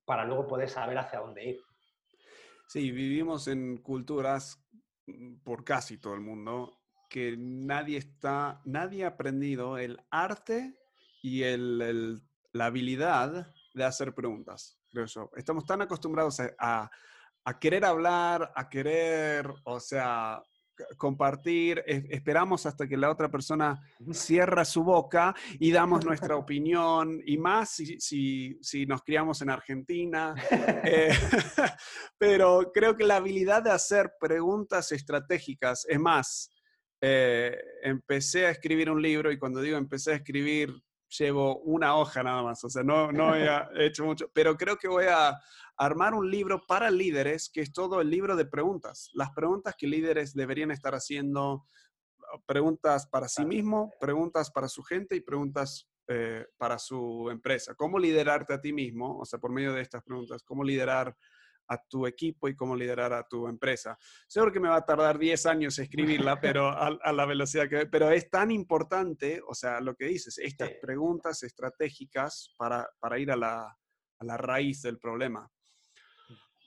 para 0.05 0.25
luego 0.25 0.47
poder 0.47 0.69
saber 0.69 0.97
hacia 0.97 1.19
dónde 1.19 1.47
ir. 1.47 1.61
Sí, 2.69 2.93
vivimos 2.93 3.49
en 3.49 3.79
culturas 3.79 4.65
mm, 5.07 5.39
por 5.43 5.65
casi 5.65 5.99
todo 5.99 6.15
el 6.15 6.21
mundo 6.21 6.79
que 7.09 7.35
nadie 7.37 7.99
está, 7.99 8.63
nadie 8.65 9.05
ha 9.05 9.09
aprendido 9.09 9.79
el 9.79 10.01
arte 10.13 10.79
y 11.23 11.43
el 11.43 12.23
la 12.53 12.67
habilidad 12.67 13.53
de 13.75 13.85
hacer 13.85 14.15
preguntas, 14.15 14.79
creo 14.91 15.07
yo. 15.07 15.31
Estamos 15.37 15.65
tan 15.65 15.83
acostumbrados 15.83 16.41
a, 16.59 16.91
querer 17.61 17.85
hablar, 17.85 18.53
a 18.55 18.69
querer, 18.69 19.49
o 19.65 19.81
sea, 19.81 20.43
compartir, 20.97 21.83
esperamos 21.87 22.65
hasta 22.65 22.89
que 22.89 22.97
la 22.97 23.11
otra 23.11 23.31
persona 23.31 23.81
cierra 24.13 24.65
su 24.65 24.83
boca 24.83 25.35
y 25.59 25.71
damos 25.73 26.05
nuestra 26.05 26.37
opinión, 26.37 27.21
y 27.25 27.37
más 27.37 27.71
si, 27.71 28.59
si, 28.61 28.87
nos 28.87 29.03
criamos 29.03 29.43
en 29.43 29.51
Argentina. 29.51 30.35
Eh, 30.83 31.13
pero 32.19 32.71
creo 32.73 32.97
que 32.97 33.05
la 33.05 33.17
habilidad 33.17 33.63
de 33.63 33.71
hacer 33.71 34.13
preguntas 34.19 34.93
estratégicas, 34.93 35.85
es 35.89 36.01
más, 36.01 36.51
eh, 37.03 37.57
empecé 37.83 38.47
a 38.47 38.51
escribir 38.51 38.91
un 38.91 39.01
libro 39.01 39.31
y 39.31 39.39
cuando 39.39 39.61
digo 39.61 39.77
empecé 39.77 40.13
a 40.13 40.17
escribir, 40.17 40.75
llevo 41.19 41.59
una 41.61 41.97
hoja 41.97 42.23
nada 42.23 42.43
más, 42.43 42.63
o 42.65 42.71
sea, 42.71 42.83
no, 42.83 43.13
no 43.13 43.35
he 43.75 43.87
hecho 43.87 44.05
mucho, 44.05 44.31
pero 44.33 44.57
creo 44.57 44.77
que 44.77 44.89
voy 44.89 45.07
a 45.09 45.39
armar 45.77 46.15
un 46.15 46.31
libro 46.31 46.67
para 46.67 46.91
líderes, 46.91 47.51
que 47.53 47.63
es 47.63 47.73
todo 47.73 48.01
el 48.01 48.11
libro 48.11 48.37
de 48.37 48.45
preguntas, 48.45 49.11
las 49.15 49.31
preguntas 49.31 49.75
que 49.77 49.87
líderes 49.87 50.35
deberían 50.35 50.71
estar 50.71 50.95
haciendo, 50.95 51.67
preguntas 52.47 53.07
para 53.09 53.29
sí 53.29 53.45
mismo, 53.45 53.93
preguntas 53.99 54.51
para 54.51 54.69
su 54.69 54.83
gente 54.83 55.17
y 55.17 55.21
preguntas 55.21 55.89
eh, 56.09 56.47
para 56.57 56.79
su 56.79 57.29
empresa. 57.31 57.75
¿Cómo 57.75 57.99
liderarte 57.99 58.55
a 58.55 58.61
ti 58.61 58.73
mismo? 58.73 59.19
O 59.19 59.25
sea, 59.25 59.39
por 59.39 59.53
medio 59.53 59.73
de 59.73 59.81
estas 59.81 60.03
preguntas, 60.03 60.43
¿cómo 60.43 60.65
liderar 60.65 61.17
a 61.71 61.79
tu 61.89 62.07
equipo 62.07 62.49
y 62.49 62.57
cómo 62.57 62.75
liderar 62.75 63.13
a 63.13 63.27
tu 63.27 63.47
empresa. 63.47 63.97
Seguro 64.27 64.53
que 64.53 64.61
me 64.61 64.69
va 64.69 64.77
a 64.77 64.85
tardar 64.85 65.19
10 65.19 65.47
años 65.47 65.79
escribirla, 65.79 66.41
pero 66.41 66.69
a, 66.69 67.13
la 67.13 67.27
velocidad 67.27 67.69
que... 67.69 67.87
Pero 67.87 68.11
es 68.11 68.29
tan 68.29 68.51
importante, 68.51 69.41
o 69.47 69.55
sea, 69.55 69.81
lo 69.81 69.95
que 69.95 70.07
dices, 70.07 70.37
estas 70.39 70.73
preguntas 70.83 71.43
estratégicas 71.45 72.55
para, 72.59 72.89
para 72.99 73.19
ir 73.19 73.31
a 73.31 73.37
la, 73.37 73.63
a 74.19 74.25
la, 74.25 74.37
raíz 74.37 74.83
del 74.83 74.99
problema. 74.99 75.49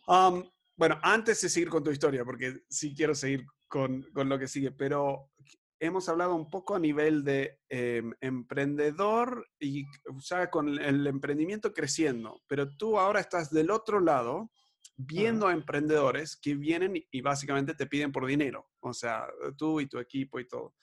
bueno, 0.07 0.99
antes 1.03 1.41
de 1.41 1.49
seguir 1.49 1.69
con 1.69 1.83
tu 1.83 1.91
historia, 1.91 2.23
porque 2.23 2.61
sí 2.69 2.95
quiero 2.95 3.13
seguir 3.13 3.45
con, 3.67 4.03
con 4.13 4.29
lo 4.29 4.39
que 4.39 4.47
sigue, 4.47 4.71
pero 4.71 5.31
hemos 5.79 6.07
hablado 6.07 6.33
un 6.33 6.49
poco 6.49 6.75
a 6.75 6.79
nivel 6.79 7.25
de 7.25 7.59
em, 7.67 8.13
emprendedor 8.21 9.45
y 9.59 9.85
ya 10.29 10.49
con 10.49 10.79
el 10.79 11.05
emprendimiento 11.07 11.73
creciendo, 11.73 12.41
pero 12.47 12.73
tú 12.77 12.97
ahora 12.97 13.19
estás 13.19 13.49
del 13.49 13.69
otro 13.69 13.99
lado 13.99 14.49
viendo 14.95 15.47
a 15.47 15.53
emprendedores 15.53 16.35
que 16.35 16.55
vienen 16.55 16.93
y, 17.09 17.21
básicamente 17.21 17.73
te 17.73 17.87
piden 17.87 18.11
por 18.11 18.25
dinero, 18.25 18.69
o 18.79 18.93
sea, 18.93 19.27
tú 19.57 19.79
y 19.79 19.87
tu 19.87 19.99
equipo 19.99 20.39
y 20.39 20.47
todo. 20.47 20.75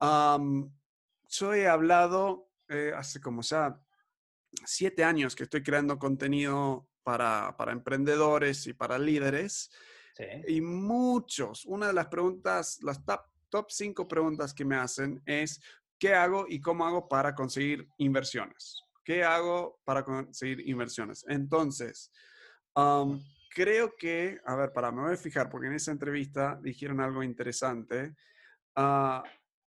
yo 0.00 1.54
he 1.54 1.68
hablado 1.68 2.50
eh, 2.68 2.92
hace 2.94 3.20
como 3.20 3.42
ya 3.42 3.80
siete 4.64 5.04
años 5.04 5.36
que 5.36 5.44
estoy 5.44 5.62
creando 5.62 5.98
contenido 5.98 6.88
para, 7.02 7.56
para 7.56 7.72
emprendedores 7.72 8.66
y 8.66 8.72
para 8.72 8.98
líderes. 8.98 9.70
Y 10.48 10.60
muchos, 10.62 11.66
una 11.66 11.88
de 11.88 11.92
las 11.92 12.06
preguntas, 12.06 12.78
las 12.82 13.04
top, 13.04 13.20
top 13.50 13.66
cinco 13.70 14.08
preguntas 14.08 14.54
que 14.54 14.64
me 14.64 14.76
hacen 14.76 15.22
es, 15.26 15.60
¿qué 15.98 16.14
hago 16.14 16.46
y 16.48 16.60
cómo 16.60 16.86
hago 16.86 17.06
para 17.08 17.34
conseguir 17.34 17.86
inversiones? 17.98 18.82
¿Qué 19.04 19.22
hago 19.22 19.78
para 19.84 20.04
conseguir 20.04 20.66
inversiones? 20.66 21.24
Entonces, 21.28 22.10
creo 23.54 23.96
que, 23.96 24.38
a 24.44 24.54
ver, 24.54 24.72
para, 24.72 24.92
me 24.92 25.02
voy 25.02 25.14
a 25.14 25.16
fijar, 25.16 25.48
porque 25.48 25.68
en 25.68 25.74
esa 25.74 25.92
entrevista 25.92 26.58
dijeron 26.62 27.00
algo 27.00 27.22
interesante. 27.22 28.14
Ah, 28.74 29.22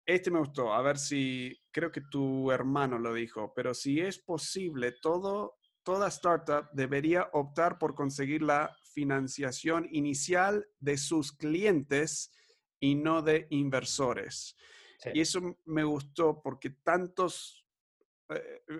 este 0.05 0.31
me 0.31 0.39
gustó, 0.39 0.73
a 0.73 0.83
ver 0.83 0.99
si, 0.99 1.55
creo 1.71 1.93
que 1.93 2.01
tu 2.01 2.51
hermano 2.51 2.99
lo 2.99 3.15
dijo, 3.15 3.53
pero 3.55 3.75
si 3.75 4.01
es 4.01 4.19
posible, 4.19 4.93
todo, 4.93 5.59
toda 5.83 6.09
startup 6.09 6.71
debería 6.73 7.29
optar 7.33 7.79
por 7.79 7.95
conseguir 7.95 8.43
la 8.43 8.75
financiación 8.95 9.87
inicial 9.93 10.67
de 10.81 10.97
sus 10.97 11.31
clientes 11.33 12.33
y 12.81 12.95
no 12.95 13.23
de 13.23 13.47
inversores. 13.51 14.57
Y 15.15 15.21
eso 15.21 15.57
me 15.67 15.85
gustó 15.85 16.41
porque 16.43 16.71
tantos 16.71 17.68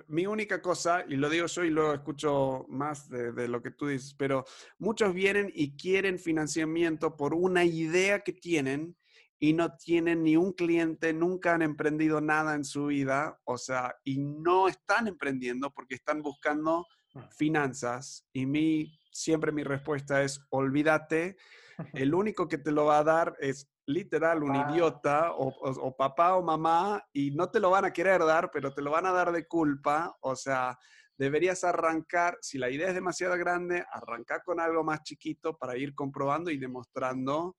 mi 0.09 0.27
única 0.27 0.61
cosa, 0.61 1.05
y 1.09 1.17
lo 1.17 1.31
digo 1.31 1.47
yo 1.47 1.65
y 1.65 1.71
lo 1.71 1.95
escucho 1.95 2.67
más 2.69 3.09
de, 3.09 3.49
lo 3.49 3.63
que 3.63 3.71
tú 3.71 3.87
dices, 3.87 4.15
pero 4.15 4.45
muchos 4.79 5.15
vienen 5.15 5.51
y 5.55 5.77
quieren 5.77 6.19
financiamiento 6.19 7.17
por 7.17 7.35
una 7.35 7.65
idea 7.65 8.21
que 8.21 8.33
tienen 8.33 8.97
y 9.39 9.53
no 9.53 9.77
tienen 9.77 10.23
ni 10.25 10.37
un 10.37 10.53
cliente, 10.53 11.13
nunca 11.13 11.55
han 11.55 11.63
emprendido 11.63 12.21
nada 12.21 12.55
en 12.55 12.65
su 12.65 12.87
vida, 12.87 13.41
o 13.45 13.57
sea, 13.57 13.95
y 14.05 14.19
no 14.19 14.69
están 14.69 15.07
emprendiendo 15.07 15.71
porque 15.71 15.95
están 15.95 16.23
buscando 16.23 16.87
finanzas. 17.31 18.27
Y 18.33 18.47
mi, 18.47 18.99
siempre 19.13 19.53
mi 19.53 19.63
respuesta 19.63 20.23
es, 20.23 20.41
olvídate, 20.51 21.37
el 21.95 22.15
único 22.15 22.49
que 22.49 22.59
te 22.59 22.73
lo 22.73 22.87
va 22.87 22.99
a 22.99 23.05
dar 23.05 23.37
es 23.41 23.69
literal 23.89 24.43
un 24.43 24.55
idiota 24.55 25.33
o, 25.33 25.97
papá 25.97 26.37
o 26.37 26.43
mamá 26.43 27.03
y 27.11 27.31
no 27.31 27.51
te 27.51 27.59
lo 27.59 27.71
van 27.71 27.87
a 27.87 27.93
querer 27.93 28.23
dar, 28.23 28.51
pero 28.51 28.73
te 28.75 28.83
lo 28.83 28.91
van 28.91 29.07
a 29.07 29.13
dar 29.13 29.33
de 29.33 29.49
culpa. 29.49 30.15
O 30.21 30.37
sea, 30.37 30.79
deberías 31.17 31.65
arrancar, 31.65 32.37
si 32.43 32.59
la 32.59 32.69
idea 32.69 32.89
es 32.89 32.95
demasiado 32.95 33.37
grande, 33.39 33.83
arrancar 33.91 34.43
con 34.45 34.61
algo 34.61 34.85
más 34.85 35.03
chiquito 35.05 35.57
para 35.57 35.77
ir 35.79 35.95
comprobando 35.95 36.51
y 36.51 36.59
demostrando 36.59 37.57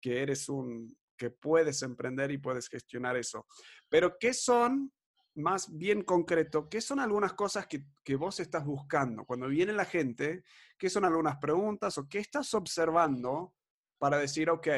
que 0.00 0.22
eres 0.22 0.48
un, 0.48 0.96
que 1.16 1.30
puedes 1.30 1.82
emprender 1.82 2.30
y 2.30 2.38
puedes 2.38 2.68
gestionar 2.68 3.16
eso. 3.16 3.44
Pero, 3.88 4.16
¿qué 4.20 4.32
son, 4.32 4.92
más 5.34 5.76
bien 5.76 6.02
concreto, 6.02 6.68
qué 6.68 6.80
son 6.80 7.00
algunas 7.00 7.32
cosas 7.32 7.66
que, 7.66 7.84
que 8.04 8.14
vos 8.14 8.38
estás 8.38 8.64
buscando? 8.64 9.24
Cuando 9.24 9.48
viene 9.48 9.72
la 9.72 9.86
gente, 9.86 10.44
¿qué 10.78 10.88
son 10.88 11.04
algunas 11.04 11.38
preguntas 11.38 11.98
o 11.98 12.08
qué 12.08 12.20
estás 12.20 12.54
observando 12.54 13.54
para 13.98 14.18
decir, 14.18 14.50
ok, 14.50 14.68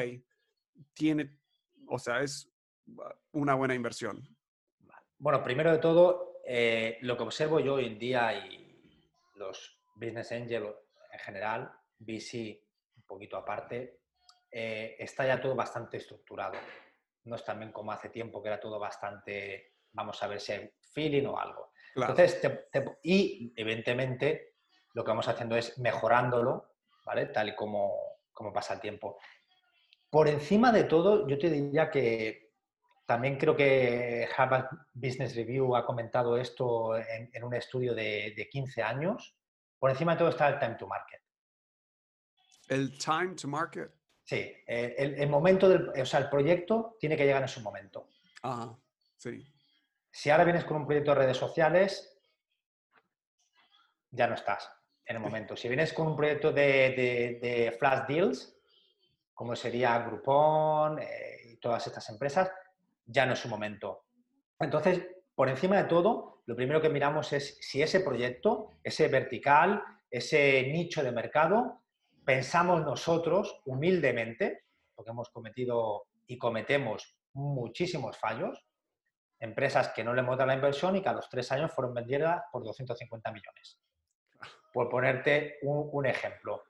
tiene, 0.93 1.37
o 1.87 1.99
sea, 1.99 2.21
es 2.21 2.51
una 3.31 3.55
buena 3.55 3.75
inversión? 3.75 4.23
Bueno, 5.17 5.43
primero 5.43 5.71
de 5.71 5.79
todo, 5.79 6.41
eh, 6.45 6.97
lo 7.01 7.17
que 7.17 7.23
observo 7.23 7.59
yo 7.59 7.75
hoy 7.75 7.85
en 7.85 7.99
día 7.99 8.33
y 8.33 9.01
los 9.35 9.81
business 9.95 10.31
angels 10.31 10.75
en 11.11 11.19
general, 11.19 11.71
VC 11.99 12.63
un 12.95 13.03
poquito 13.03 13.37
aparte, 13.37 14.01
eh, 14.51 14.95
está 14.99 15.25
ya 15.25 15.41
todo 15.41 15.55
bastante 15.55 15.97
estructurado. 15.97 16.57
No 17.25 17.35
es 17.35 17.43
también 17.43 17.71
como 17.71 17.91
hace 17.91 18.09
tiempo 18.09 18.41
que 18.41 18.49
era 18.49 18.59
todo 18.59 18.79
bastante, 18.79 19.73
vamos 19.91 20.21
a 20.23 20.27
ver 20.27 20.39
si 20.39 20.53
hay 20.53 20.71
feeling 20.93 21.25
o 21.25 21.39
algo. 21.39 21.71
Entonces, 21.95 22.39
y 23.03 23.53
evidentemente 23.55 24.55
lo 24.93 25.03
que 25.03 25.09
vamos 25.09 25.27
haciendo 25.27 25.55
es 25.55 25.77
mejorándolo, 25.79 26.75
¿vale? 27.05 27.25
Tal 27.27 27.49
y 27.49 27.55
como, 27.55 28.19
como 28.31 28.53
pasa 28.53 28.75
el 28.75 28.81
tiempo. 28.81 29.19
Por 30.09 30.27
encima 30.27 30.71
de 30.71 30.85
todo, 30.85 31.27
yo 31.27 31.37
te 31.37 31.49
diría 31.49 31.89
que 31.89 32.47
también 33.05 33.37
creo 33.37 33.55
que 33.55 34.27
Harvard 34.35 34.67
Business 34.93 35.35
Review 35.35 35.75
ha 35.75 35.85
comentado 35.85 36.37
esto 36.37 36.95
en, 36.97 37.43
un 37.43 37.53
estudio 37.53 37.95
de, 37.95 38.47
15 38.51 38.83
años. 38.83 39.35
Por 39.79 39.89
encima 39.89 40.13
de 40.13 40.19
todo 40.19 40.29
está 40.29 40.49
el 40.49 40.59
time 40.59 40.75
to 40.75 40.87
market. 40.87 41.21
¿El 42.67 42.97
time 42.97 43.35
to 43.35 43.47
market? 43.47 43.91
Sí, 44.23 44.53
el, 44.65 45.29
momento 45.29 45.69
del, 45.69 45.89
o 45.89 46.05
sea, 46.05 46.19
el 46.19 46.29
proyecto 46.29 46.97
tiene 46.99 47.15
que 47.15 47.25
llegar 47.25 47.41
en 47.41 47.47
su 47.47 47.61
momento. 47.61 48.09
Ajá, 48.41 48.77
sí. 49.15 49.41
Si 50.11 50.29
ahora 50.29 50.43
vienes 50.43 50.65
con 50.65 50.75
un 50.75 50.85
proyecto 50.85 51.11
de 51.11 51.19
redes 51.19 51.37
sociales, 51.37 52.19
ya 54.11 54.27
no 54.27 54.35
estás 54.35 54.69
en 55.05 55.15
el 55.15 55.21
momento. 55.21 55.55
Si 55.55 55.69
vienes 55.69 55.93
con 55.93 56.07
un 56.07 56.17
proyecto 56.17 56.51
de, 56.51 57.39
de 57.41 57.75
flash 57.79 58.05
deals, 58.07 58.56
como 59.37 59.55
sería 59.55 59.99
Groupon 59.99 60.97
eh, 60.97 61.41
y 61.45 61.57
todas 61.57 61.85
estas 61.85 62.09
empresas, 62.09 62.51
ya 63.05 63.23
no 63.23 63.33
es 63.33 63.39
su 63.39 63.47
momento. 63.47 64.05
Entonces, 64.59 65.07
por 65.35 65.47
encima 65.47 65.77
de 65.77 65.83
todo, 65.83 66.41
lo 66.47 66.55
primero 66.55 66.81
que 66.81 66.89
miramos 66.89 67.31
es 67.33 67.59
si 67.61 67.79
ese 67.83 67.99
proyecto, 67.99 68.79
ese 68.83 69.07
vertical, 69.09 69.83
ese 70.09 70.63
nicho 70.63 71.03
de 71.03 71.11
mercado, 71.11 71.83
pensamos 72.25 72.81
nosotros 72.81 73.61
humildemente, 73.65 74.63
porque 74.95 75.11
hemos 75.11 75.29
cometido 75.29 76.07
y 76.25 76.39
cometemos 76.39 77.15
muchísimos 77.33 78.17
fallos, 78.17 78.65
empresas 79.39 79.89
que 79.89 80.03
no 80.03 80.15
le 80.15 80.21
hemos 80.21 80.35
dado 80.35 80.47
la 80.47 80.55
inversión 80.55 80.95
y 80.95 81.03
que 81.03 81.09
a 81.09 81.13
los 81.13 81.29
tres 81.29 81.51
años 81.51 81.71
fueron 81.71 81.93
vendidas 81.93 82.41
por 82.51 82.63
250 82.63 83.31
millones. 83.31 83.79
Por 84.73 84.89
ponerte 84.89 85.59
un, 85.61 85.89
un 85.91 86.07
ejemplo. 86.07 86.63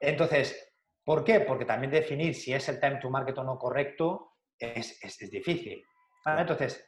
Entonces, 0.00 0.69
¿Por 1.10 1.24
qué? 1.24 1.40
Porque 1.40 1.64
también 1.64 1.90
definir 1.90 2.36
si 2.36 2.54
es 2.54 2.68
el 2.68 2.78
time 2.78 3.00
to 3.00 3.10
market 3.10 3.36
o 3.38 3.42
no 3.42 3.58
correcto 3.58 4.36
es, 4.56 5.00
difícil. 5.28 5.84
Entonces, 6.24 6.86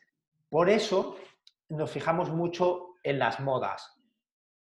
por 0.49 0.71
eso 0.71 1.19
nos 1.71 1.91
fijamos 1.91 2.31
mucho 2.31 2.95
en 3.03 3.19
las 3.19 3.41
modas, 3.41 4.01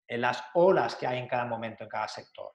en 0.08 0.20
las 0.20 0.44
olas 0.52 0.94
que 0.96 1.06
hay 1.06 1.20
en 1.20 1.26
cada 1.26 1.46
momento, 1.46 1.84
en 1.84 1.88
cada 1.88 2.06
sector. 2.06 2.52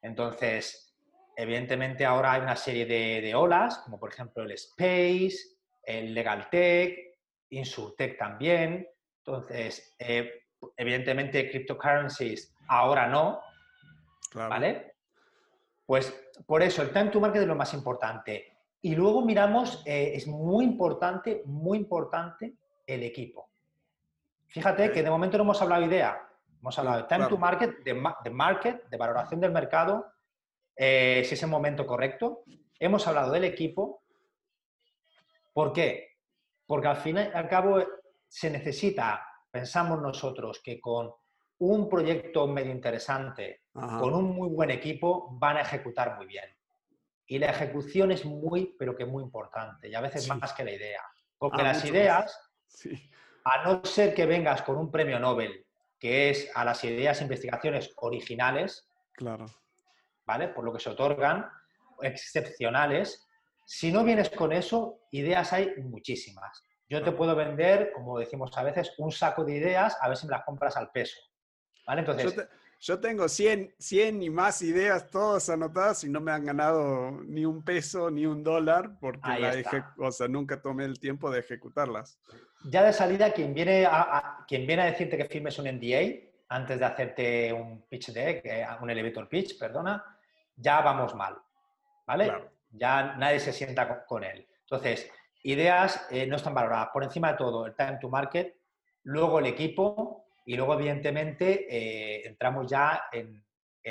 Entonces, 0.00 0.96
evidentemente 1.34 2.06
ahora 2.06 2.34
hay 2.34 2.42
una 2.42 2.54
serie 2.54 2.86
de, 2.86 3.34
olas, 3.34 3.78
como 3.78 3.98
por 3.98 4.12
ejemplo 4.12 4.44
el 4.44 4.52
Space, 4.52 5.38
el 5.82 6.14
Legal 6.14 6.48
Tech, 6.48 6.96
Insurtech 7.50 8.16
también. 8.16 8.88
Entonces, 9.24 9.96
eh, 9.98 10.44
evidentemente 10.76 11.50
cryptocurrencies 11.50 12.54
ahora 12.68 13.08
no, 13.08 13.40
¿vale? 14.32 14.92
Pues 15.84 16.25
por 16.44 16.62
eso, 16.62 16.82
el 16.82 16.90
time 16.92 17.10
to 17.10 17.20
market 17.20 17.42
es 17.42 17.48
lo 17.48 17.54
más 17.54 17.72
importante. 17.74 18.58
Y 18.82 18.94
luego 18.94 19.24
miramos, 19.24 19.82
eh, 19.86 20.12
es 20.14 20.26
muy 20.26 20.64
importante, 20.64 21.42
muy 21.46 21.78
importante 21.78 22.54
el 22.86 23.02
equipo. 23.02 23.48
Fíjate 24.48 24.92
que 24.92 25.02
de 25.02 25.10
momento 25.10 25.36
no 25.38 25.44
hemos 25.44 25.60
hablado 25.62 25.82
de 25.82 25.88
idea, 25.88 26.28
hemos 26.60 26.78
hablado 26.78 26.98
de 26.98 27.08
time 27.08 27.26
to 27.26 27.36
market, 27.36 27.82
de, 27.82 28.30
market, 28.30 28.88
de 28.88 28.96
valoración 28.96 29.40
del 29.40 29.50
mercado, 29.50 30.06
eh, 30.76 31.22
si 31.24 31.34
es 31.34 31.42
el 31.42 31.48
momento 31.48 31.86
correcto. 31.86 32.44
Hemos 32.78 33.06
hablado 33.08 33.32
del 33.32 33.44
equipo 33.44 34.02
¿Por 35.56 35.72
qué? 35.72 36.18
Porque 36.66 36.88
al 36.88 36.98
fin 36.98 37.16
y 37.16 37.20
al 37.20 37.48
cabo 37.48 37.82
se 38.28 38.50
necesita, 38.50 39.26
pensamos 39.50 40.02
nosotros, 40.02 40.60
que 40.62 40.78
con 40.78 41.10
un 41.58 41.88
proyecto 41.88 42.46
medio 42.46 42.72
interesante, 42.72 43.62
con 43.72 44.14
un 44.14 44.34
muy 44.34 44.48
buen 44.48 44.70
equipo, 44.70 45.28
van 45.32 45.56
a 45.56 45.62
ejecutar 45.62 46.16
muy 46.16 46.26
bien. 46.26 46.44
Y 47.26 47.38
la 47.38 47.46
ejecución 47.46 48.12
es 48.12 48.24
muy, 48.24 48.74
pero 48.78 48.94
que 48.94 49.04
muy 49.04 49.22
importante, 49.22 49.88
y 49.88 49.94
a 49.94 50.00
veces 50.00 50.28
más 50.28 50.52
que 50.52 50.64
la 50.64 50.72
idea. 50.72 51.02
Porque 51.38 51.62
las 51.62 51.84
ideas, 51.84 52.38
a 53.44 53.64
no 53.64 53.84
ser 53.84 54.14
que 54.14 54.26
vengas 54.26 54.62
con 54.62 54.76
un 54.76 54.90
premio 54.90 55.18
Nobel, 55.18 55.66
que 55.98 56.30
es 56.30 56.50
a 56.54 56.64
las 56.64 56.84
ideas 56.84 57.20
e 57.20 57.24
investigaciones 57.24 57.92
originales, 57.96 58.88
claro. 59.12 59.46
¿vale? 60.24 60.48
Por 60.48 60.64
lo 60.64 60.72
que 60.72 60.80
se 60.80 60.90
otorgan, 60.90 61.48
excepcionales. 62.02 63.26
Si 63.64 63.90
no 63.90 64.04
vienes 64.04 64.30
con 64.30 64.52
eso, 64.52 65.00
ideas 65.10 65.52
hay 65.52 65.74
muchísimas. 65.78 66.62
Yo 66.88 67.02
te 67.02 67.12
puedo 67.12 67.34
vender, 67.34 67.92
como 67.92 68.18
decimos 68.18 68.56
a 68.56 68.62
veces, 68.62 68.94
un 68.98 69.10
saco 69.10 69.44
de 69.44 69.56
ideas 69.56 69.96
a 70.00 70.08
ver 70.08 70.16
si 70.16 70.26
me 70.26 70.32
las 70.32 70.44
compras 70.44 70.76
al 70.76 70.90
peso. 70.90 71.18
¿Vale? 71.86 72.00
Entonces, 72.00 72.48
yo 72.80 73.00
tengo 73.00 73.28
100, 73.28 73.74
100 73.78 74.22
y 74.22 74.30
más 74.30 74.60
ideas 74.62 75.08
todas 75.10 75.48
anotadas 75.48 76.04
y 76.04 76.10
no 76.10 76.20
me 76.20 76.32
han 76.32 76.44
ganado 76.44 77.12
ni 77.24 77.44
un 77.44 77.62
peso 77.62 78.10
ni 78.10 78.26
un 78.26 78.42
dólar 78.42 78.98
porque 79.00 79.30
la 79.38 79.54
o 79.98 80.12
sea, 80.12 80.28
nunca 80.28 80.60
tomé 80.60 80.84
el 80.84 80.98
tiempo 80.98 81.30
de 81.30 81.40
ejecutarlas. 81.40 82.18
Ya 82.64 82.82
de 82.82 82.92
salida, 82.92 83.32
quien 83.32 83.54
viene 83.54 83.86
a, 83.86 84.44
quien 84.46 84.66
viene 84.66 84.82
a 84.82 84.86
decirte 84.86 85.16
que 85.16 85.24
firmes 85.24 85.58
un 85.58 85.66
NDA 85.66 86.26
antes 86.48 86.78
de 86.78 86.84
hacerte 86.84 87.52
un 87.52 87.82
pitch 87.88 88.12
deck, 88.12 88.44
eh, 88.44 88.66
un 88.80 88.90
elevator 88.90 89.28
pitch, 89.28 89.58
perdona, 89.58 90.04
ya 90.56 90.80
vamos 90.80 91.14
mal, 91.14 91.36
¿vale? 92.06 92.32
Ya 92.70 93.16
nadie 93.16 93.40
se 93.40 93.52
sienta 93.52 94.04
con, 94.04 94.22
él. 94.22 94.46
Entonces, 94.62 95.10
ideas 95.42 96.06
eh, 96.10 96.26
no 96.26 96.36
están 96.36 96.54
valoradas. 96.54 96.90
Por 96.92 97.04
encima 97.04 97.32
de 97.32 97.38
todo, 97.38 97.66
el 97.66 97.74
time 97.74 97.98
to 98.00 98.08
market, 98.08 98.56
luego 99.04 99.38
el 99.38 99.46
equipo, 99.46 100.25
y 100.46 100.56
luego, 100.56 100.74
evidentemente, 100.74 101.66
eh, 101.68 102.22
entramos 102.24 102.70
ya 102.70 103.04
en, 103.12 103.44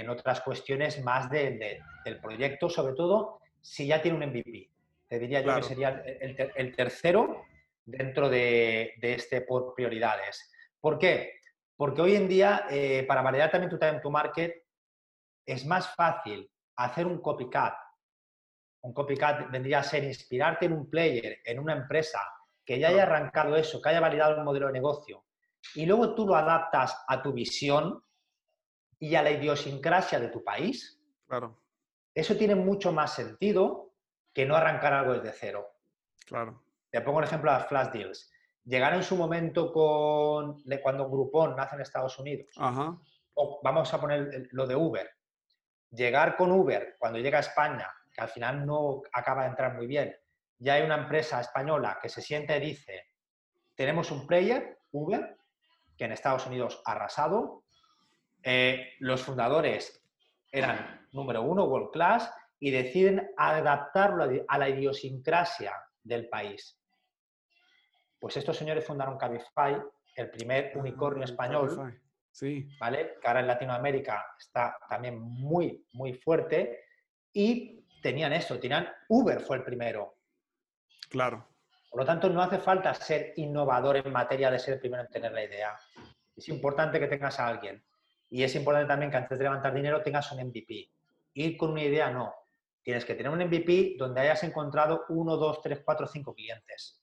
otras 0.10 0.42
cuestiones 0.42 1.02
más 1.04 1.30
del 1.30 2.20
proyecto, 2.22 2.70
sobre 2.70 2.94
todo 2.96 3.40
si 3.62 3.88
ya 3.88 4.02
tiene 4.02 4.18
un 4.18 4.30
MVP. 4.30 4.70
Te 5.08 5.20
diría 5.20 5.40
yo 5.40 5.56
que 5.56 5.64
sería 5.64 5.90
el, 5.90 6.76
tercero 6.76 7.46
dentro 7.86 8.30
de, 8.30 8.94
este 9.02 9.42
por 9.42 9.74
prioridades. 9.74 10.52
¿Por 10.82 10.98
qué? 10.98 11.40
Porque 11.78 12.02
hoy 12.02 12.16
en 12.16 12.28
día, 12.28 12.66
eh, 12.70 13.06
para 13.08 13.22
validar 13.22 13.52
también 13.52 13.70
tu 13.70 13.80
time 13.80 14.02
to 14.02 14.12
market, 14.12 14.66
es 15.46 15.66
más 15.66 15.94
fácil 15.96 16.50
hacer 16.76 17.06
un 17.06 17.22
copycat. 17.22 17.76
Un 18.82 18.94
copycat 18.94 19.50
vendría 19.50 19.80
a 19.80 19.84
ser 19.84 20.04
inspirarte 20.04 20.66
en 20.66 20.74
un 20.74 20.90
player, 20.90 21.40
en 21.46 21.60
una 21.60 21.74
empresa 21.74 22.20
que 22.66 22.80
ya 22.80 22.90
haya 22.90 23.04
arrancado 23.04 23.56
eso, 23.56 23.82
que 23.82 23.90
haya 23.90 24.02
validado 24.02 24.38
un 24.38 24.44
modelo 24.44 24.68
de 24.68 24.74
negocio, 24.74 25.25
y 25.74 25.86
luego 25.86 26.14
tú 26.16 26.28
lo 26.28 26.36
adaptas 26.36 27.04
a 27.08 27.22
tu 27.22 27.34
visión 27.34 28.04
y 29.00 29.16
a 29.16 29.24
la 29.24 29.32
idiosincrasia 29.32 30.20
de 30.20 30.30
tu 30.30 30.44
país, 30.44 31.02
claro. 31.28 31.60
eso 32.14 32.36
tiene 32.36 32.56
mucho 32.56 32.92
más 32.92 33.14
sentido 33.14 33.94
que 34.34 34.46
no 34.46 34.56
arrancar 34.56 34.94
algo 34.94 35.14
desde 35.14 35.32
cero. 35.32 35.68
Claro. 36.26 36.62
Te 36.90 37.02
pongo 37.02 37.20
el 37.20 37.26
ejemplo 37.26 37.52
de 37.52 37.58
las 37.58 37.68
flash 37.68 37.92
deals. 37.92 38.32
Llegar 38.64 38.94
en 38.94 39.04
su 39.04 39.16
momento 39.16 39.72
con 39.72 40.64
cuando 40.82 41.10
Groupon 41.10 41.56
nace 41.56 41.76
en 41.76 41.82
Estados 41.82 42.18
Unidos. 42.20 42.48
O 43.36 43.60
vamos 43.64 43.94
a 43.94 44.00
poner 44.00 44.48
lo 44.52 44.66
de 44.66 44.76
Uber. 44.76 45.10
Llegar 45.92 46.36
con 46.36 46.52
Uber 46.52 46.96
cuando 46.98 47.20
llega 47.20 47.38
a 47.38 47.42
España, 47.42 47.90
que 48.12 48.22
al 48.22 48.30
final 48.30 48.66
no 48.66 49.02
acaba 49.14 49.44
de 49.44 49.50
entrar 49.50 49.76
muy 49.76 49.88
bien. 49.88 50.16
Ya 50.58 50.76
hay 50.76 50.84
una 50.84 50.96
empresa 50.96 51.42
española 51.42 52.00
que 52.02 52.10
se 52.10 52.22
siente 52.22 52.58
y 52.58 52.62
dice, 52.62 53.12
tenemos 53.76 54.10
un 54.12 54.26
player, 54.26 54.80
Uber, 54.92 55.38
que 55.98 56.06
en 56.06 56.12
Estados 56.12 56.46
Unidos 56.46 56.82
ha 56.86 56.94
arrasado. 56.94 57.64
Eh, 58.44 58.94
los 59.00 59.22
fundadores 59.24 60.04
eran 60.52 61.08
número 61.12 61.42
uno, 61.42 61.66
world 61.66 61.92
class, 61.92 62.32
y 62.60 62.72
deciden 62.72 63.32
adaptarlo 63.38 64.28
a 64.48 64.58
la 64.58 64.70
idiosincrasia 64.70 65.74
del 66.04 66.30
país. 66.30 66.80
Pues 68.20 68.38
estos 68.38 68.58
señores 68.58 68.86
fundaron 68.86 69.18
Cabify, 69.18 69.82
el 70.16 70.30
primer 70.30 70.72
ah, 70.74 70.80
unicornio 70.80 71.26
español, 71.26 72.02
sí. 72.32 72.68
¿vale? 72.80 73.16
que 73.22 73.28
ahora 73.28 73.42
en 73.42 73.48
Latinoamérica 73.48 74.26
está 74.40 74.78
también 74.88 75.20
muy, 75.20 75.86
muy 75.94 76.14
fuerte, 76.14 76.86
y 77.34 77.86
tenían 78.02 78.32
esto, 78.34 78.60
tenían 78.60 78.88
Uber 79.10 79.42
fue 79.42 79.58
el 79.58 79.64
primero. 79.64 80.16
Claro. 81.10 81.46
Por 81.96 82.02
lo 82.02 82.08
tanto, 82.08 82.28
no 82.28 82.42
hace 82.42 82.60
falta 82.60 82.94
ser 82.94 83.32
innovador 83.38 83.96
en 83.96 84.12
materia 84.12 84.52
de 84.52 84.60
ser 84.60 84.74
el 84.74 84.80
primero 84.82 85.04
en 85.04 85.10
tener 85.10 85.32
la 85.32 85.46
idea. 85.46 85.80
Es 86.36 86.50
importante 86.50 87.00
que 87.00 87.08
tengas 87.08 87.40
a 87.40 87.48
alguien. 87.48 87.82
Y 88.30 88.44
es 88.44 88.54
importante 88.54 88.90
también 88.90 89.10
que 89.10 89.16
antes 89.16 89.38
de 89.38 89.46
levantar 89.46 89.74
dinero 89.74 90.04
tengas 90.04 90.30
un 90.34 90.46
MVP. 90.46 90.92
Ir 91.36 91.56
con 91.56 91.72
una 91.72 91.84
idea 91.84 92.12
no. 92.12 92.34
Tienes 92.84 93.06
que 93.06 93.16
tener 93.16 93.32
un 93.32 93.40
MVP 93.40 93.96
donde 93.98 94.20
hayas 94.20 94.44
encontrado 94.44 95.06
uno, 95.08 95.38
dos, 95.38 95.62
tres, 95.62 95.84
cuatro, 95.86 96.06
cinco 96.06 96.36
clientes. 96.36 97.02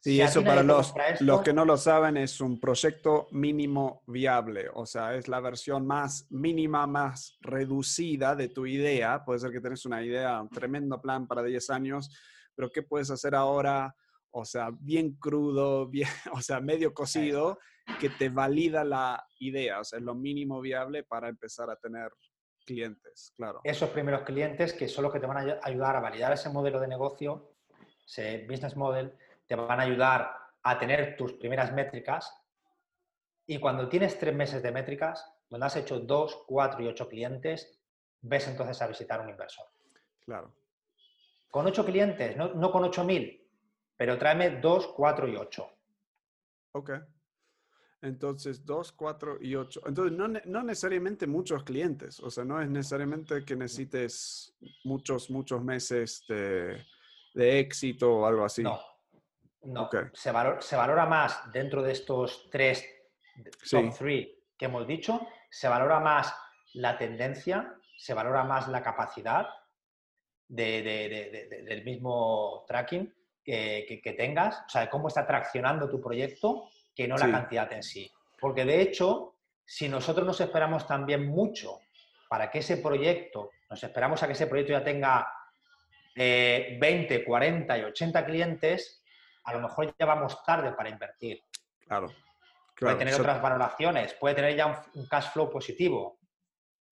Sí, 0.00 0.18
eso 0.22 0.42
para 0.42 0.62
los, 0.62 0.94
los 1.20 1.42
que 1.42 1.52
no 1.52 1.66
lo 1.66 1.76
saben 1.76 2.16
es 2.16 2.40
un 2.40 2.58
proyecto 2.58 3.28
mínimo 3.32 4.04
viable, 4.06 4.70
o 4.72 4.86
sea, 4.86 5.14
es 5.14 5.28
la 5.28 5.40
versión 5.40 5.86
más 5.86 6.26
mínima, 6.30 6.86
más 6.86 7.36
reducida 7.42 8.34
de 8.34 8.48
tu 8.48 8.64
idea. 8.64 9.22
Puede 9.22 9.40
ser 9.40 9.50
que 9.50 9.60
tenés 9.60 9.84
una 9.84 10.02
idea, 10.02 10.40
un 10.40 10.48
tremendo 10.48 10.98
plan 10.98 11.26
para 11.26 11.42
10 11.42 11.68
años, 11.68 12.10
pero 12.54 12.70
¿qué 12.70 12.82
puedes 12.82 13.10
hacer 13.10 13.34
ahora 13.34 13.94
o 14.36 14.44
sea, 14.44 14.70
bien 14.72 15.12
crudo, 15.14 15.86
bien, 15.86 16.08
o 16.32 16.40
sea, 16.40 16.60
medio 16.60 16.92
cocido, 16.92 17.58
que 18.00 18.10
te 18.10 18.28
valida 18.28 18.82
la 18.82 19.24
idea, 19.38 19.80
o 19.80 19.84
sea, 19.84 19.98
es 19.98 20.04
lo 20.04 20.14
mínimo 20.14 20.60
viable 20.60 21.04
para 21.04 21.28
empezar 21.28 21.70
a 21.70 21.76
tener 21.76 22.10
clientes, 22.66 23.32
claro. 23.36 23.60
Esos 23.62 23.90
primeros 23.90 24.22
clientes 24.22 24.72
que 24.72 24.88
son 24.88 25.04
los 25.04 25.12
que 25.12 25.20
te 25.20 25.26
van 25.26 25.48
a 25.48 25.60
ayudar 25.62 25.96
a 25.96 26.00
validar 26.00 26.32
ese 26.32 26.48
modelo 26.48 26.80
de 26.80 26.88
negocio, 26.88 27.52
ese 28.04 28.46
business 28.48 28.76
model, 28.76 29.12
te 29.46 29.54
van 29.54 29.78
a 29.78 29.84
ayudar 29.84 30.30
a 30.62 30.78
tener 30.78 31.16
tus 31.16 31.34
primeras 31.34 31.72
métricas 31.72 32.34
y 33.46 33.58
cuando 33.60 33.88
tienes 33.88 34.18
tres 34.18 34.34
meses 34.34 34.62
de 34.62 34.72
métricas, 34.72 35.30
donde 35.48 35.66
has 35.66 35.76
hecho 35.76 36.00
dos, 36.00 36.42
cuatro 36.46 36.82
y 36.82 36.88
ocho 36.88 37.08
clientes, 37.08 37.78
ves 38.22 38.48
entonces 38.48 38.80
a 38.80 38.88
visitar 38.88 39.20
un 39.20 39.28
inversor. 39.28 39.66
Claro. 40.24 40.52
Con 41.50 41.66
ocho 41.66 41.84
clientes, 41.84 42.36
no, 42.36 42.54
no 42.54 42.72
con 42.72 42.82
ocho 42.82 43.04
mil, 43.04 43.43
pero 43.96 44.18
tráeme 44.18 44.60
2, 44.60 44.88
4 44.96 45.28
y 45.28 45.36
8. 45.36 45.70
Ok. 46.72 46.90
Entonces, 48.02 48.64
2, 48.64 48.92
4 48.92 49.38
y 49.40 49.54
8. 49.54 49.82
Entonces, 49.86 50.16
no, 50.16 50.28
no, 50.28 50.62
necesariamente 50.62 51.26
muchos 51.26 51.64
clientes. 51.64 52.20
O 52.20 52.30
sea, 52.30 52.44
no 52.44 52.60
es 52.60 52.68
necesariamente 52.68 53.44
que 53.44 53.56
necesites 53.56 54.54
muchos, 54.84 55.30
muchos 55.30 55.62
meses 55.62 56.24
de, 56.28 56.84
de 57.34 57.58
éxito 57.60 58.12
o 58.12 58.26
algo 58.26 58.44
así. 58.44 58.62
No. 58.62 58.78
No. 59.62 59.88
Se, 60.12 60.30
se, 60.60 60.76
valora 60.76 61.06
más 61.06 61.50
dentro 61.50 61.82
de 61.82 61.92
estos 61.92 62.50
tres 62.50 62.84
top 63.70 63.94
3 63.98 64.28
que 64.58 64.64
hemos 64.66 64.86
dicho. 64.86 65.26
Se 65.50 65.68
valora 65.68 66.00
más 66.00 66.34
la 66.74 66.98
tendencia, 66.98 67.74
se 67.96 68.12
valora 68.12 68.44
más 68.44 68.68
la 68.68 68.82
capacidad 68.82 69.48
de, 70.46 70.82
de, 70.82 71.62
del 71.64 71.84
mismo 71.84 72.66
tracking 72.68 73.10
que, 73.44 74.14
tengas, 74.16 74.62
o 74.66 74.68
sea, 74.68 74.88
cómo 74.88 75.08
está 75.08 75.26
traccionando 75.26 75.88
tu 75.88 76.00
proyecto, 76.00 76.68
que 76.94 77.06
no 77.06 77.16
la 77.16 77.30
cantidad 77.30 77.70
en 77.72 77.82
sí. 77.82 78.10
Porque 78.40 78.64
de 78.64 78.80
hecho, 78.80 79.34
si 79.64 79.88
nosotros 79.88 80.26
nos 80.26 80.40
esperamos 80.40 80.86
también 80.86 81.26
mucho 81.26 81.80
para 82.28 82.50
que 82.50 82.60
ese 82.60 82.78
proyecto, 82.78 83.50
nos 83.68 83.82
esperamos 83.82 84.22
a 84.22 84.26
que 84.26 84.32
ese 84.32 84.46
proyecto 84.46 84.72
ya 84.72 84.84
tenga 84.84 85.28
20, 86.16 87.24
40 87.24 87.78
y 87.78 87.82
80 87.82 88.24
clientes, 88.24 89.02
a 89.44 89.52
lo 89.52 89.60
mejor 89.60 89.94
ya 89.98 90.06
vamos 90.06 90.42
tarde 90.44 90.72
para 90.72 90.88
invertir. 90.88 91.42
Claro. 91.86 92.10
puede 92.78 92.96
tener 92.96 93.14
otras 93.14 93.42
valoraciones, 93.42 94.14
puede 94.14 94.34
tener 94.34 94.56
ya 94.56 94.66
un, 94.66 95.02
un, 95.02 95.06
cash 95.06 95.30
flow 95.32 95.50
positivo. 95.50 96.18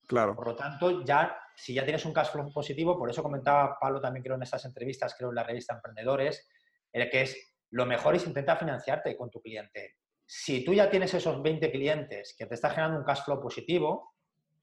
Claro. 0.06 0.34
Por 0.34 0.48
lo 0.48 0.56
tanto, 0.56 1.04
ya 1.04 1.38
si 1.54 1.74
ya 1.74 1.84
tienes 1.84 2.04
un 2.04 2.12
cash 2.12 2.30
flow 2.30 2.52
positivo, 2.52 2.98
por 2.98 3.10
eso 3.10 3.22
comentaba 3.22 3.78
Pablo 3.78 4.00
también 4.00 4.22
creo 4.22 4.36
en 4.36 4.42
estas 4.42 4.64
entrevistas, 4.64 5.14
creo 5.16 5.30
en 5.30 5.36
la 5.36 5.44
revista 5.44 5.74
Emprendedores, 5.74 6.48
el 6.92 7.08
que 7.10 7.22
es 7.22 7.54
lo 7.70 7.86
mejor 7.86 8.14
es 8.14 8.26
intentar 8.26 8.58
financiarte 8.58 9.16
con 9.16 9.30
tu 9.30 9.40
cliente. 9.40 9.96
Si 10.26 10.64
tú 10.64 10.74
ya 10.74 10.90
tienes 10.90 11.12
esos 11.14 11.42
20 11.42 11.70
clientes 11.70 12.34
que 12.36 12.46
te 12.46 12.54
está 12.54 12.70
generando 12.70 12.98
un 12.98 13.04
cash 13.04 13.22
flow 13.24 13.40
positivo, 13.40 14.14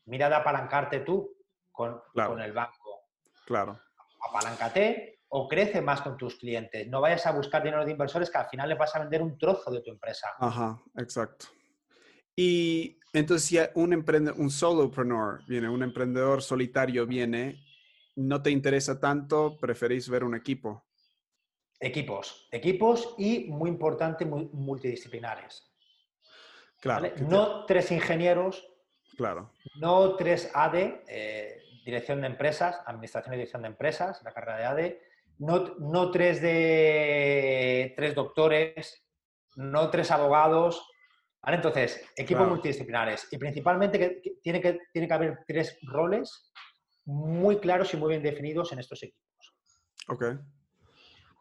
mira 0.05 0.29
de 0.29 0.35
apalancarte 0.35 1.01
tú 1.01 1.37
con, 1.71 2.01
con 2.13 2.41
el 2.41 2.53
banco. 2.53 3.09
Claro. 3.45 3.79
Apalancate 4.29 5.21
o 5.29 5.47
crece 5.47 5.81
más 5.81 6.01
con 6.01 6.17
tus 6.17 6.35
clientes. 6.35 6.87
No 6.87 7.01
vayas 7.01 7.25
a 7.25 7.31
buscar 7.31 7.63
dinero 7.63 7.85
de 7.85 7.91
inversores 7.91 8.29
que 8.29 8.37
al 8.37 8.49
final 8.49 8.69
les 8.69 8.77
vas 8.77 8.95
a 8.95 8.99
vender 8.99 9.21
un 9.21 9.37
trozo 9.37 9.71
de 9.71 9.81
tu 9.81 9.91
empresa. 9.91 10.29
Ajá, 10.39 10.81
exacto. 10.97 11.47
Y 12.35 12.98
entonces, 13.13 13.47
si 13.47 13.57
un, 13.75 13.93
un 14.37 14.49
solopreneur 14.49 15.45
viene, 15.47 15.69
un 15.69 15.83
emprendedor 15.83 16.41
solitario 16.41 17.05
viene, 17.07 17.63
no 18.15 18.41
te 18.41 18.51
interesa 18.51 18.99
tanto, 18.99 19.57
preferís 19.57 20.09
ver 20.09 20.23
un 20.23 20.35
equipo. 20.35 20.85
Equipos, 21.79 22.47
equipos 22.51 23.15
y, 23.17 23.45
muy 23.45 23.69
importante, 23.69 24.25
multidisciplinares. 24.25 25.65
Claro. 26.81 27.09
No 27.19 27.65
tres 27.65 27.91
ingenieros, 27.91 28.67
claro. 29.17 29.51
no 29.79 30.15
tres 30.15 30.51
AD, 30.53 30.75
eh, 31.07 31.61
dirección 31.85 32.21
de 32.21 32.27
empresas, 32.27 32.81
administración 32.85 33.33
y 33.33 33.37
dirección 33.37 33.61
de 33.61 33.69
empresas, 33.69 34.21
la 34.23 34.33
carrera 34.33 34.57
de 34.57 34.65
ADE, 34.65 35.01
no, 35.39 35.75
no 35.79 36.11
tres, 36.11 36.41
de, 36.41 37.93
tres 37.95 38.13
doctores, 38.13 39.05
no 39.55 39.89
tres 39.89 40.11
abogados. 40.11 40.85
Entonces, 41.45 42.05
equipos 42.15 42.47
multidisciplinares. 42.47 43.27
Y 43.31 43.37
principalmente 43.37 43.97
que, 43.97 44.21
tiene, 44.41 44.61
que 44.61 44.79
tiene 44.91 45.07
que 45.07 45.13
haber 45.13 45.39
tres 45.47 45.77
roles 45.83 46.51
muy 47.05 47.59
claros 47.59 47.93
y 47.93 47.97
muy 47.97 48.09
bien 48.09 48.23
definidos 48.23 48.71
en 48.71 48.79
estos 48.79 49.01
equipos. 49.03 49.55
Ok. 50.09 50.25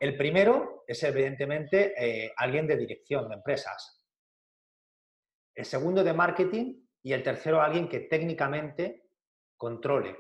El 0.01 0.17
primero 0.17 0.85
es 0.87 1.03
evidentemente 1.03 1.95
eh, 1.97 2.33
alguien 2.37 2.67
de 2.67 2.77
dirección 2.77 3.29
de 3.29 3.35
empresas. 3.35 4.07
El 5.55 5.65
segundo 5.65 6.05
de 6.05 6.13
marketing 6.13 6.87
y 7.03 7.13
el 7.13 7.23
tercero 7.23 7.61
alguien 7.61 7.89
que 7.89 8.01
técnicamente 8.01 9.09
controle, 9.57 10.17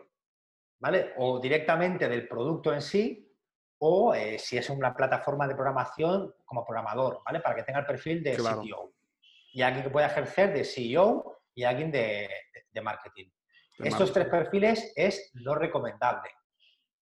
¿vale? 0.81 1.13
O 1.19 1.39
directamente 1.39 2.09
del 2.09 2.27
producto 2.27 2.75
en 2.75 2.83
sí 2.83 3.25
o 3.81 4.13
eh, 4.13 4.39
si 4.41 4.59
es 4.59 4.69
una 4.69 4.95
plataforma 4.95 5.47
de 5.47 5.55
programación 5.55 6.35
como 6.45 6.65
programador, 6.65 7.23
¿vale? 7.25 7.41
Para 7.41 7.55
que 7.55 7.63
tenga 7.63 7.79
el 7.79 7.87
perfil 7.87 8.23
de 8.25 8.37
CTO. 8.37 8.93
Y 9.53 9.63
alguien 9.63 9.85
que 9.85 9.91
pueda 9.91 10.07
ejercer 10.07 10.53
de 10.53 10.65
CEO 10.65 11.43
y 11.55 11.65
alguien 11.65 11.91
de, 11.91 12.29
marketing. 12.83 13.29
Estos 13.79 14.13
tres 14.13 14.29
perfiles 14.29 14.93
es 14.95 15.33
lo 15.35 15.57
recomendable. 15.57 16.31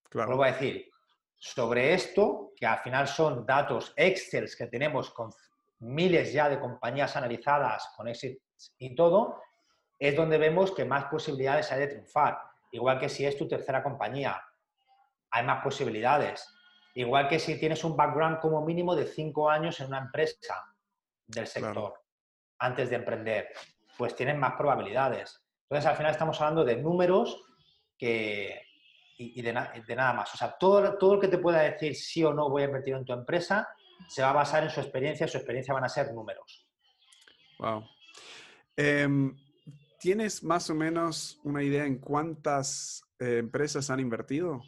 Claro. 0.09 0.31
Lo 0.31 0.37
voy 0.39 0.49
a 0.49 0.53
decir. 0.53 0.91
Sobre 1.39 1.93
esto, 1.93 2.53
que 2.57 2.65
al 2.65 2.79
final 2.79 3.07
son 3.07 3.45
datos 3.45 3.93
Excel 3.95 4.49
que 4.57 4.69
tenemos 4.69 5.11
con 5.11 5.31
miles 5.81 6.33
ya 6.33 6.49
de 6.49 6.59
compañías 6.59 7.15
analizadas 7.15 7.93
con 7.95 8.09
éxito 8.09 8.43
y 8.79 8.95
todo, 8.95 9.43
es 9.99 10.17
donde 10.17 10.39
vemos 10.39 10.73
que 10.73 10.87
más 10.87 11.05
posibilidades 11.07 11.71
hay 11.71 11.81
de 11.81 11.89
triunfar. 11.89 12.39
Igual 12.73 12.99
que 12.99 13.11
si 13.11 13.27
es 13.27 13.37
tu 13.37 13.47
tercera 13.47 13.83
compañía, 13.83 14.43
hay 15.31 15.45
más 15.45 15.63
posibilidades. 15.63 16.49
Igual 16.95 17.29
que 17.29 17.39
si 17.39 17.61
tienes 17.61 17.85
un 17.85 17.95
background 17.95 18.41
como 18.41 18.65
mínimo 18.65 18.97
de 18.97 19.07
cinco 19.07 19.51
años 19.51 19.79
en 19.81 19.89
una 19.89 19.99
empresa 19.99 20.75
del 21.27 21.47
sector 21.47 22.06
antes 22.59 22.91
de 22.91 22.97
emprender, 22.97 23.49
pues 23.97 24.15
tienes 24.15 24.37
más 24.37 24.55
probabilidades. 24.55 25.43
Entonces, 25.63 25.91
al 25.91 25.97
final 25.97 26.13
estamos 26.13 26.41
hablando 26.41 26.65
de 26.65 26.77
números 26.77 27.43
que, 27.99 28.63
y, 29.19 29.41
de, 29.43 29.53
nada 29.53 30.13
más. 30.13 30.35
O 30.35 30.37
sea, 30.37 30.57
todo, 30.59 30.97
todo 30.99 31.15
lo 31.15 31.21
que 31.21 31.29
te 31.29 31.39
pueda 31.39 31.61
decir 31.61 31.95
sí 31.95 32.23
o 32.25 32.33
no 32.33 32.51
voy 32.51 32.63
a 32.63 32.67
invertir 32.67 32.95
en 32.95 33.05
tu 33.05 33.13
empresa 33.13 33.69
se 34.09 34.23
va 34.23 34.31
a 34.31 34.35
basar 34.35 34.63
en 34.63 34.71
su 34.71 34.81
experiencia, 34.81 35.27
su 35.27 35.39
experiencia 35.39 35.75
van 35.75 35.85
a 35.85 35.89
ser 35.89 36.13
números. 36.13 36.67
Wow. 37.59 37.85
Em, 38.77 39.35
¿Tienes 39.99 40.45
más 40.45 40.69
o 40.71 40.75
menos 40.75 41.41
una 41.43 41.63
idea 41.63 41.87
en 41.87 41.99
cuántas 41.99 43.03
eh, 43.19 43.39
empresas 43.39 43.89
han 43.89 44.01
invertido 44.01 44.63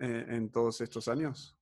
eh, 0.00 0.26
en 0.28 0.50
todos 0.50 0.80
estos 0.80 1.06
años? 1.06 1.56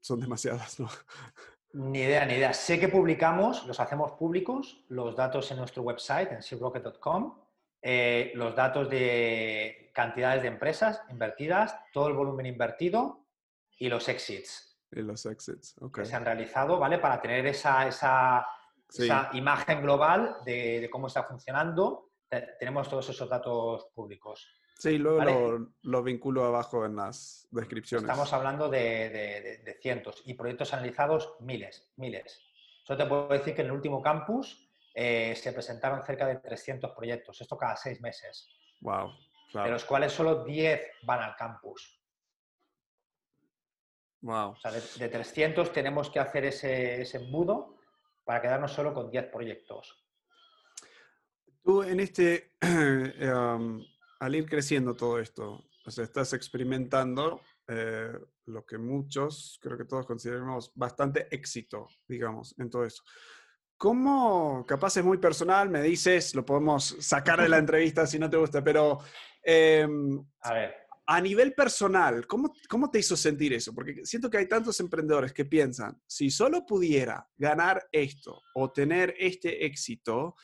son 0.00 0.20
demasiadas, 0.20 0.80
¿no? 0.80 0.88
Ni 1.72 2.00
idea, 2.00 2.24
ni 2.24 2.34
idea. 2.34 2.52
Sé 2.54 2.80
que 2.80 2.88
publicamos, 2.88 3.66
los 3.66 3.78
hacemos 3.78 4.12
públicos, 4.12 4.84
los 4.88 5.14
datos 5.14 5.50
en 5.50 5.58
nuestro 5.58 5.82
website, 5.82 6.32
en 6.32 6.42
searocket.com, 6.42 7.38
eh, 7.82 8.32
los 8.34 8.56
datos 8.56 8.88
de 8.88 9.90
cantidades 9.94 10.42
de 10.42 10.48
empresas 10.48 11.02
invertidas, 11.10 11.76
todo 11.92 12.08
el 12.08 12.14
volumen 12.14 12.46
invertido 12.46 13.26
y 13.78 13.88
los 13.88 14.08
exits. 14.08 14.78
Y 14.90 15.02
los 15.02 15.26
exits, 15.26 15.76
ok. 15.80 15.98
Que 15.98 16.04
se 16.06 16.16
han 16.16 16.24
realizado, 16.24 16.78
¿vale? 16.78 16.98
Para 16.98 17.20
tener 17.20 17.46
esa, 17.46 17.86
esa, 17.86 18.46
imagen 19.34 19.82
global 19.82 20.38
de, 20.46 20.88
cómo 20.90 21.08
está 21.08 21.24
funcionando, 21.24 22.12
tenemos 22.58 22.88
todos 22.88 23.08
esos 23.10 23.28
datos 23.28 23.88
públicos. 23.94 24.48
Sí, 24.78 24.96
luego 24.96 25.66
lo, 25.82 26.02
vinculo 26.04 26.44
abajo 26.44 26.86
en 26.86 26.94
las 26.94 27.48
descripciones. 27.50 28.04
Estamos 28.04 28.32
hablando 28.32 28.68
de, 28.68 29.76
cientos 29.82 30.22
y 30.24 30.34
proyectos 30.34 30.72
analizados 30.72 31.34
miles, 31.40 31.90
miles. 31.96 32.40
Solo 32.84 32.96
te 32.96 33.06
puedo 33.06 33.28
decir 33.28 33.56
que 33.56 33.62
en 33.62 33.66
el 33.66 33.72
último 33.72 34.00
campus 34.00 34.70
eh, 34.94 35.34
se 35.34 35.52
presentaron 35.52 36.00
cerca 36.04 36.26
de 36.26 36.36
300 36.36 36.92
proyectos, 36.92 37.40
esto 37.40 37.58
cada 37.58 37.74
seis 37.74 38.00
meses. 38.00 38.48
Wow. 38.80 39.10
De 39.52 39.68
los 39.68 39.84
cuales 39.84 40.12
solo 40.12 40.44
10 40.44 40.80
van 41.02 41.22
al 41.22 41.34
campus. 41.34 42.00
Wow. 44.20 44.50
O 44.50 44.56
sea, 44.56 44.70
de, 44.70 45.08
300 45.08 45.72
tenemos 45.72 46.08
que 46.08 46.20
hacer 46.20 46.44
ese, 46.44 47.02
ese 47.02 47.16
embudo 47.16 47.78
para 48.24 48.40
quedarnos 48.40 48.72
solo 48.72 48.94
con 48.94 49.10
10 49.10 49.26
proyectos. 49.26 50.04
Tú 51.64 51.82
en 51.82 51.98
este 51.98 52.52
um, 52.62 53.84
al 54.20 54.34
ir 54.34 54.46
creciendo 54.46 54.94
todo 54.94 55.18
esto, 55.18 55.64
o 55.84 55.90
sea, 55.90 56.04
estás 56.04 56.32
experimentando 56.32 57.40
eh, 57.66 58.12
lo 58.46 58.66
que 58.66 58.78
muchos, 58.78 59.58
creo 59.62 59.78
que 59.78 59.84
todos 59.84 60.06
consideramos 60.06 60.72
bastante 60.74 61.28
éxito, 61.30 61.88
digamos, 62.06 62.54
en 62.58 62.68
todo 62.68 62.84
eso. 62.84 63.02
¿Cómo, 63.76 64.66
capaz 64.66 64.96
es 64.96 65.04
muy 65.04 65.18
personal, 65.18 65.70
me 65.70 65.80
dices, 65.82 66.34
lo 66.34 66.44
podemos 66.44 66.96
sacar 66.98 67.40
de 67.40 67.48
la 67.48 67.58
entrevista 67.58 68.06
si 68.06 68.18
no 68.18 68.28
te 68.28 68.36
gusta, 68.36 68.62
pero 68.62 68.98
em, 69.42 70.22
a, 70.42 70.52
ver. 70.52 70.74
a 71.06 71.20
nivel 71.20 71.54
personal, 71.54 72.26
¿cómo, 72.26 72.52
¿cómo 72.68 72.90
te 72.90 72.98
hizo 72.98 73.16
sentir 73.16 73.52
eso? 73.52 73.72
Porque 73.72 74.04
siento 74.04 74.28
que 74.28 74.38
hay 74.38 74.48
tantos 74.48 74.80
emprendedores 74.80 75.32
que 75.32 75.44
piensan, 75.44 76.00
si 76.06 76.30
solo 76.30 76.66
pudiera 76.66 77.28
ganar 77.36 77.88
esto 77.92 78.42
o 78.54 78.72
tener 78.72 79.14
este 79.16 79.64
éxito, 79.64 80.34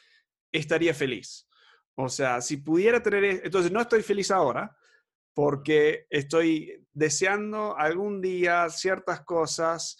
estaría 0.52 0.94
feliz. 0.94 1.48
O 1.96 2.08
sea, 2.08 2.40
si 2.40 2.56
pudiera 2.56 3.02
tener, 3.02 3.24
e, 3.24 3.40
entonces 3.44 3.70
no 3.70 3.80
estoy 3.80 4.02
feliz 4.02 4.30
ahora 4.30 4.76
porque 5.34 6.06
estoy 6.10 6.86
deseando 6.92 7.76
algún 7.76 8.20
día 8.20 8.68
ciertas 8.70 9.22
cosas. 9.22 9.96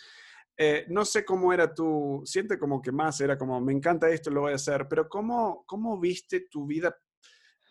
Eh, 0.57 0.87
no 0.89 1.05
sé 1.05 1.25
cómo 1.25 1.53
era 1.53 1.75
tu, 1.75 2.23
siente 2.25 2.59
como 2.59 2.81
que 2.81 2.93
más 2.93 3.21
era 3.21 3.37
como, 3.37 3.61
me 3.61 3.73
encanta 3.73 4.09
esto, 4.09 4.31
lo 4.31 4.43
voy 4.43 4.53
a 4.53 4.57
hacer, 4.57 4.87
pero 4.89 5.09
¿cómo, 5.09 5.65
cómo 5.67 5.99
viste 5.99 6.47
tu 6.49 6.65
vida, 6.65 6.97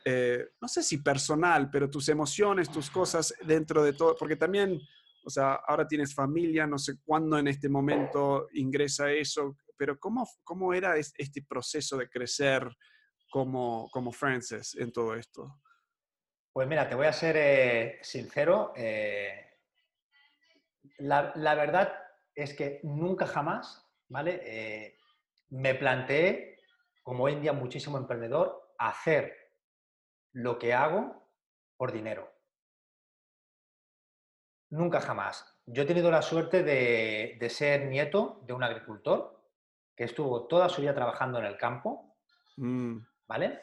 eh, 0.03 0.49
no 0.59 0.67
sé 0.67 0.83
si 0.83 0.97
personal, 0.97 1.69
pero 1.71 1.89
tus 1.89 2.09
emociones, 2.09 2.69
tus 2.69 2.89
cosas 2.89 3.33
dentro 3.45 3.81
de 3.85 3.93
todo? 3.93 4.17
Porque 4.17 4.35
también, 4.35 4.77
o 5.23 5.29
sea, 5.29 5.53
ahora 5.65 5.87
tienes 5.87 6.13
familia, 6.13 6.67
no 6.67 6.77
sé 6.77 6.95
cuándo 7.05 7.37
en 7.37 7.47
este 7.47 7.69
momento 7.69 8.49
ingresa 8.51 9.09
eso, 9.13 9.55
pero 9.77 9.97
¿cómo, 9.97 10.27
cómo 10.43 10.73
era 10.73 10.97
este 10.97 11.41
proceso 11.47 11.95
de 11.95 12.09
crecer? 12.09 12.69
Como, 13.33 13.89
como 13.89 14.11
Francis 14.11 14.75
en 14.75 14.93
todo 14.93 15.15
esto? 15.15 15.59
Pues 16.53 16.67
mira, 16.67 16.87
te 16.87 16.93
voy 16.93 17.07
a 17.07 17.13
ser 17.13 17.35
eh, 17.35 17.97
sincero. 18.03 18.73
Eh, 18.75 19.57
la, 20.99 21.55
verdad 21.55 21.95
es 22.35 22.53
que 22.53 22.79
nunca 22.83 23.25
jamás, 23.25 23.89
¿vale? 24.07 24.39
Eh, 24.45 24.97
me 25.49 25.73
planteé, 25.73 26.59
como 27.01 27.23
hoy 27.23 27.33
en 27.33 27.41
día 27.41 27.53
muchísimo 27.53 27.97
emprendedor, 27.97 28.75
hacer 28.77 29.35
lo 30.33 30.59
que 30.59 30.75
hago 30.75 31.27
por 31.75 31.91
dinero. 31.91 32.31
Nunca 34.69 35.01
jamás. 35.01 35.59
Yo 35.65 35.81
he 35.81 35.87
tenido 35.87 36.11
la 36.11 36.21
suerte 36.21 36.61
de 36.61 37.49
ser 37.49 37.87
nieto 37.87 38.43
de 38.45 38.53
un 38.53 38.63
agricultor 38.63 39.43
que 39.95 40.03
estuvo 40.03 40.45
toda 40.45 40.69
su 40.69 40.81
vida 40.81 40.93
trabajando 40.93 41.39
en 41.39 41.45
el 41.45 41.57
campo. 41.57 42.15
Mm. 42.57 42.99
¿Vale? 43.33 43.61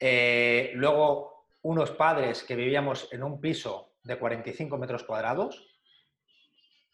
Eh, 0.00 0.72
luego, 0.74 1.46
unos 1.62 1.92
padres 1.92 2.42
que 2.42 2.56
vivíamos 2.56 3.08
en 3.12 3.22
un 3.22 3.40
piso 3.40 3.92
de 4.02 4.18
45 4.18 4.76
metros 4.76 5.04
cuadrados. 5.04 5.64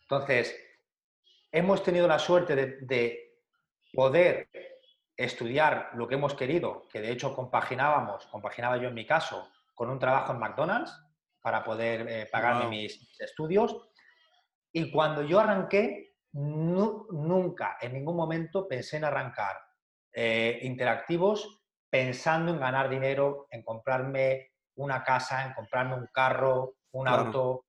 Entonces, 0.03 0.55
hemos 1.51 1.83
tenido 1.83 2.07
la 2.07 2.19
suerte 2.19 2.55
de, 2.83 3.39
poder 3.95 4.51
estudiar 5.17 5.91
lo 5.95 6.07
que 6.07 6.15
hemos 6.17 6.35
querido, 6.35 6.87
que 6.89 7.01
de 7.01 7.11
hecho 7.11 7.35
compaginábamos, 7.35 8.27
compaginaba 8.27 8.77
yo 8.77 8.89
en 8.89 8.95
mi 8.95 9.07
caso, 9.07 9.49
con 9.75 9.89
un 9.89 9.99
trabajo 9.99 10.33
en 10.33 10.39
McDonald's 10.39 10.93
para 11.41 11.65
poder 11.65 12.07
eh, 12.07 12.29
pagarme 12.31 12.69
mis 12.69 13.19
estudios. 13.19 13.75
Y 14.73 14.93
cuando 14.93 15.23
yo 15.23 15.41
arranqué, 15.41 16.17
nunca, 16.33 17.79
en 17.81 17.95
ningún 17.95 18.15
momento 18.15 18.69
pensé 18.69 18.99
en 18.99 19.05
arrancar 19.05 19.57
eh, 20.13 20.61
interactivos 20.63 21.60
pensando 21.91 22.53
en 22.53 22.61
ganar 22.61 22.89
dinero, 22.89 23.49
en 23.51 23.63
comprarme 23.63 24.53
una 24.77 25.03
casa, 25.03 25.45
en 25.45 25.53
comprarme 25.53 25.97
un 25.97 26.07
carro, 26.13 26.77
un 26.93 27.09
auto. 27.09 27.67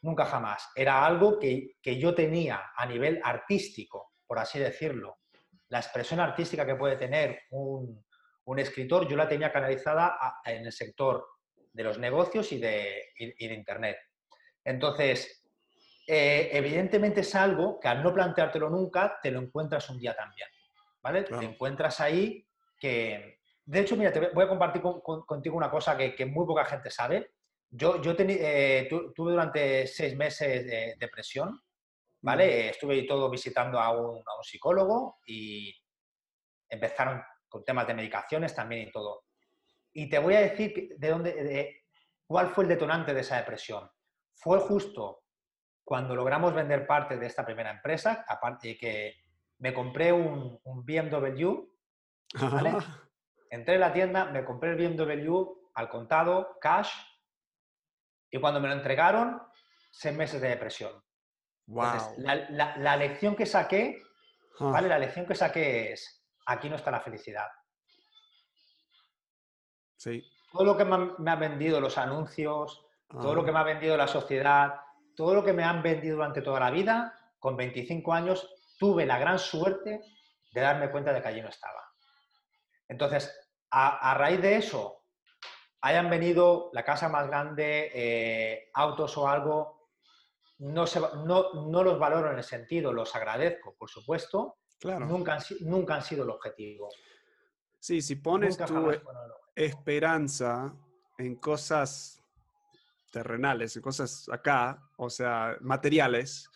Nunca 0.00 0.24
jamás. 0.24 0.70
Era 0.74 1.06
algo 1.06 1.38
que, 1.38 1.76
yo 1.84 2.14
tenía 2.14 2.72
a 2.74 2.86
nivel 2.86 3.20
artístico, 3.22 4.14
por 4.26 4.38
así 4.38 4.58
decirlo. 4.58 5.18
La 5.68 5.78
expresión 5.78 6.18
artística 6.18 6.66
que 6.66 6.74
puede 6.74 6.96
tener 6.96 7.42
un, 7.50 8.04
escritor, 8.56 9.06
yo 9.06 9.16
la 9.16 9.28
tenía 9.28 9.52
canalizada 9.52 10.40
en 10.44 10.66
el 10.66 10.72
sector 10.72 11.26
de 11.72 11.84
los 11.84 11.98
negocios 11.98 12.50
y 12.52 12.58
de, 12.58 13.12
y 13.16 13.48
de 13.48 13.54
Internet. 13.54 13.96
Entonces, 14.64 15.42
eh, 16.06 16.50
evidentemente 16.52 17.20
es 17.20 17.34
algo 17.34 17.78
que 17.78 17.88
al 17.88 18.02
no 18.02 18.12
planteártelo 18.12 18.68
nunca, 18.68 19.18
te 19.22 19.30
lo 19.30 19.40
encuentras 19.40 19.88
un 19.90 19.98
día 19.98 20.14
también. 20.14 20.48
¿Vale? 21.02 21.22
Te 21.22 21.44
encuentras 21.44 22.00
ahí 22.00 22.46
que... 22.78 23.41
De 23.64 23.80
hecho, 23.80 23.96
mira, 23.96 24.12
te 24.12 24.20
voy 24.30 24.44
a 24.44 24.48
compartir 24.48 24.82
contigo 24.82 25.56
una 25.56 25.70
cosa 25.70 25.96
que, 25.96 26.26
muy 26.26 26.46
poca 26.46 26.64
gente 26.64 26.90
sabe. 26.90 27.32
Yo, 27.70 28.02
yo 28.02 28.14
eh, 28.18 28.88
tuve 28.88 29.30
durante 29.32 29.86
seis 29.86 30.16
meses 30.16 30.66
de 30.66 30.96
depresión, 30.98 31.60
¿vale? 32.20 32.70
Estuve 32.70 33.02
todo 33.04 33.30
visitando 33.30 33.80
a 33.80 33.90
un, 33.90 34.18
a 34.18 34.36
un 34.36 34.42
psicólogo 34.42 35.20
y 35.26 35.74
empezaron 36.68 37.22
con 37.48 37.64
temas 37.64 37.86
de 37.86 37.94
medicaciones 37.94 38.54
también 38.54 38.88
y 38.88 38.90
todo. 38.90 39.24
Y 39.92 40.08
te 40.08 40.18
voy 40.18 40.34
a 40.34 40.40
decir 40.40 40.94
de 40.96 41.08
dónde, 41.08 41.32
de, 41.32 41.82
cuál 42.26 42.48
fue 42.48 42.64
el 42.64 42.68
detonante 42.68 43.12
de 43.12 43.20
esa 43.20 43.36
depresión. 43.36 43.90
Fue 44.34 44.58
justo 44.58 45.22
cuando 45.84 46.16
logramos 46.16 46.54
vender 46.54 46.86
parte 46.86 47.18
de 47.18 47.26
esta 47.26 47.44
primera 47.44 47.70
empresa, 47.70 48.24
aparte 48.26 48.68
de 48.68 48.76
que 48.78 49.16
me 49.58 49.74
compré 49.74 50.12
un, 50.12 50.58
BMW, 50.64 51.68
entré 53.52 53.74
en 53.74 53.80
la 53.80 53.92
tienda, 53.92 54.24
me 54.24 54.44
compré 54.44 54.70
el 54.70 54.76
BMW 54.76 55.44
al 55.74 55.88
contado, 55.90 56.58
cash, 56.58 56.90
y 58.30 58.40
cuando 58.40 58.60
me 58.60 58.68
lo 58.68 58.74
entregaron, 58.74 59.42
seis 59.90 60.16
meses 60.16 60.40
de 60.40 60.48
depresión. 60.48 60.92
Wow. 61.66 62.16
la, 62.16 62.96
lección 62.96 63.36
que 63.36 63.44
saqué, 63.44 64.02
¿vale? 64.58 64.88
La 64.88 64.98
lección 64.98 65.26
que 65.26 65.34
saqué 65.34 65.92
es, 65.92 66.26
aquí 66.46 66.68
no 66.70 66.76
está 66.76 66.90
la 66.90 67.00
felicidad. 67.00 67.46
Sí. 69.96 70.24
Todo 70.50 70.64
lo 70.64 70.76
que 70.76 70.84
me 70.84 71.30
han 71.30 71.40
vendido 71.40 71.78
los 71.78 71.98
anuncios, 71.98 72.86
todo 73.08 73.34
lo 73.34 73.44
que 73.44 73.52
me 73.52 73.58
ha 73.58 73.64
vendido 73.64 73.96
la 73.98 74.08
sociedad, 74.08 74.80
todo 75.14 75.34
lo 75.34 75.44
que 75.44 75.52
me 75.52 75.62
han 75.62 75.82
vendido 75.82 76.16
durante 76.16 76.40
toda 76.40 76.58
la 76.58 76.70
vida, 76.70 77.14
con 77.38 77.56
25 77.56 78.12
años, 78.14 78.48
tuve 78.78 79.04
la 79.04 79.18
gran 79.18 79.38
suerte 79.38 80.00
de 80.52 80.60
darme 80.60 80.90
cuenta 80.90 81.12
de 81.12 81.20
que 81.20 81.28
allí 81.28 81.42
no 81.42 81.48
estaba. 81.48 81.82
Entonces, 82.88 83.41
a, 83.74 84.14
raíz 84.14 84.40
de 84.42 84.56
eso, 84.56 85.04
hayan 85.80 86.10
venido 86.10 86.70
la 86.74 86.84
casa 86.84 87.08
más 87.08 87.26
grande, 87.26 87.90
eh, 87.94 88.70
autos 88.74 89.16
o 89.16 89.28
algo, 89.28 89.88
no, 90.58 90.84
no, 91.24 91.82
los 91.82 91.98
valoro 91.98 92.30
en 92.30 92.38
el 92.38 92.44
sentido, 92.44 92.92
los 92.92 93.16
agradezco, 93.16 93.74
por 93.74 93.88
supuesto, 93.88 94.58
claro. 94.78 95.06
nunca, 95.06 95.34
han, 95.34 95.42
nunca 95.60 95.94
han 95.94 96.02
sido 96.02 96.24
el 96.24 96.30
objetivo. 96.30 96.88
Sí, 97.80 98.02
si 98.02 98.16
pones 98.16 98.56
tu 98.58 98.92
esperanza 99.56 100.72
en 101.18 101.36
cosas 101.36 102.22
terrenales, 103.10 103.74
en 103.76 103.82
cosas 103.82 104.28
acá, 104.30 104.80
o 104.98 105.10
sea, 105.10 105.56
materiales, 105.60 106.50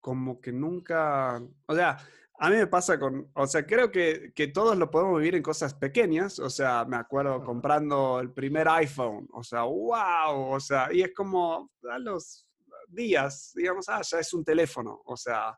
como 0.00 0.40
que 0.40 0.52
nunca, 0.52 1.42
o 1.66 1.74
sea, 1.74 1.98
a 2.42 2.48
mí 2.48 2.56
me 2.56 2.66
pasa 2.66 2.98
con, 2.98 3.30
o 3.34 3.46
sea, 3.46 3.66
creo 3.66 3.92
que, 3.92 4.32
que, 4.34 4.48
todos 4.48 4.74
lo 4.78 4.90
podemos 4.90 5.18
vivir 5.18 5.34
en 5.34 5.42
cosas 5.42 5.74
pequeñas, 5.74 6.38
o 6.38 6.48
sea, 6.48 6.86
me 6.86 6.96
acuerdo 6.96 7.44
comprando 7.44 8.18
el 8.18 8.32
primer 8.32 8.66
iPhone, 8.66 9.28
o 9.34 9.44
sea, 9.44 9.64
wow, 9.64 10.50
o 10.50 10.58
sea, 10.58 10.90
y 10.90 11.02
es 11.02 11.12
como 11.14 11.70
a 11.90 11.98
los 11.98 12.48
días, 12.88 13.52
digamos, 13.54 13.90
ah, 13.90 14.00
ya 14.00 14.20
es 14.20 14.32
un 14.32 14.42
teléfono, 14.42 15.02
o 15.04 15.18
sea, 15.18 15.54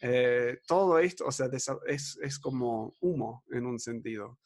eh, 0.00 0.60
todo 0.66 0.98
esto, 0.98 1.26
o 1.26 1.30
sea, 1.30 1.46
es, 1.86 2.18
es, 2.22 2.38
como 2.38 2.94
humo 3.02 3.44
en 3.50 3.66
un 3.66 3.78
sentido. 3.78 4.38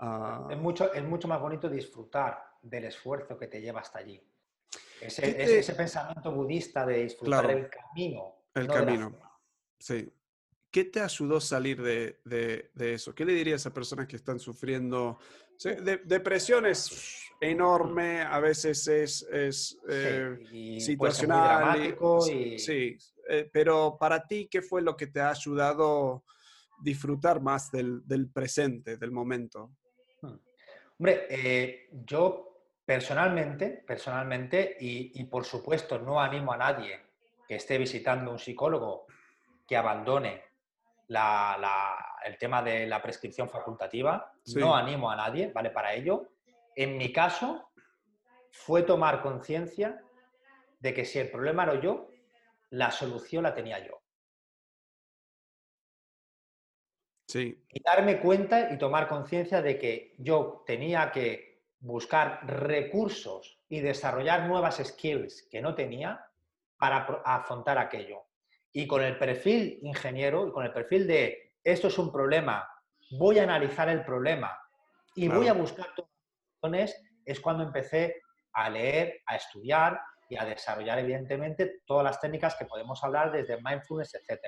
Ah. 0.00 0.46
es, 0.50 0.58
mucho, 0.58 0.92
es 0.92 1.04
mucho 1.04 1.26
más 1.26 1.40
bonito 1.40 1.70
disfrutar 1.70 2.38
del 2.60 2.84
esfuerzo 2.84 3.38
que 3.38 3.46
te 3.46 3.62
lleva 3.62 3.80
hasta 3.80 4.00
allí. 4.00 4.22
Ese, 5.00 5.58
ese 5.58 5.72
pensamiento 5.72 6.30
budista 6.32 6.84
de 6.84 7.04
disfrutar 7.04 7.50
el 7.50 7.70
camino. 7.70 8.44
El 8.52 8.66
camino, 8.66 9.18
sí. 9.78 10.12
¿Qué 10.70 10.84
te 10.84 11.00
ayudó 11.00 11.38
a 11.38 11.40
salir 11.40 11.82
de, 11.82 12.20
de, 12.24 12.70
de, 12.74 12.94
eso? 12.94 13.14
¿Qué 13.14 13.24
le 13.24 13.32
dirías 13.32 13.64
a 13.66 13.72
personas 13.72 14.06
que 14.06 14.16
están 14.16 14.38
sufriendo? 14.38 15.18
depresión 16.04 16.66
es 16.66 17.32
enorme, 17.40 18.22
a 18.22 18.38
veces 18.38 18.86
es, 18.86 19.22
es 19.22 19.76
eh, 19.88 20.78
situacional. 20.78 21.96
Sí, 22.20 22.96
eh, 23.28 23.50
pero 23.52 23.96
para 23.98 24.24
ti, 24.24 24.46
¿qué 24.48 24.62
fue 24.62 24.82
lo 24.82 24.96
que 24.96 25.08
te 25.08 25.20
ha 25.20 25.30
ayudado 25.30 26.24
a 26.70 26.82
disfrutar 26.82 27.40
más 27.40 27.72
del, 27.72 28.06
del 28.06 28.30
presente, 28.30 28.96
del 28.96 29.10
momento? 29.10 29.72
Hmm. 30.22 30.36
Hombre, 30.98 31.26
eh, 31.28 31.88
yo 32.06 32.48
Personalmente, 32.88 33.84
personalmente, 33.86 34.74
y, 34.80 35.22
por 35.24 35.44
supuesto 35.44 35.98
no 35.98 36.22
animo 36.22 36.54
a 36.54 36.56
nadie 36.56 36.98
que 37.46 37.56
esté 37.56 37.76
visitando 37.76 38.30
un 38.30 38.38
psicólogo 38.38 39.04
que 39.66 39.76
abandone 39.76 40.44
el 41.08 42.38
tema 42.38 42.62
de 42.62 42.86
la 42.86 43.00
prescripción 43.00 43.48
facultativa. 43.48 44.32
No 44.56 44.74
animo 44.74 45.10
a 45.10 45.16
nadie, 45.16 45.50
¿vale? 45.52 45.70
Para 45.70 45.94
ello. 45.94 46.28
En 46.74 46.96
mi 46.96 47.12
caso, 47.12 47.70
fue 48.50 48.82
tomar 48.82 49.22
conciencia 49.22 50.02
de 50.80 50.94
que 50.94 51.04
si 51.04 51.18
el 51.18 51.30
problema 51.30 51.64
era 51.64 51.80
yo, 51.80 52.08
la 52.70 52.90
solución 52.90 53.42
la 53.42 53.54
tenía 53.54 53.78
yo. 53.84 54.00
Sí. 57.26 57.62
Y 57.68 57.82
darme 57.82 58.20
cuenta 58.20 58.72
y 58.72 58.78
tomar 58.78 59.08
conciencia 59.08 59.60
de 59.60 59.78
que 59.78 60.14
yo 60.18 60.62
tenía 60.66 61.10
que 61.12 61.62
buscar 61.80 62.46
recursos 62.46 63.60
y 63.68 63.80
desarrollar 63.80 64.48
nuevas 64.48 64.80
skills 64.82 65.46
que 65.50 65.60
no 65.60 65.74
tenía 65.74 66.26
para 66.78 66.98
afrontar 67.24 67.78
aquello. 67.78 68.27
Y 68.78 68.86
con 68.86 69.02
el 69.02 69.18
perfil 69.18 69.80
ingeniero 69.82 70.46
y 70.46 70.52
con 70.52 70.64
el 70.64 70.72
perfil 70.72 71.04
de 71.08 71.56
esto 71.64 71.88
es 71.88 71.98
un 71.98 72.12
problema, 72.12 72.64
voy 73.10 73.40
a 73.40 73.42
analizar 73.42 73.88
el 73.88 74.04
problema 74.04 74.56
y 75.16 75.26
voy 75.26 75.48
a 75.48 75.52
buscar 75.52 75.88
soluciones, 75.96 76.96
es 77.24 77.40
cuando 77.40 77.64
empecé 77.64 78.22
a 78.52 78.70
leer, 78.70 79.20
a 79.26 79.34
estudiar 79.34 80.00
y 80.28 80.36
a 80.36 80.44
desarrollar, 80.44 81.00
evidentemente, 81.00 81.80
todas 81.86 82.04
las 82.04 82.20
técnicas 82.20 82.54
que 82.54 82.66
podemos 82.66 83.02
hablar 83.02 83.32
desde 83.32 83.60
mindfulness, 83.60 84.14
etc. 84.14 84.44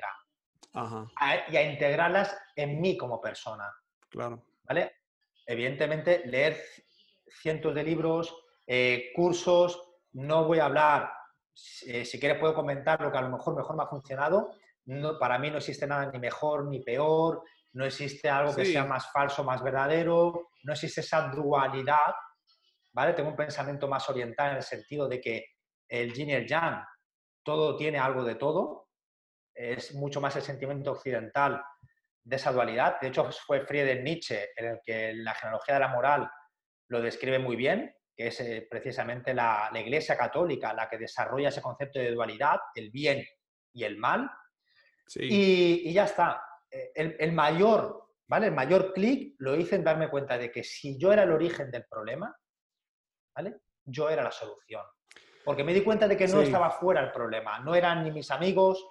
y 1.48 1.56
a 1.56 1.62
integrarlas 1.62 2.38
en 2.54 2.80
mí 2.80 2.96
como 2.96 3.20
persona. 3.20 3.68
Claro. 4.10 4.44
¿Vale? 4.62 4.92
Evidentemente, 5.44 6.22
leer 6.24 6.56
cientos 7.26 7.74
de 7.74 7.82
libros, 7.82 8.32
eh, 8.64 9.10
cursos, 9.12 9.90
no 10.12 10.44
voy 10.44 10.60
a 10.60 10.66
hablar, 10.66 11.10
eh, 11.86 12.04
si 12.04 12.18
quieres 12.18 12.38
puedo 12.38 12.54
comentar 12.54 13.00
lo 13.00 13.10
que 13.10 13.18
a 13.18 13.22
lo 13.22 13.30
mejor 13.30 13.56
mejor 13.56 13.76
me 13.76 13.82
ha 13.82 13.86
funcionado, 13.86 14.50
no, 14.86 15.18
para 15.18 15.38
mí 15.38 15.50
no 15.50 15.58
existe 15.58 15.86
nada 15.86 16.10
ni 16.10 16.18
mejor 16.18 16.66
ni 16.66 16.80
peor, 16.80 17.42
no 17.72 17.84
existe 17.84 18.28
algo 18.28 18.54
que 18.54 18.64
sea 18.64 18.84
más 18.84 19.10
falso, 19.12 19.44
más 19.44 19.62
verdadero, 19.62 20.50
no 20.64 20.72
existe 20.72 21.00
esa 21.00 21.28
dualidad, 21.28 22.14
¿vale? 22.92 23.12
Tengo 23.12 23.30
un 23.30 23.36
pensamiento 23.36 23.86
más 23.86 24.08
oriental 24.08 24.50
en 24.50 24.56
el 24.56 24.62
sentido 24.62 25.06
de 25.08 25.20
que 25.20 25.44
el 25.88 26.12
yin 26.12 26.30
y 26.30 26.34
el 26.34 26.46
yang, 26.46 26.84
todo 27.42 27.76
tiene 27.76 27.98
algo 27.98 28.24
de 28.24 28.34
todo, 28.34 28.88
es 29.54 29.94
mucho 29.94 30.20
más 30.20 30.34
el 30.36 30.42
sentimiento 30.42 30.92
occidental 30.92 31.62
de 32.22 32.36
esa 32.36 32.52
dualidad. 32.52 33.00
De 33.00 33.08
hecho, 33.08 33.30
fue 33.46 33.66
Friedrich 33.66 34.02
Nietzsche 34.02 34.50
en 34.56 34.66
el 34.66 34.80
que 34.82 35.12
la 35.14 35.34
genealogía 35.34 35.74
de 35.74 35.80
la 35.80 35.88
moral 35.88 36.30
lo 36.88 37.00
describe 37.00 37.38
muy 37.38 37.56
bien, 37.56 37.94
que 38.20 38.26
es 38.26 38.40
eh, 38.40 38.66
precisamente 38.68 39.32
la, 39.32 39.70
Iglesia 39.74 40.14
Católica 40.14 40.74
la 40.74 40.90
que 40.90 40.98
desarrolla 40.98 41.48
ese 41.48 41.62
concepto 41.62 41.98
de 41.98 42.10
dualidad, 42.10 42.60
el 42.74 42.90
bien 42.90 43.24
y 43.72 43.82
el 43.82 43.96
mal. 43.96 44.30
Y, 45.14 45.90
ya 45.90 46.04
está. 46.04 46.42
Eh, 46.70 47.16
el, 47.18 47.32
mayor, 47.32 48.10
¿vale? 48.26 48.48
El 48.48 48.52
mayor 48.52 48.92
clic 48.92 49.36
lo 49.38 49.56
hice 49.56 49.76
en 49.76 49.84
darme 49.84 50.10
cuenta 50.10 50.36
de 50.36 50.52
que 50.52 50.62
si 50.62 50.98
yo 50.98 51.14
era 51.14 51.22
el 51.22 51.32
origen 51.32 51.70
del 51.70 51.86
problema, 51.86 52.36
¿vale? 53.34 53.56
Yo 53.84 54.10
era 54.10 54.22
la 54.22 54.32
solución. 54.32 54.84
Porque 55.42 55.64
me 55.64 55.72
di 55.72 55.80
cuenta 55.80 56.06
de 56.06 56.18
que 56.18 56.28
no 56.28 56.42
estaba 56.42 56.70
fuera 56.72 57.00
el 57.00 57.12
problema. 57.12 57.60
No 57.60 57.74
eran 57.74 58.04
ni 58.04 58.10
mis 58.10 58.30
amigos, 58.30 58.86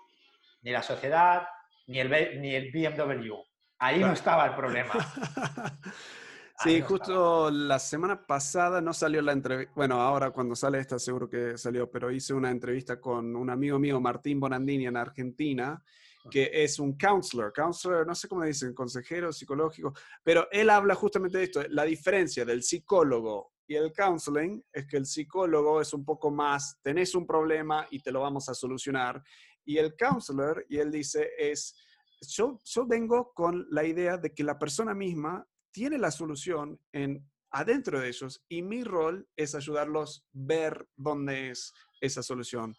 ni 0.62 0.72
la 0.72 0.82
sociedad, 0.82 1.48
ni 1.86 2.00
el, 2.00 2.42
ni 2.42 2.56
el 2.56 2.72
BMW. 2.72 3.36
Ahí 3.78 4.00
no 4.00 4.12
estaba 4.12 4.48
el 4.48 4.56
problema. 4.56 4.94
Sí, 6.62 6.82
justo 6.82 7.50
la 7.50 7.80
semana 7.80 8.26
pasada 8.26 8.82
no 8.82 8.94
salió 8.94 9.22
la 9.22 9.32
entrevista, 9.32 9.72
bueno, 9.78 10.02
ahora 10.02 10.32
cuando 10.32 10.56
sale 10.56 10.80
esta 10.80 11.00
seguro 11.00 11.30
que 11.30 11.58
salió, 11.58 11.90
pero 11.90 12.12
hice 12.12 12.34
una 12.34 12.52
entrevista 12.52 13.00
con 13.00 13.34
un 13.34 13.50
amigo 13.50 13.80
mío, 13.80 14.02
Martín 14.02 14.42
Bonandini, 14.42 14.86
en 14.86 14.98
Argentina, 14.98 15.82
que 16.30 16.50
es 16.52 16.78
un 16.78 16.98
counselor, 16.98 17.54
counselor, 17.54 18.06
no 18.06 18.14
sé 18.14 18.28
cómo 18.28 18.44
dicen, 18.44 18.74
consejero 18.74 19.32
psicológico, 19.32 19.94
pero 20.22 20.50
él 20.52 20.70
habla 20.70 20.96
justamente 20.96 21.38
de 21.38 21.46
esto, 21.46 21.62
la 21.70 21.86
diferencia 21.86 22.44
del 22.44 22.62
psicólogo 22.62 23.54
y 23.66 23.76
el 23.76 23.94
counseling 23.94 24.62
es 24.74 24.86
que 24.86 24.98
el 24.98 25.06
psicólogo 25.06 25.80
es 25.80 25.94
un 25.94 26.04
poco 26.04 26.30
más, 26.30 26.78
tenés 26.82 27.16
un 27.16 27.26
problema 27.26 27.88
y 27.90 28.02
te 28.02 28.12
lo 28.12 28.20
vamos 28.20 28.50
a 28.50 28.54
solucionar, 28.54 29.24
y 29.64 29.78
el 29.78 29.96
counselor, 29.96 30.66
y 30.68 30.80
él 30.80 30.92
dice, 30.92 31.30
es, 31.38 31.74
yo, 32.20 32.60
yo 32.66 32.86
vengo 32.86 33.32
con 33.34 33.66
la 33.70 33.86
idea 33.86 34.18
de 34.18 34.34
que 34.34 34.44
la 34.44 34.60
persona 34.60 34.94
misma 34.94 35.48
tiene 35.72 35.98
la 35.98 36.12
solución 36.12 36.80
en 36.92 37.26
adentro 37.52 38.00
de 38.00 38.10
ellos 38.10 38.44
y 38.48 38.62
mi 38.62 38.84
rol 38.84 39.28
es 39.36 39.56
ayudarlos 39.56 40.20
a 40.24 40.30
ver 40.34 40.88
dónde 40.96 41.50
es 41.50 41.74
esa 42.02 42.22
solución. 42.24 42.76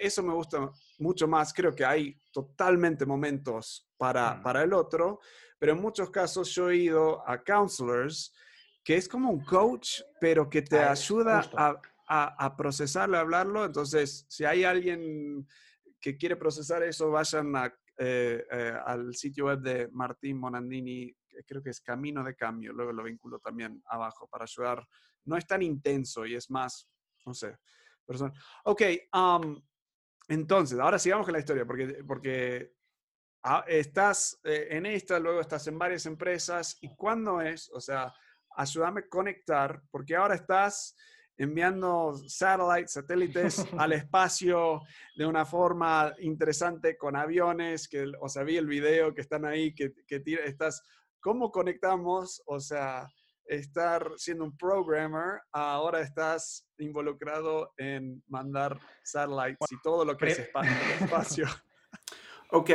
eso 0.00 0.22
me 0.22 0.32
gusta 0.32 0.70
mucho 0.98 1.26
más. 1.28 1.52
Creo 1.52 1.74
que 1.74 1.84
hay 1.84 2.16
totalmente 2.32 3.04
momentos 3.04 3.88
para, 3.98 4.34
Mm. 4.36 4.42
para 4.42 4.62
el 4.62 4.72
otro, 4.72 5.20
pero 5.58 5.72
en 5.72 5.80
muchos 5.80 6.10
casos 6.10 6.48
yo 6.54 6.70
he 6.70 6.76
ido 6.76 7.28
a 7.28 7.42
counselors 7.42 8.32
que 8.84 8.96
es 8.96 9.08
como 9.08 9.30
un 9.30 9.44
coach, 9.44 10.00
pero 10.20 10.48
que 10.48 10.62
te 10.62 10.78
Ah, 10.78 10.90
ayuda 10.92 11.48
a, 11.56 11.80
a, 12.08 12.44
a 12.46 12.56
procesarlo, 12.56 13.16
a 13.16 13.20
hablarlo. 13.20 13.64
Entonces, 13.64 14.24
si 14.28 14.44
hay 14.44 14.64
alguien 14.64 15.46
que 16.00 16.16
quiere 16.16 16.34
procesar 16.36 16.82
eso, 16.82 17.10
vayan 17.10 17.54
a, 17.54 17.66
eh, 17.98 18.44
eh, 18.50 18.74
al 18.84 19.14
sitio 19.14 19.46
web 19.46 19.60
de 19.60 19.88
Martín 19.92 20.36
Monandini, 20.38 21.14
creo 21.46 21.62
que 21.62 21.70
es 21.70 21.80
Camino 21.80 22.22
de 22.22 22.34
Cambio, 22.34 22.72
luego 22.72 22.92
lo 22.92 23.02
vinculo 23.02 23.38
también 23.38 23.82
abajo 23.86 24.28
para 24.28 24.44
ayudar. 24.44 24.86
No 25.24 25.36
es 25.36 25.46
tan 25.46 25.62
intenso 25.62 26.26
y 26.26 26.34
es 26.34 26.50
más, 26.50 26.88
no 27.24 27.34
sé, 27.34 27.56
persona. 28.04 28.32
Ok, 28.64 28.82
um, 29.14 29.62
entonces, 30.28 30.78
ahora 30.78 30.98
sigamos 30.98 31.26
con 31.26 31.32
la 31.32 31.40
historia, 31.40 31.66
porque, 31.66 32.02
porque 32.06 32.74
ah, 33.42 33.64
estás 33.66 34.40
eh, 34.44 34.68
en 34.70 34.86
esta, 34.86 35.18
luego 35.18 35.40
estás 35.40 35.66
en 35.66 35.78
varias 35.78 36.06
empresas, 36.06 36.78
¿y 36.80 36.94
cuándo 36.94 37.40
es? 37.40 37.70
O 37.72 37.80
sea, 37.80 38.12
ayúdame 38.56 39.00
a 39.00 39.08
conectar, 39.08 39.82
porque 39.90 40.16
ahora 40.16 40.34
estás 40.34 40.96
enviando 41.36 42.14
satellites, 42.28 42.92
satélites 42.92 43.66
al 43.78 43.92
espacio 43.92 44.82
de 45.16 45.26
una 45.26 45.44
forma 45.44 46.14
interesante 46.20 46.96
con 46.96 47.16
aviones, 47.16 47.88
que, 47.88 48.12
o 48.20 48.28
sea, 48.28 48.44
vi 48.44 48.56
el 48.56 48.66
video 48.66 49.14
que 49.14 49.22
están 49.22 49.44
ahí, 49.44 49.74
que, 49.74 49.92
que 50.06 50.20
tira, 50.20 50.44
estás, 50.44 50.82
¿cómo 51.22 51.50
conectamos? 51.50 52.42
O 52.46 52.60
sea, 52.60 53.08
estar 53.46 54.12
siendo 54.16 54.44
un 54.44 54.56
programmer, 54.56 55.40
ahora 55.52 56.00
estás 56.00 56.66
involucrado 56.78 57.72
en 57.76 58.22
mandar 58.28 58.78
satellites 59.02 59.72
y 59.72 59.80
todo 59.82 60.04
lo 60.04 60.16
que 60.16 60.26
es 60.26 60.38
espacio. 61.00 61.46
Ok, 62.54 62.70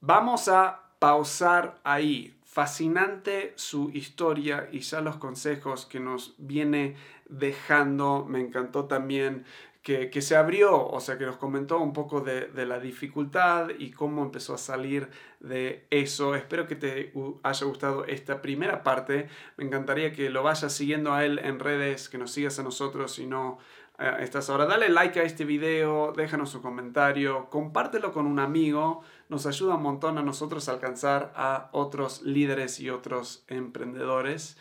vamos 0.00 0.48
a 0.48 0.96
pausar 0.98 1.78
ahí. 1.84 2.40
Fascinante 2.46 3.52
su 3.54 3.90
historia 3.90 4.70
y 4.72 4.78
ya 4.80 5.02
los 5.02 5.18
consejos 5.18 5.84
que 5.84 6.00
nos 6.00 6.34
viene 6.38 6.96
dejando. 7.28 8.24
Me 8.24 8.40
encantó 8.40 8.86
también 8.86 9.44
que, 9.84 10.08
que 10.08 10.22
se 10.22 10.34
abrió, 10.34 10.88
o 10.88 10.98
sea, 10.98 11.18
que 11.18 11.26
nos 11.26 11.36
comentó 11.36 11.78
un 11.78 11.92
poco 11.92 12.22
de, 12.22 12.46
de 12.46 12.64
la 12.64 12.80
dificultad 12.80 13.68
y 13.78 13.90
cómo 13.90 14.22
empezó 14.22 14.54
a 14.54 14.58
salir 14.58 15.10
de 15.40 15.86
eso. 15.90 16.34
Espero 16.34 16.66
que 16.66 16.74
te 16.74 17.12
haya 17.42 17.66
gustado 17.66 18.06
esta 18.06 18.40
primera 18.40 18.82
parte. 18.82 19.28
Me 19.58 19.64
encantaría 19.64 20.10
que 20.14 20.30
lo 20.30 20.42
vayas 20.42 20.72
siguiendo 20.72 21.12
a 21.12 21.26
él 21.26 21.38
en 21.38 21.60
redes, 21.60 22.08
que 22.08 22.16
nos 22.16 22.32
sigas 22.32 22.58
a 22.58 22.62
nosotros 22.62 23.12
si 23.12 23.26
no 23.26 23.58
eh, 23.98 24.10
estás 24.20 24.48
ahora. 24.48 24.64
Dale 24.64 24.88
like 24.88 25.20
a 25.20 25.22
este 25.24 25.44
video, 25.44 26.14
déjanos 26.16 26.54
un 26.54 26.62
comentario, 26.62 27.50
compártelo 27.50 28.10
con 28.10 28.26
un 28.26 28.38
amigo. 28.38 29.02
Nos 29.28 29.44
ayuda 29.44 29.74
un 29.74 29.82
montón 29.82 30.16
a 30.16 30.22
nosotros 30.22 30.66
a 30.70 30.72
alcanzar 30.72 31.34
a 31.36 31.68
otros 31.72 32.22
líderes 32.22 32.80
y 32.80 32.88
otros 32.88 33.44
emprendedores. 33.48 34.56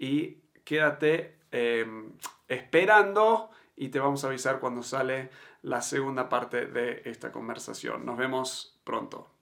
Y 0.00 0.38
quédate 0.64 1.38
eh, 1.52 1.86
esperando 2.48 3.50
y 3.76 3.88
te 3.88 4.00
vamos 4.00 4.24
a 4.24 4.28
avisar 4.28 4.60
cuando 4.60 4.82
sale 4.82 5.30
la 5.62 5.82
segunda 5.82 6.28
parte 6.28 6.66
de 6.66 7.02
esta 7.04 7.32
conversación. 7.32 8.04
Nos 8.06 8.16
vemos 8.16 8.80
pronto. 8.84 9.33